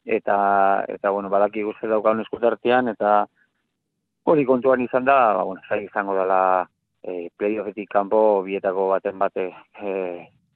eta, 0.08 0.38
eta 0.88 1.10
bueno, 1.10 1.28
badaki 1.28 1.66
guzti 1.66 1.90
daukaun 1.90 2.24
eskutartean, 2.24 2.88
eta 2.88 3.26
hori 4.28 4.44
kontuan 4.48 4.82
izan 4.84 5.06
da, 5.08 5.18
ba, 5.36 5.44
bueno, 5.48 5.62
zai 5.68 5.84
izango 5.84 6.16
dela 6.18 6.40
e, 7.02 7.28
playoffetik 7.38 7.90
kanpo 7.92 8.42
bietako 8.46 8.88
baten 8.92 9.18
bate 9.18 9.50
e, 9.80 9.92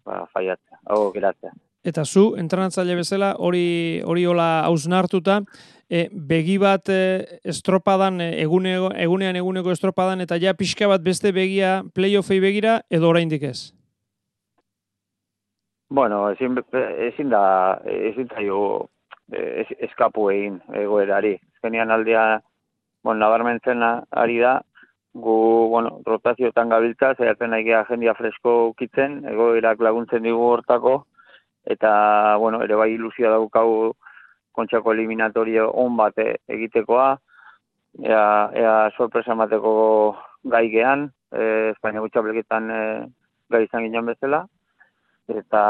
ba, 0.07 0.25
faiatzea, 0.33 0.83
hau 0.93 1.05
geratzea. 1.15 1.53
Eta 1.83 2.05
zu, 2.07 2.37
entrenatzaile 2.39 2.95
bezala, 2.95 3.33
hori 3.43 4.01
hori 4.07 4.25
hola 4.31 4.63
hausnartuta, 4.69 5.41
e, 5.91 6.07
begi 6.13 6.59
bat 6.63 6.89
e, 6.93 7.41
estropadan, 7.55 8.21
egune, 8.23 8.77
egunean 9.03 9.39
eguneko 9.41 9.75
estropadan, 9.75 10.23
eta 10.23 10.39
ja 10.39 10.55
pixka 10.55 10.87
bat 10.93 11.03
beste 11.03 11.33
begia 11.35 11.81
playoffei 11.95 12.39
begira, 12.45 12.81
edo 12.91 13.11
oraindik 13.11 13.49
ez? 13.51 13.73
Bueno, 15.93 16.31
ezin, 16.33 16.57
ezin 17.11 17.35
da, 17.35 17.43
ezin 17.85 18.31
da 18.31 18.41
jo, 18.41 18.63
ez, 19.37 19.67
eskapu 19.91 20.31
egin 20.33 20.63
egoerari. 20.79 21.35
Ezkenian 21.57 21.93
aldea, 21.93 22.41
bon, 23.03 23.19
nabarmentzen 23.19 23.83
ari 23.83 24.39
da, 24.39 24.61
gu, 25.15 25.69
bueno, 25.69 25.99
rotazioetan 26.07 26.71
gabiltza, 26.73 27.15
zaiatzen 27.15 27.51
nahi 27.51 27.65
jendia 27.89 28.15
fresko 28.15 28.69
ukitzen, 28.69 29.25
egoerak 29.29 29.81
laguntzen 29.81 30.23
digu 30.23 30.43
hortako, 30.55 31.05
eta 31.65 32.37
bueno, 32.39 32.63
ere 32.63 32.75
bai 32.75 32.93
ilusia 32.95 33.31
daukagu 33.31 33.93
kontxako 34.53 34.93
eliminatorio 34.93 35.71
on 35.71 35.97
bat 35.97 36.19
egitekoa, 36.19 37.19
ea, 38.03 38.51
ea 38.55 38.91
sorpresa 38.97 39.35
mateko 39.35 40.17
gai 40.45 40.69
gean, 40.71 41.11
e, 41.33 41.71
Espainia 41.73 42.03
gutxapleketan 42.05 42.71
e, 42.71 42.81
gai 43.51 43.65
izan 43.65 43.85
ginen 43.87 44.07
bezala, 44.07 44.47
eta, 45.29 45.63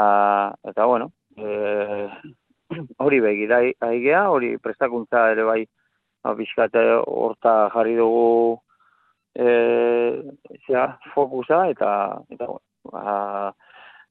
eta 0.67 0.85
bueno, 0.85 1.11
e, 1.37 2.09
hori 3.05 3.19
begira 3.19 3.61
aigea, 3.87 4.29
hori 4.29 4.57
prestakuntza 4.57 5.29
ere 5.31 5.43
bai 5.47 5.61
bizkate 6.37 6.83
horta 7.03 7.69
jarri 7.73 7.97
dugu 7.99 8.59
e, 9.35 9.47
zera, 10.67 10.87
fokusa, 11.13 11.67
eta, 11.73 12.21
eta 12.31 12.47
ba, 12.91 13.53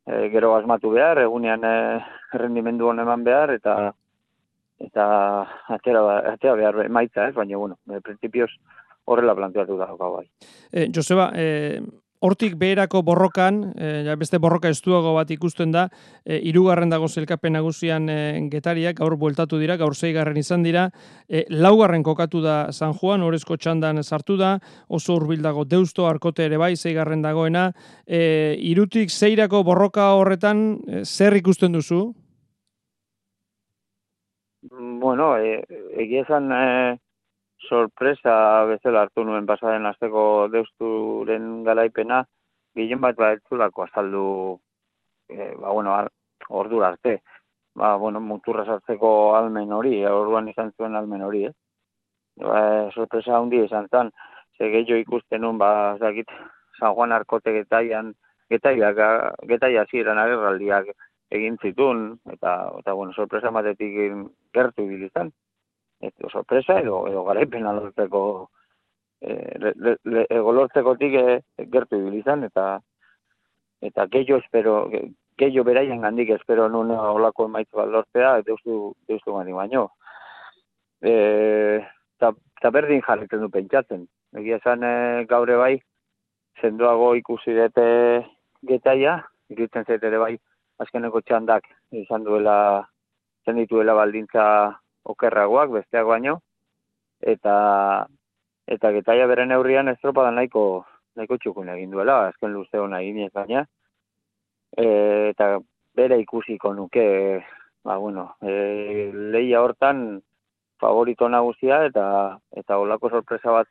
e, 0.06 0.28
gero 0.34 0.54
asmatu 0.56 0.92
behar, 0.92 1.22
egunean 1.24 1.64
e, 1.64 1.74
rendimendu 2.36 2.90
hon 2.90 3.02
eman 3.04 3.24
behar, 3.24 3.54
eta 3.56 3.76
eta 4.82 5.04
atera, 5.70 6.02
atera 6.32 6.56
behar 6.58 6.88
maitza, 6.90 7.28
ez, 7.28 7.34
baina, 7.34 7.56
bueno, 7.56 7.78
e, 7.88 8.00
prinsipioz 8.00 8.50
horrela 9.04 9.34
planteatu 9.34 9.76
da, 9.78 9.90
bai. 9.98 10.26
E, 10.70 10.88
Joseba, 10.94 11.30
e, 11.34 11.80
hortik 12.22 12.54
beherako 12.58 13.02
borrokan, 13.02 13.58
e, 13.74 14.14
beste 14.18 14.38
borroka 14.38 14.70
estuago 14.70 15.14
bat 15.16 15.30
ikusten 15.34 15.72
da, 15.74 15.88
e, 16.24 16.38
irugarren 16.50 16.92
dago 16.92 17.08
zelkapen 17.08 17.56
nagusian 17.58 18.08
e, 18.08 18.16
getariak, 18.52 18.96
gaur 19.00 19.16
bueltatu 19.18 19.58
dira, 19.58 19.76
gaur 19.80 19.96
zeigarren 19.98 20.38
izan 20.38 20.62
dira, 20.62 20.88
e, 21.28 21.44
laugarren 21.50 22.04
kokatu 22.06 22.42
da 22.44 22.56
San 22.72 22.94
Juan, 22.94 23.26
horrezko 23.26 23.58
txandan 23.58 24.02
sartu 24.02 24.38
da, 24.38 24.54
oso 24.88 25.18
hurbil 25.18 25.42
dago 25.42 25.66
deusto, 25.66 26.06
arkote 26.06 26.46
ere 26.46 26.60
bai, 26.62 26.74
zeigarren 26.76 27.22
dagoena, 27.26 27.70
e, 28.06 28.56
irutik 28.70 29.10
zeirako 29.10 29.64
borroka 29.66 30.12
horretan, 30.14 30.66
e, 30.86 31.04
zer 31.04 31.36
ikusten 31.42 31.74
duzu? 31.74 32.04
Bueno, 34.70 35.34
e, 35.42 35.58
egia 35.98 36.22
esan, 36.22 36.52
e, 36.54 36.98
sorpresa 37.68 38.64
bezala 38.70 39.02
hartu 39.02 39.24
nuen 39.24 39.46
pasaden 39.46 39.86
asteko 39.86 40.48
deusturen 40.52 41.62
garaipena, 41.66 42.22
gehien 42.76 43.00
bat 43.00 43.16
ba 43.16 43.32
etzulako 43.36 43.86
azaldu, 43.86 44.24
e, 45.28 45.52
ba, 45.60 45.70
bueno, 45.70 45.96
ordu 46.48 46.82
arte, 46.82 47.20
ba, 47.74 47.94
bueno, 47.96 48.20
muturra 48.20 48.64
sartzeko 48.64 49.34
almen 49.36 49.72
hori, 49.72 49.94
orduan 50.06 50.48
izan 50.48 50.72
zuen 50.76 50.96
almen 50.96 51.22
hori, 51.28 51.44
eh? 51.50 51.54
Ba, 52.42 52.90
sorpresa 52.94 53.36
handi 53.38 53.62
izan 53.64 53.88
zan, 53.90 54.10
ze 54.58 54.70
gehiago 54.72 55.00
ikusten 55.04 55.42
nun, 55.42 55.58
ba, 55.58 55.96
zakit, 56.00 56.28
San 56.78 56.94
Juan 56.96 57.12
Arkote 57.12 57.52
getaian, 57.52 58.14
getaiak, 58.50 58.98
getaia 59.48 59.84
ziren 59.90 60.18
agerraldiak 60.18 60.90
egin 61.32 61.56
zitun, 61.62 62.18
eta, 62.32 62.56
eta 62.80 62.92
bueno, 62.92 63.14
sorpresa 63.16 63.50
matetik 63.50 63.94
gertu 64.52 64.88
bilizan 64.88 65.32
edo 66.02 66.30
sorpresa 66.30 66.80
edo 66.80 67.06
edo 67.08 67.24
garaipen 67.24 67.64
lortzeko 67.64 68.50
eh 69.20 69.72
le, 69.74 69.96
tik 70.98 71.14
e, 71.14 71.42
gertu 71.72 71.96
ibilizan 71.96 72.44
eta 72.44 72.80
eta 73.80 74.06
gehiago 74.06 74.40
espero 74.42 74.90
gehiago 75.38 75.64
beraien 75.64 76.02
gandik 76.02 76.30
espero 76.30 76.68
nun 76.68 76.90
holako 76.90 77.46
emaitza 77.46 77.76
bat 77.76 77.88
lortzea 77.88 78.42
deustu 78.42 78.94
deustu 79.08 79.34
gani 79.34 79.52
baino. 79.52 79.90
Eh 81.02 81.80
ta, 82.18 82.70
berdin 82.70 83.02
jarritzen 83.02 83.40
du 83.40 83.48
pentsatzen. 83.50 84.06
Egia 84.38 84.56
esan 84.56 84.82
e, 84.82 85.24
gaure 85.30 85.56
bai 85.56 85.74
sendoago 86.60 87.14
ikusi 87.14 87.54
dute 87.54 87.86
getaia 88.68 89.18
irutzen 89.50 89.84
zait 89.84 90.02
ere 90.02 90.18
bai 90.18 90.36
azkeneko 90.82 91.20
txandak 91.20 91.66
izan 92.04 92.24
duela 92.24 92.56
zen 93.44 93.58
dituela 93.60 93.94
baldintza 93.98 94.44
okerragoak 95.04 95.70
besteak 95.70 96.06
baino 96.06 96.40
eta 97.20 98.06
eta 98.66 98.92
getaia 98.92 99.26
bere 99.26 99.46
neurrian 99.46 99.88
estropada 99.88 100.30
nahiko 100.30 100.84
nahiko 101.16 101.38
txukun 101.38 101.68
egin 101.74 101.90
duela 101.90 102.28
azken 102.28 102.52
luze 102.52 102.78
ona 102.78 103.00
egin 103.02 103.30
baina 103.34 103.66
e, 104.76 104.86
eta 105.30 105.58
bere 105.94 106.18
ikusiko 106.20 106.74
nuke 106.74 107.06
ba 107.84 107.98
bueno 107.98 108.36
e, 108.42 109.10
leia 109.12 109.62
hortan 109.62 110.22
favorito 110.78 111.28
nagusia 111.28 111.84
eta 111.86 112.38
eta 112.50 112.78
holako 112.78 113.10
sorpresa 113.10 113.50
bat 113.50 113.68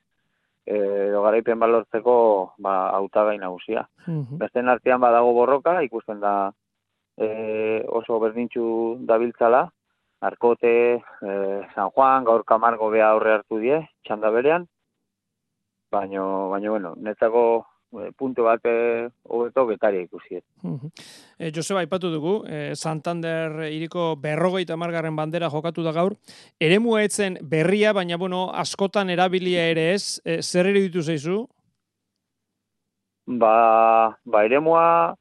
e, 0.65 0.77
garaipen 1.11 1.59
balortzeko 1.59 2.15
ba 2.57 2.89
hautagai 2.95 3.37
nagusia. 3.37 3.87
Mm 4.07 4.37
Beste 4.41 4.59
artean 4.59 5.01
badago 5.01 5.33
borroka 5.33 5.81
ikusten 5.83 6.19
da 6.19 6.51
e, 7.17 7.83
oso 7.87 8.19
berdintxu 8.19 8.65
dabiltzala, 9.05 9.69
Arkote, 10.21 11.01
eh, 11.01 11.61
San 11.73 11.89
Juan, 11.89 12.23
gaur 12.23 12.45
kamargo 12.45 12.91
beha 12.93 13.09
aurre 13.09 13.33
hartu 13.39 13.57
die, 13.57 13.79
txanda 14.05 14.29
berean, 14.29 14.67
baino, 15.91 16.49
baino, 16.51 16.71
bueno, 16.75 16.93
netzako 16.95 17.43
eh, 17.97 18.11
punto 18.17 18.45
bat 18.45 18.61
eh, 18.69 19.09
hobeto 19.23 19.65
getari 19.67 20.03
ikusi. 20.05 20.37
Eh, 20.37 21.51
Joseba, 21.55 21.81
ipatu 21.83 22.11
dugu, 22.13 22.35
eh, 22.45 22.75
Santander 22.75 23.65
iriko 23.73 24.11
berrogeita 24.15 24.77
margarren 24.77 25.17
bandera 25.17 25.49
jokatu 25.49 25.81
da 25.83 25.95
gaur. 25.97 26.15
Eremua 26.59 27.01
etzen 27.03 27.39
berria, 27.41 27.93
baina 27.93 28.21
bueno, 28.21 28.45
askotan 28.53 29.09
erabilia 29.09 29.65
ere 29.73 29.91
ez, 29.95 30.21
eh, 30.23 30.41
zer 30.41 30.69
ere 30.69 30.85
ditu 30.85 31.01
zeizu? 31.01 31.47
Ba, 33.25 34.17
ba 34.23 34.45
eremua 34.45 35.15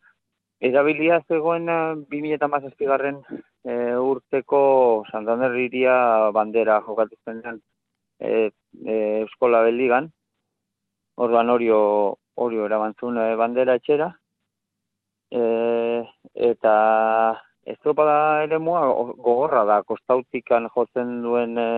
erabilia 0.61 1.23
zegoen 1.29 1.73
2008 2.11 2.85
garren 2.85 3.23
e, 3.65 3.75
urteko 3.97 5.05
Santander 5.11 5.55
iria 5.57 6.31
bandera 6.33 6.81
jokatu 6.87 7.17
zenean 7.25 7.61
e, 8.19 8.51
e, 8.87 8.95
Euskola 9.21 9.63
Beldigan, 9.63 10.11
orduan 11.17 11.51
orio, 11.51 11.81
orio 12.35 12.67
erabantzun 12.67 13.19
e, 13.19 13.29
bandera 13.37 13.77
etxera, 13.81 14.11
e, 15.31 15.43
eta 16.35 16.75
estropada 17.65 18.45
ere 18.45 18.59
mua 18.59 18.87
gogorra 19.15 19.65
da, 19.65 19.83
kostautikan 19.83 20.69
jotzen 20.75 21.21
duen 21.23 21.59
e, 21.59 21.71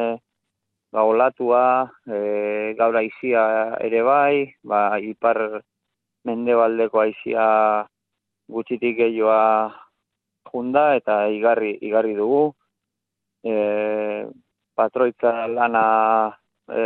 ba, 0.92 1.04
olatua, 1.04 1.64
e, 2.06 2.74
gaur 2.78 2.96
aizia 2.96 3.44
ere 3.80 4.02
bai, 4.06 4.54
ba, 4.62 4.98
ipar 4.98 5.62
mendebaldeko 6.24 7.02
aizia 7.02 7.46
gutxitik 8.52 8.98
gehiagoa 8.98 9.81
junda 10.50 10.94
eta 10.96 11.26
igarri 11.28 11.76
igarri 11.80 12.14
dugu. 12.18 12.52
E, 13.44 14.26
patroitza 14.74 15.46
lana 15.46 15.84
e, 16.70 16.82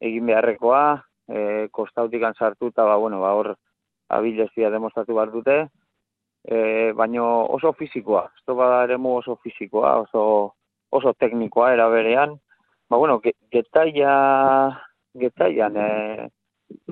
egin 0.00 0.26
beharrekoa, 0.26 0.84
e, 1.28 1.68
kostautikan 1.72 2.34
sartu 2.34 2.72
eta 2.72 2.84
ba, 2.88 2.96
bueno, 2.96 3.20
ba, 3.20 3.34
hor 3.38 3.54
abilezia 4.14 4.70
demostratu 4.70 5.16
behar 5.16 5.32
dute, 5.32 5.58
e, 6.44 6.92
baino 6.92 7.46
oso 7.56 7.72
fizikoa, 7.72 8.28
esto 8.36 8.54
bada 8.54 8.84
ere 8.84 8.98
oso 8.98 9.36
fizikoa, 9.42 9.96
oso, 10.04 10.54
oso 10.90 11.12
teknikoa 11.14 11.72
era 11.72 11.88
berean, 11.88 12.38
ba, 12.88 12.96
bueno, 12.96 13.20
getaia, 13.52 14.80
getaian 15.14 15.76
e, 15.76 16.28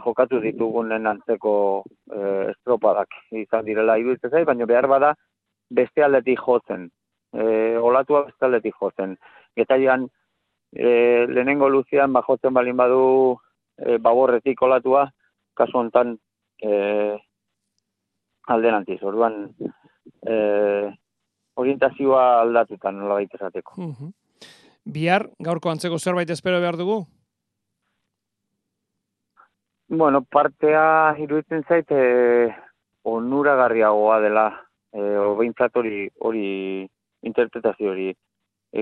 jokatu 0.04 0.40
ditugunen 0.40 1.06
antzeko 1.06 1.84
e, 2.12 2.48
estropadak 2.52 3.08
izan 3.32 3.64
direla 3.64 3.98
ibiltzezai, 3.98 4.44
baino 4.44 4.66
behar 4.66 4.88
bada 4.88 5.14
beste 5.74 6.04
aldetik 6.04 6.40
jotzen. 6.46 6.88
E, 7.32 7.44
olatua 7.78 8.26
beste 8.28 8.46
aldetik 8.46 8.76
jotzen. 8.80 9.16
Getaian 9.56 10.08
e, 10.72 11.26
lehenengo 11.28 11.68
luzian 11.68 12.12
bajotzen 12.12 12.54
balin 12.54 12.76
badu 12.76 13.04
e, 13.78 13.98
baborretik 13.98 14.62
olatua, 14.62 15.06
kasu 15.54 15.78
hontan 15.78 16.16
e, 16.62 16.72
aldenantiz. 18.48 19.00
Orduan, 19.02 19.46
e, 20.26 20.36
orientazioa 21.56 22.24
aldatutan 22.42 22.98
nola 22.98 23.20
baita 23.20 23.38
esateko. 23.40 23.74
Mhm. 23.78 24.12
Bihar, 24.92 25.28
gaurko 25.38 25.70
antzeko 25.70 25.98
zerbait 25.98 26.30
espero 26.30 26.60
behar 26.60 26.76
dugu? 26.76 27.04
Bueno, 29.92 30.22
partea 30.24 31.14
iruditzen 31.20 31.62
zait 31.68 31.90
e, 31.92 32.48
onuragarriagoa 33.04 34.20
dela, 34.24 34.46
e, 34.92 35.00
obeintzat 35.18 35.76
hori, 35.76 36.08
hori 36.20 36.46
interpretazio 37.28 37.92
hori 37.92 38.10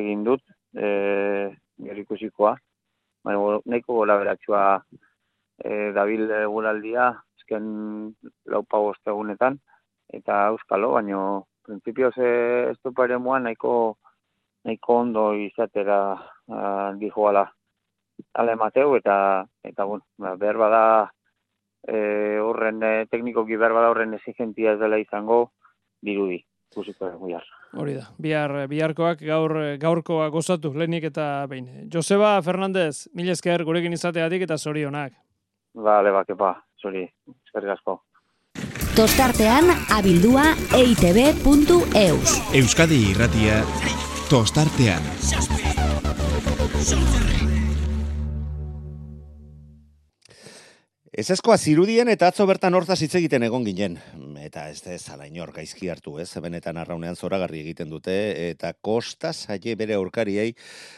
egin 0.01 0.25
dut, 0.25 0.43
e, 0.75 1.51
gero 1.87 2.05
ikusikoa. 2.05 2.55
Baina, 3.25 3.59
nahiko 3.67 4.01
gola 4.01 4.17
beratxua 4.21 4.65
e, 5.65 5.93
dabil 5.97 6.31
eguraldia, 6.41 7.11
ezken 7.41 7.67
laupa 8.47 8.83
egunetan, 9.07 9.59
eta 10.13 10.47
euskalo, 10.55 10.95
baina 10.99 11.41
prinsipioz 11.67 12.17
ez 12.19 12.77
du 12.83 12.91
nahiko, 12.91 13.97
nahiko 14.65 14.95
ondo 14.95 15.33
izatera 15.35 16.19
uh, 16.49 16.93
dijoala 16.99 17.47
ale 18.35 18.57
Mateu 18.57 18.97
eta 18.97 19.47
eta 19.63 19.85
bueno, 19.85 20.05
ba, 20.19 20.35
behar 20.37 20.57
bada 20.57 20.83
e, 21.87 22.39
horren 22.39 22.83
e, 22.83 23.07
teknikoki 23.11 23.57
behar 23.57 23.73
bada 23.73 23.91
horren 23.91 24.15
exigentia 24.15 24.75
ez 24.75 24.81
dela 24.81 24.99
izango 24.99 25.53
dirudi 26.03 26.45
ikusiko 26.71 27.11
dugu 27.11 27.39
Hori 27.79 27.95
da. 27.95 28.09
Bihar 28.19 28.67
biharkoak 28.69 29.21
gaur 29.23 29.55
gaurkoa 29.79 30.29
gozatu 30.31 30.73
lenik 30.75 31.05
eta 31.05 31.47
behin. 31.51 31.89
Joseba 31.93 32.41
Fernandez, 32.43 33.09
mil 33.15 33.29
esker 33.31 33.65
gurekin 33.65 33.93
izateatik 33.93 34.43
eta 34.43 34.59
zorionak. 34.59 35.13
Vale, 35.75 36.11
ba, 36.11 36.25
kepa, 36.25 36.55
zori, 36.83 37.05
eskerrik 37.47 37.77
asko. 37.77 38.01
Tostartean 38.97 39.71
abildua 39.95 40.51
eitb.eus. 40.75 42.35
Euskadi 42.59 42.99
irratia 43.13 43.63
tostartean. 44.31 45.07
Ez 51.21 51.27
eskoa 51.35 51.59
zirudien 51.61 52.09
eta 52.09 52.31
atzo 52.31 52.47
bertan 52.49 52.73
hortaz 52.73 52.95
hitz 53.05 53.13
egiten 53.19 53.43
egon 53.45 53.65
ginen. 53.67 53.99
Eta 54.41 54.63
ez 54.73 54.79
ez 54.89 55.03
ala 55.13 55.27
inor 55.29 55.51
gaizki 55.53 55.91
hartu 55.93 56.15
ez, 56.23 56.31
benetan 56.41 56.79
arraunean 56.81 57.17
zoragarri 57.19 57.59
egiten 57.61 57.91
dute, 57.93 58.15
eta 58.47 58.71
kosta 58.81 59.35
saie 59.35 59.75
bere 59.77 59.99
aurkariei 59.99 60.55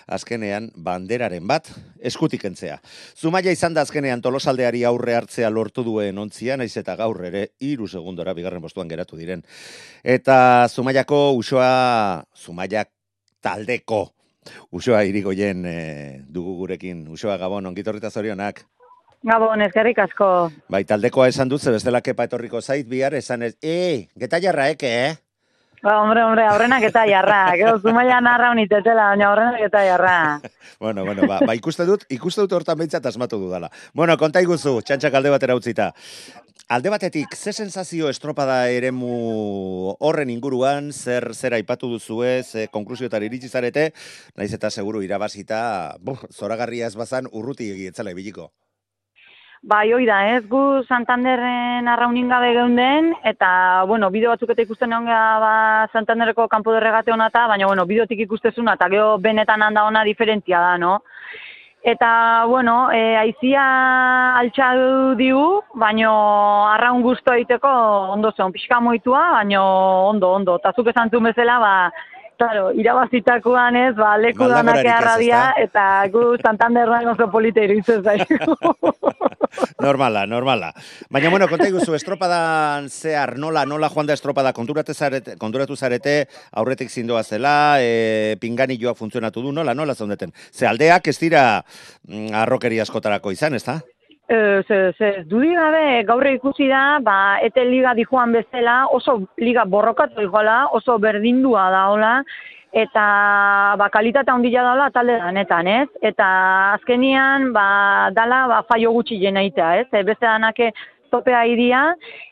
azkenean 0.07 0.69
banderaren 0.77 1.49
bat 1.51 1.73
eskutik 1.99 2.45
entzea. 2.47 2.77
Zumaia 3.19 3.51
izan 3.51 3.75
da 3.75 3.83
azkenean 3.83 4.23
tolosaldeari 4.23 4.85
aurre 4.87 5.17
hartzea 5.19 5.51
lortu 5.51 5.83
duen 5.89 6.23
ontzia, 6.23 6.55
naiz 6.61 6.77
eta 6.79 6.95
gaur 7.01 7.19
ere 7.27 7.49
iru 7.59 7.89
segundora 7.89 8.37
bigarren 8.39 8.63
postuan 8.63 8.93
geratu 8.93 9.19
diren. 9.19 9.43
Eta 10.05 10.69
Zumaiako 10.71 11.33
usoa, 11.41 12.23
Zumaiak 12.39 12.93
taldeko, 13.43 14.05
usoa 14.71 15.03
irigoien 15.03 15.67
e, 15.67 15.77
dugu 16.31 16.55
gurekin, 16.63 17.09
usoa 17.11 17.41
gabon, 17.43 17.67
ongitorrita 17.73 18.15
zorionak. 18.15 18.63
Gabon, 19.23 19.61
ezkerrik 19.63 20.01
asko. 20.03 20.27
Bai, 20.73 20.83
taldekoa 20.83 21.29
esan 21.31 21.51
dut, 21.51 21.63
bestela 21.71 22.01
kepa 22.03 22.27
etorriko 22.27 22.61
zait 22.61 22.89
bihar, 22.91 23.15
esan 23.15 23.45
ez, 23.47 23.53
e, 23.63 24.09
geta 24.19 24.41
jarra 24.43 24.67
eke, 24.73 24.91
eh? 25.07 25.13
Ba, 25.83 25.97
hombre, 25.99 26.23
hombre, 26.23 26.43
aurrenak 26.47 26.83
eta 26.87 27.05
jarra. 27.07 27.41
Gero, 27.61 27.77
zumaia 27.79 28.21
narra 28.23 28.53
unitetela, 28.55 29.09
baina 29.13 29.29
aurrenak 29.29 29.63
eta 29.67 29.83
jarra. 29.87 30.17
bueno, 30.83 31.05
bueno, 31.07 31.27
ba, 31.31 31.41
ba, 31.47 31.55
ikuste 31.59 31.87
dut, 31.87 32.03
ikuste 32.11 32.43
dut 32.43 32.55
hortan 32.59 32.79
behintzat 32.79 33.07
asmatu 33.11 33.39
dudala. 33.39 33.71
Bueno, 33.95 34.17
konta 34.19 34.43
iguzu, 34.43 34.81
txantxak 34.83 35.15
alde 35.19 35.35
batera 35.35 35.59
utzita. 35.59 35.93
Alde 36.73 36.91
batetik, 36.91 37.35
ze 37.37 37.53
sensazio 37.53 38.09
estropada 38.11 38.57
eremu 38.71 39.97
horren 40.01 40.31
inguruan, 40.31 40.91
zer 40.91 41.33
zer 41.35 41.55
aipatu 41.59 41.91
duzu 41.91 42.23
ez, 42.27 42.55
e, 42.55 42.67
konklusiotar 42.73 43.23
iritsi 43.23 43.51
zarete, 43.51 43.91
naiz 44.35 44.51
eta 44.55 44.71
seguru 44.71 45.03
irabazita, 45.03 45.63
zoragarria 46.31 46.91
ez 46.91 46.97
bazan, 46.97 47.31
urruti 47.31 47.71
egietzela 47.75 48.15
ibiliko. 48.15 48.51
Bai, 49.63 49.93
hoi 49.95 50.03
da, 50.09 50.17
ez, 50.35 50.41
gu 50.51 50.61
Santanderren 50.91 51.87
arraunin 51.87 52.27
gabe 52.33 52.49
geunden, 52.57 53.13
eta, 53.31 53.51
bueno, 53.87 54.09
bideo 54.11 54.33
batzuk 54.33 54.51
eta 54.51 54.65
ikusten 54.65 54.91
egon 54.91 55.07
ba, 55.07 55.53
Santanderreko 55.95 56.49
kampo 56.51 56.75
derregate 56.75 57.13
hona 57.15 57.29
eta, 57.31 57.45
baina, 57.47 57.69
bueno, 57.71 57.85
bideotik 57.87 58.25
ikustezuna, 58.25 58.75
eta 58.75 58.89
geho 58.91 59.19
benetan 59.23 59.63
handa 59.63 59.85
ona 59.87 60.03
diferentzia 60.03 60.59
da, 60.59 60.73
no? 60.83 60.97
Eta, 61.83 62.11
bueno, 62.51 62.91
e, 62.91 63.15
aizia 63.21 63.63
altxa 64.41 64.73
digu, 65.19 65.63
baino 65.79 66.11
arraun 66.73 67.03
guztu 67.07 67.31
egiteko 67.37 67.71
ondo 68.17 68.35
zen, 68.37 68.51
pixka 68.51 68.81
moitua, 68.81 69.29
baino 69.39 69.63
ondo, 70.11 70.33
ondo. 70.41 70.59
Eta 70.59 70.75
zuk 70.75 70.91
esan 70.91 71.11
bezala, 71.11 71.59
ba, 71.59 71.75
Claro, 72.43 72.73
irabazitakoan 72.75 73.77
ez, 73.79 73.93
ba, 73.95 74.17
leku 74.19 74.49
danak 74.51 74.81
erradia, 74.83 75.43
eta 75.63 75.85
gu 76.11 76.25
Santanderran 76.43 77.07
oso 77.13 77.29
polita 77.31 77.63
iruditzen 77.63 78.03
zaitu. 78.03 78.57
normala, 79.87 80.25
normala. 80.27 80.73
Baina, 81.07 81.31
bueno, 81.31 81.47
konta 81.47 81.69
iguzu, 81.71 81.95
estropadan 81.95 82.91
zehar, 82.91 83.37
nola, 83.39 83.63
nola 83.63 83.93
joan 83.95 84.11
da 84.11 84.19
estropada, 84.19 84.51
konturatu 84.59 84.91
zarete, 84.91 85.37
konturatu 85.39 85.79
zarete 85.79 86.17
aurretik 86.51 86.91
zindoa 86.91 87.23
zela, 87.23 87.55
e, 87.79 88.35
pingani 88.43 88.75
joak 88.83 88.99
funtzionatu 88.99 89.47
du, 89.47 89.55
nola, 89.55 89.79
nola 89.79 89.95
zaundeten. 89.95 90.35
Ze 90.51 90.67
aldeak 90.67 91.15
ez 91.15 91.19
dira 91.23 91.45
mm, 91.63 92.35
arrokeri 92.43 92.83
askotarako 92.83 93.31
izan, 93.39 93.55
ez 93.55 93.63
da? 93.71 93.79
Ez, 94.33 94.65
ez, 94.71 95.27
dudi 95.29 95.51
gabe 95.53 96.05
gaur 96.09 96.25
ikusi 96.31 96.65
da, 96.71 96.99
ba, 97.05 97.17
ete 97.45 97.67
liga 97.69 97.93
dijoan 97.93 98.33
bezala, 98.33 98.87
oso 98.97 99.19
liga 99.37 99.67
borrokatu 99.69 100.23
dijoala, 100.23 100.71
oso 100.73 100.97
berdindua 101.03 101.67
da, 101.75 101.83
hola, 101.93 102.13
eta 102.73 103.03
ba, 103.77 103.91
kalitate 103.93 104.33
handia 104.33 104.63
daula 104.65 104.89
talde 104.95 105.19
danetan, 105.21 105.69
ez? 105.69 105.89
Eta 106.01 106.29
azkenian, 106.79 107.51
ba, 107.53 107.67
dala, 108.17 108.47
ba, 108.49 108.63
faio 108.71 108.95
gutxi 108.95 109.21
jenaitea, 109.21 109.69
ez? 109.83 109.87
E, 109.93 110.03
beste 110.09 110.25
danake 110.25 110.71
topea 111.13 111.43
idia, 111.45 111.83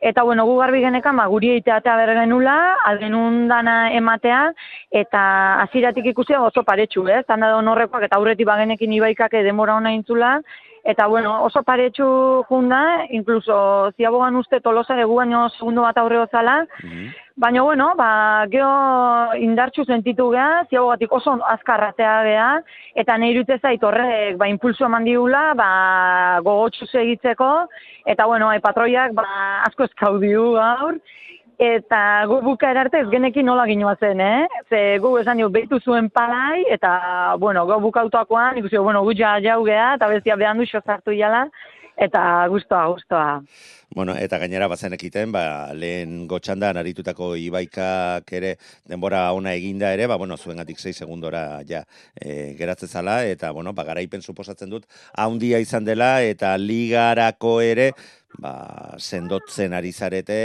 eta 0.01 0.25
bueno, 0.25 0.47
gu 0.49 0.57
garbi 0.63 0.81
genekan, 0.81 1.21
ba, 1.21 1.29
guri 1.29 1.53
eiteatea 1.59 1.99
bergenula, 2.01 2.57
algenun 2.89 3.43
dana 3.51 3.77
ematea, 3.93 4.41
eta 5.03 5.27
aziratik 5.67 6.09
ikusia 6.15 6.41
oso 6.41 6.65
paretsu, 6.65 7.05
ez? 7.13 7.27
Tanda 7.29 7.53
da 7.53 7.61
horrekoak, 7.61 8.09
eta 8.09 8.17
aurretik 8.17 8.49
bagenekin 8.49 8.97
ibaikake 8.97 9.45
demora 9.45 9.77
hona 9.77 9.93
intzula, 9.93 10.39
Eta 10.83 11.07
bueno, 11.07 11.43
oso 11.45 11.63
paretsu 11.63 12.45
junda, 12.49 13.05
incluso 13.11 13.93
ziabogan 13.97 14.37
uste 14.37 14.61
tolosa 14.61 14.97
dugu 14.97 15.19
baino 15.21 15.49
segundo 15.51 15.83
bat 15.83 15.99
aurreo 15.99 16.27
zala, 16.33 16.63
mm 16.83 17.11
baina 17.41 17.63
bueno, 17.63 17.95
ba, 17.97 18.45
geho 18.53 19.33
indartxu 19.41 19.87
sentitu 19.89 20.27
geha, 20.35 20.67
ziabogatik 20.69 21.13
oso 21.17 21.39
azkarratea 21.55 22.17
geha, 22.27 22.49
eta 23.03 23.17
nahi 23.17 23.33
dute 23.39 23.57
zait 23.63 23.83
horrek 23.83 24.37
ba, 24.37 24.49
impulsu 24.53 24.85
eman 24.85 25.09
digula, 25.09 25.55
ba, 25.57 25.71
gogotxu 26.45 26.91
segitzeko, 26.91 27.49
eta 28.13 28.27
bueno, 28.29 28.51
ai, 28.53 28.61
patroiak 28.61 29.17
ba, 29.17 29.25
asko 29.71 29.89
eskaudiu 29.89 30.51
gaur, 30.59 31.01
eta 31.61 32.25
gu 32.25 32.39
buka 32.41 32.71
erarte 32.73 33.03
ez 33.03 33.09
genekin 33.13 33.45
nola 33.45 33.67
ginoa 33.69 33.93
zen, 34.01 34.21
eh? 34.25 34.61
Ze 34.71 34.99
gu 35.03 35.11
esan 35.21 35.37
dio, 35.37 35.51
behitu 35.53 35.79
zuen 35.85 36.09
palai, 36.09 36.65
eta, 36.73 36.93
bueno, 37.39 37.67
gu 37.69 37.77
bukautakoan, 37.85 38.57
ikusi, 38.63 38.79
bueno, 38.79 39.03
gu 39.05 39.13
ja 39.19 39.35
jau 39.45 39.61
geha, 39.67 39.95
eta 39.99 40.09
bestia 40.09 40.39
behan 40.41 40.59
du 40.59 40.65
xozartu 40.65 41.13
jala, 41.13 41.45
eta 42.01 42.47
guztoa, 42.49 42.87
guztoa. 42.95 43.43
Bueno, 43.93 44.15
eta 44.15 44.39
gainera 44.39 44.69
bazen 44.71 44.95
ekiten, 44.95 45.33
ba, 45.35 45.73
lehen 45.75 46.29
gotxandan 46.31 46.79
aritutako 46.79 47.33
ibaikak 47.37 48.31
ere 48.39 48.55
denbora 48.89 49.25
ona 49.35 49.53
eginda 49.59 49.91
ere, 49.93 50.07
ba, 50.07 50.17
bueno, 50.17 50.39
zuen 50.39 50.63
gatik 50.63 50.79
6 50.79 50.95
segundora 51.03 51.61
ja 51.69 51.83
e, 52.15 52.55
geratze 52.59 52.87
zala, 52.87 53.25
eta, 53.27 53.51
bueno, 53.51 53.75
ba, 53.75 53.85
garaipen 53.85 54.23
suposatzen 54.23 54.71
dut, 54.71 54.87
haundia 55.13 55.59
izan 55.59 55.85
dela, 55.85 56.23
eta 56.23 56.55
ligarako 56.57 57.59
ere, 57.67 57.91
ba, 58.39 58.55
sendotzen 58.97 59.75
ari 59.75 59.93
zarete, 59.93 60.41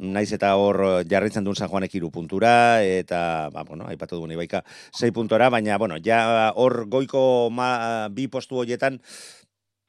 naiz 0.00 0.32
eta 0.32 0.56
hor 0.56 1.04
jarritzen 1.06 1.44
duen 1.44 1.60
San 1.60 1.68
Juanek 1.68 1.94
iru 2.00 2.10
puntura, 2.10 2.82
eta, 2.82 3.50
ba, 3.52 3.62
bueno, 3.68 3.86
aipatu 3.92 4.16
duen 4.16 4.32
ibaika, 4.34 4.64
sei 4.90 5.12
puntora, 5.12 5.52
baina, 5.52 5.76
bueno, 5.78 6.00
ja 6.02 6.50
hor 6.56 6.86
goiko 6.88 7.50
ma, 7.52 8.08
bi 8.08 8.26
postu 8.32 8.64
horietan, 8.64 9.02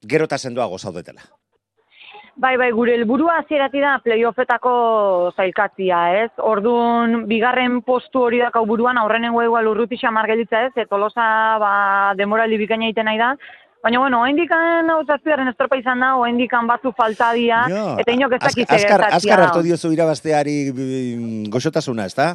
gero 0.07 0.29
eta 0.29 0.37
sendoa 0.37 0.67
gozaudetela. 0.71 1.21
Bai, 2.35 2.57
bai, 2.59 2.67
gure 2.75 2.97
helburua 2.97 3.37
hasierati 3.39 3.79
da 3.79 3.93
playoffetako 4.03 4.71
zailkatzia, 5.37 5.99
ez? 6.25 6.31
Ordun 6.43 7.21
bigarren 7.29 7.77
postu 7.87 8.25
hori 8.27 8.41
dakau 8.43 8.65
buruan 8.67 8.97
aurrenengo 8.99 9.43
igual 9.43 9.69
urruti 9.71 9.95
xamar 10.01 10.27
gelitza, 10.27 10.65
ez? 10.67 10.73
Etolosa 10.83 11.27
ba 11.63 11.75
demoraldi 12.19 12.59
bikaina 12.59 12.89
egiten 12.89 13.07
nahi 13.07 13.21
da, 13.21 13.35
Baina, 13.85 13.99
bueno, 14.01 14.23
oa 14.23 14.31
indikan 14.31 14.87
hau 14.89 15.03
zazpiaren 15.05 15.51
estropa 15.51 15.77
izan 15.77 15.99
da, 16.01 16.15
oa 16.17 16.25
indikan 16.31 16.65
batzu 16.65 16.89
faltadia, 16.97 17.59
eta 18.01 18.15
inok 18.15 18.33
ez 18.33 18.39
dakiz 18.41 18.65
Azkar, 18.79 19.03
azkar 19.13 19.43
hartu 19.43 19.61
diozu 19.61 19.91
irabazteari 19.93 20.55
mm, 20.71 21.51
goxotasuna, 21.53 22.07
ez 22.09 22.15
da? 22.17 22.31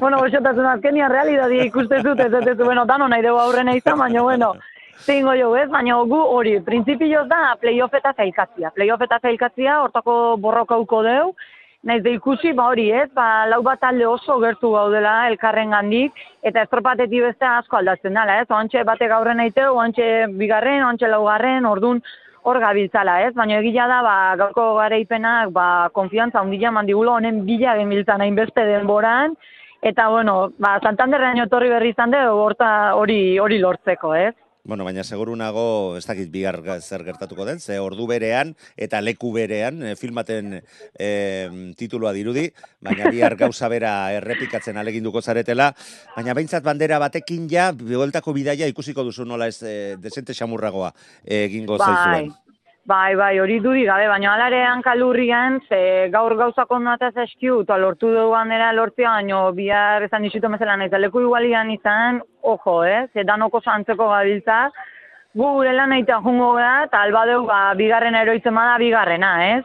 bueno, 0.00 0.18
goxotasun 0.24 0.66
azkenia 0.72 1.06
realidadia 1.12 1.68
ikuste 1.70 2.00
zut, 2.02 2.18
ez 2.18 2.32
ez 2.34 2.42
ez, 2.50 2.56
bueno, 2.64 2.82
dano 2.84 3.06
nahi 3.06 3.22
dugu 3.22 3.38
aurrena 3.44 3.76
izan, 3.78 4.00
baina, 4.02 4.26
bueno, 4.26 4.56
zingo 5.04 5.34
jo, 5.36 5.52
ez, 5.56 5.68
baina 5.70 5.98
gu 6.08 6.22
hori, 6.36 6.56
prinsipioz 6.64 7.26
da 7.28 7.56
playoff 7.60 7.94
eta 7.94 8.12
zailkatzia. 8.16 8.72
Playoff 8.74 9.02
eta 9.02 9.18
zailkatzia, 9.22 9.80
hortako 9.82 10.36
borrokauko 10.40 11.02
deu, 11.02 11.32
naiz 11.86 12.02
da 12.02 12.10
ikusi, 12.10 12.52
ba 12.56 12.68
hori, 12.72 12.88
ez, 12.90 13.08
ba, 13.14 13.46
lau 13.46 13.60
bat 13.62 13.80
talde 13.80 14.06
oso 14.06 14.38
gertu 14.42 14.72
gaudela 14.74 15.28
elkarren 15.30 15.74
gandik, 15.76 16.14
eta 16.42 16.64
estropatetik 16.66 17.22
beste 17.28 17.46
asko 17.46 17.78
aldatzen 17.78 18.16
dela, 18.16 18.40
ez, 18.42 18.48
oantxe 18.50 18.82
batek 18.84 19.12
aurren 19.14 19.42
aiteu, 19.44 19.74
oantxe 19.76 20.26
bigarren, 20.40 20.82
oantxe 20.84 21.10
laugarren, 21.12 21.66
ordun 21.66 22.02
hor 22.46 22.60
gabiltzala, 22.62 23.20
ez? 23.26 23.34
Baina 23.34 23.60
egia 23.60 23.86
da, 23.90 24.00
ba, 24.06 24.16
gaurko 24.38 24.72
garaipenak, 24.78 25.52
ba, 25.54 25.66
konfiantza 25.94 26.42
ondila 26.42 26.72
mandigulo 26.74 27.18
honen 27.18 27.44
bila 27.46 27.76
genbiltzan 27.78 28.22
hainbeste 28.22 28.66
denboran, 28.66 29.36
eta, 29.82 30.08
bueno, 30.10 30.36
ba, 30.62 30.76
Santanderrean 30.82 31.42
etorri 31.44 31.70
berri 31.70 31.94
izan 31.94 32.14
dugu, 32.14 32.50
hori 33.02 33.20
hori 33.42 33.58
lortzeko, 33.62 34.14
ez? 34.14 34.34
Bueno, 34.66 34.82
baina 34.82 35.04
seguru 35.06 35.36
nago, 35.38 35.94
ez 35.94 36.02
dakit 36.08 36.26
bigar 36.32 36.56
zer 36.80 37.04
gertatuko 37.06 37.44
den, 37.46 37.60
ze 37.60 37.78
ordu 37.78 38.08
berean 38.10 38.50
eta 38.76 38.98
leku 39.00 39.30
berean 39.32 39.78
e, 39.78 39.92
filmaten 39.94 40.56
e, 40.58 41.10
titulua 41.78 42.10
dirudi, 42.16 42.48
baina 42.82 43.12
bihar 43.14 43.36
gauza 43.38 43.70
bera 43.70 43.92
errepikatzen 44.16 44.76
aleginduko 44.82 45.22
zaretela, 45.22 45.68
baina 46.16 46.34
behintzat 46.34 46.66
bandera 46.66 46.98
batekin 46.98 47.46
ja, 47.52 47.68
bioltako 47.70 48.34
bidaia 48.34 48.66
ikusiko 48.72 49.06
duzu 49.06 49.24
nola 49.24 49.46
ez 49.46 49.62
e, 49.62 49.76
desente 50.02 50.34
xamurragoa 50.34 50.90
egingo 51.22 51.78
bai. 51.78 51.86
zaizuen. 51.86 52.34
Bai, 52.86 53.16
bai, 53.18 53.40
hori 53.42 53.56
dudi 53.58 53.82
gabe, 53.82 54.04
baina 54.06 54.28
alare 54.36 54.60
hankalurrian, 54.62 55.56
ze 55.66 55.78
gaur 56.12 56.36
gauzak 56.38 56.70
ondata 56.70 57.08
eskiu, 57.24 57.56
eta 57.64 57.74
lortu 57.82 58.12
dugu 58.14 58.36
handera 58.38 58.68
lortzia, 58.72 59.10
baina 59.10 59.40
bihar 59.56 60.04
esan 60.06 60.22
disutu 60.22 60.46
mesela 60.48 60.76
nahi, 60.78 60.92
leku 61.02 61.24
igualian 61.24 61.72
izan, 61.74 62.20
ojo, 62.42 62.84
eh? 62.86 63.08
ze 63.12 63.24
danoko 63.24 63.60
santzeko 63.60 64.06
gabiltza, 64.12 64.70
gu 65.34 65.48
gure 65.56 65.72
lan 65.74 65.90
nahi 65.90 66.04
jungo 66.06 66.52
gara, 66.54 66.84
eta 66.84 67.00
albadeu, 67.02 67.42
ba, 67.44 67.74
bigarren 67.74 68.14
eroitzen 68.14 68.54
bada, 68.54 68.78
bigarrena, 68.78 69.32
ez? 69.56 69.64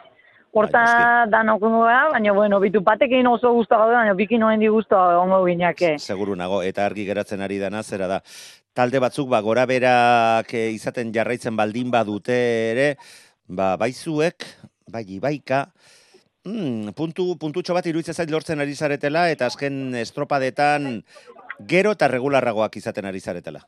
Horta 0.52 0.82
bai, 0.82 1.30
danok 1.30 1.62
gara, 1.62 2.10
baina, 2.16 2.34
bueno, 2.34 2.60
bitu 2.60 2.82
patekin 2.82 3.28
oso 3.28 3.54
guztu 3.54 3.78
gaude, 3.78 4.00
baina 4.00 4.16
bikin 4.18 4.42
noen 4.42 4.60
di 4.60 4.68
guztu 4.68 4.96
ongo 4.98 5.46
gineke. 5.46 6.00
Seguru 6.00 6.34
nago, 6.36 6.64
eta 6.64 6.88
argi 6.90 7.06
geratzen 7.06 7.46
ari 7.46 7.60
dana, 7.60 7.84
zera 7.84 8.08
da, 8.08 8.20
talde 8.74 9.00
batzuk 9.00 9.30
ba 9.30 9.42
gora 9.42 9.66
berak 9.66 10.54
eh, 10.54 10.70
izaten 10.76 11.12
jarraitzen 11.14 11.58
baldin 11.58 11.92
badute 11.92 12.38
ere, 12.72 12.88
ba 13.48 13.76
baizuek, 13.78 14.46
bai 14.92 15.04
ibaika, 15.18 15.66
mm, 16.46 16.96
puntu, 16.96 17.36
puntutxo 17.40 17.76
bat 17.76 17.86
iruditzen 17.88 18.16
zait 18.16 18.32
lortzen 18.32 18.64
ari 18.64 18.76
zaretela, 18.76 19.30
eta 19.30 19.52
azken 19.52 19.96
estropadetan 20.00 21.04
gero 21.68 21.94
eta 21.98 22.08
regularragoak 22.08 22.78
izaten 22.78 23.06
ari 23.06 23.20
zaretela. 23.20 23.62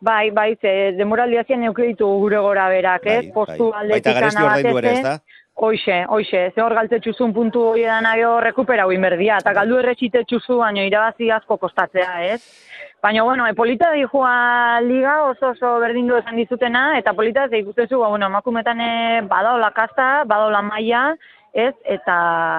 Bai, 0.00 0.30
bai, 0.30 0.56
ze 0.56 0.92
demoraldia 0.96 1.44
zien 1.44 1.66
ditu 1.76 2.06
gure 2.06 2.38
gora 2.38 2.68
berak, 2.68 3.04
bai, 3.04 3.16
eh? 3.26 3.32
Postu 3.34 3.70
bai. 3.70 3.88
Baita 3.90 4.14
garezti 4.16 4.42
ordaindu 4.42 4.78
ere, 4.78 4.92
ez 4.92 5.02
da? 5.04 5.18
Hoxe, 5.60 6.06
hoxe, 6.08 6.40
ze 6.54 6.62
hor 6.62 6.72
galtetxuzun 6.72 7.34
puntu 7.34 7.60
hori 7.60 7.82
da 7.84 8.00
nahi 8.00 8.22
rekupera 8.40 8.86
berdia, 8.86 9.36
eta 9.36 9.52
galdu 9.52 9.76
erretxitetxuzu, 9.78 10.56
baina 10.56 10.86
irabazi 10.86 11.30
asko 11.30 11.58
kostatzea, 11.58 12.24
ez? 12.32 12.69
Baina, 13.02 13.22
bueno, 13.22 13.46
e, 13.48 13.54
polita 13.54 13.92
di 13.92 14.04
joa 14.04 14.78
liga 14.84 15.24
oso 15.24 15.54
oso 15.54 15.78
berdindu 15.80 16.18
esan 16.18 16.36
dizutena, 16.36 16.98
eta 16.98 17.14
polita 17.16 17.46
ez 17.46 17.62
ikustezu, 17.62 17.96
ba, 17.96 18.10
bueno, 18.12 18.28
emakumetan 18.28 18.80
eh, 18.84 19.22
badaola 19.24 19.70
kasta, 19.72 20.08
badaola 20.28 20.60
maia, 20.60 21.06
ez, 21.54 21.72
eta, 21.88 22.16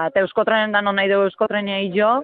eta 0.10 0.24
euskotrenen 0.26 0.74
da 0.74 0.82
non 0.82 0.98
nahi 0.98 1.12
dugu 1.12 1.30
euskotrenia 1.30 1.78
jo, 1.94 2.24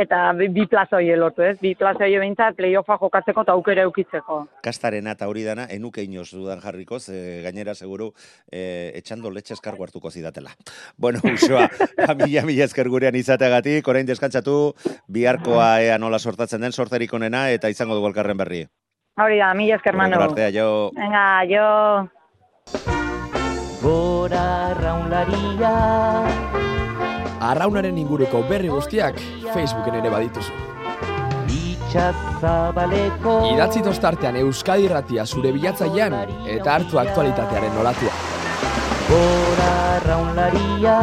eta 0.00 0.32
bi 0.32 0.66
plaza 0.66 0.96
hori 0.96 1.10
lortu, 1.16 1.42
ez? 1.44 1.56
Bi 1.60 1.74
plaza 1.78 2.04
hori 2.06 2.18
behintzat 2.22 2.56
playoffa 2.58 2.96
jokatzeko 3.00 3.44
eta 3.44 3.54
aukera 3.56 3.84
eukitzeko. 3.88 4.40
Kastaren 4.64 5.06
eta 5.12 5.28
hori 5.28 5.44
dana, 5.44 5.66
enuke 5.70 6.02
inoz 6.06 6.30
dudan 6.32 6.60
jarriko, 6.64 6.98
ze 6.98 7.40
gainera 7.44 7.74
seguru 7.74 8.12
e, 8.50 8.92
etxando 8.98 9.30
letxe 9.30 9.54
eskargu 9.58 9.84
hartuko 9.84 10.10
zidatela. 10.10 10.50
Bueno, 10.96 11.20
usoa, 11.24 11.68
mila 12.24 12.44
mila 12.48 12.64
esker 12.64 12.88
gurean 12.88 13.16
izateagatik, 13.20 13.88
orain 13.88 14.08
deskantzatu, 14.08 14.74
biharkoa 15.08 15.80
ea 15.84 15.98
nola 15.98 16.18
sortatzen 16.18 16.60
den, 16.60 16.72
sorterik 16.72 17.12
onena, 17.14 17.48
eta 17.50 17.68
izango 17.68 17.98
dugu 17.98 18.10
elkarren 18.12 18.40
berri. 18.40 18.64
Hori 19.20 19.38
da, 19.42 19.52
mila 19.54 19.76
esker 19.76 19.96
manu. 19.96 20.20
Artea, 20.20 20.50
jo. 20.54 20.90
Venga, 20.96 21.26
jo. 21.50 21.68
Gora 23.80 24.74
raunlaria 24.76 26.39
Arraunaren 27.40 27.96
inguruko 27.96 28.42
berri 28.44 28.68
guztiak 28.68 29.16
Facebooken 29.54 29.94
ere 30.02 30.10
badituzu. 30.12 30.52
Idatzi 33.50 33.80
tostartean 33.82 34.36
Euskadi 34.42 34.90
Ratia 34.92 35.24
zure 35.26 35.50
bilatzailean 35.56 36.14
eta 36.52 36.74
hartu 36.76 37.00
aktualitatearen 37.00 37.72
nolatua. 37.74 38.12
Bora 39.08 39.70
arraunlaria 39.96 40.98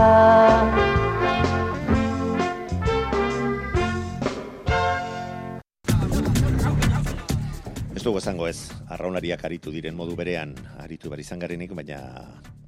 Ez 7.96 8.04
dugu 8.06 8.22
esango 8.22 8.46
ez, 8.48 8.70
arraunariak 8.94 9.42
aritu 9.50 9.74
diren 9.74 9.98
modu 9.98 10.16
berean, 10.16 10.54
aritu 10.86 11.10
bar 11.10 11.20
izan 11.20 11.42
garenik, 11.42 11.74
baina 11.76 11.98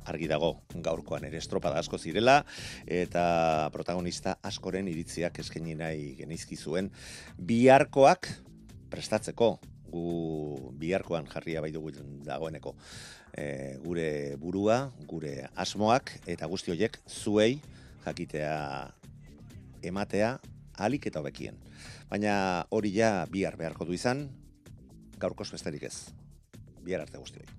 argi 0.06 0.28
dago 0.28 0.54
gaurkoan 0.76 1.26
ere 1.28 1.38
estropada 1.38 1.80
asko 1.80 1.98
zirela 1.98 2.44
eta 2.86 3.70
protagonista 3.74 4.38
askoren 4.44 4.88
iritziak 4.88 5.40
eskaini 5.44 5.76
nahi 5.76 6.14
genizki 6.20 6.56
zuen 6.56 6.92
biharkoak 7.38 8.30
prestatzeko 8.90 9.58
gu 9.90 10.72
biharkoan 10.80 11.28
jarria 11.30 11.62
bai 11.62 11.72
dugu 11.74 11.92
dagoeneko 12.26 12.76
e, 13.34 13.78
gure 13.84 14.36
burua, 14.38 14.92
gure 15.10 15.50
asmoak 15.56 16.14
eta 16.28 16.48
guzti 16.48 16.74
horiek 16.74 17.00
zuei 17.08 17.60
jakitea 18.06 18.56
ematea 19.84 20.38
alik 20.80 21.10
eta 21.10 21.22
hobekien. 21.22 21.58
Baina 22.10 22.66
hori 22.74 22.94
ja 22.96 23.26
bihar 23.32 23.58
beharko 23.60 23.86
du 23.86 23.94
izan, 23.94 24.28
gaurkoz 25.20 25.52
besterik 25.52 25.88
ez. 25.92 25.96
Bihar 26.84 27.06
arte 27.06 27.20
guzti 27.20 27.44
hori. 27.44 27.59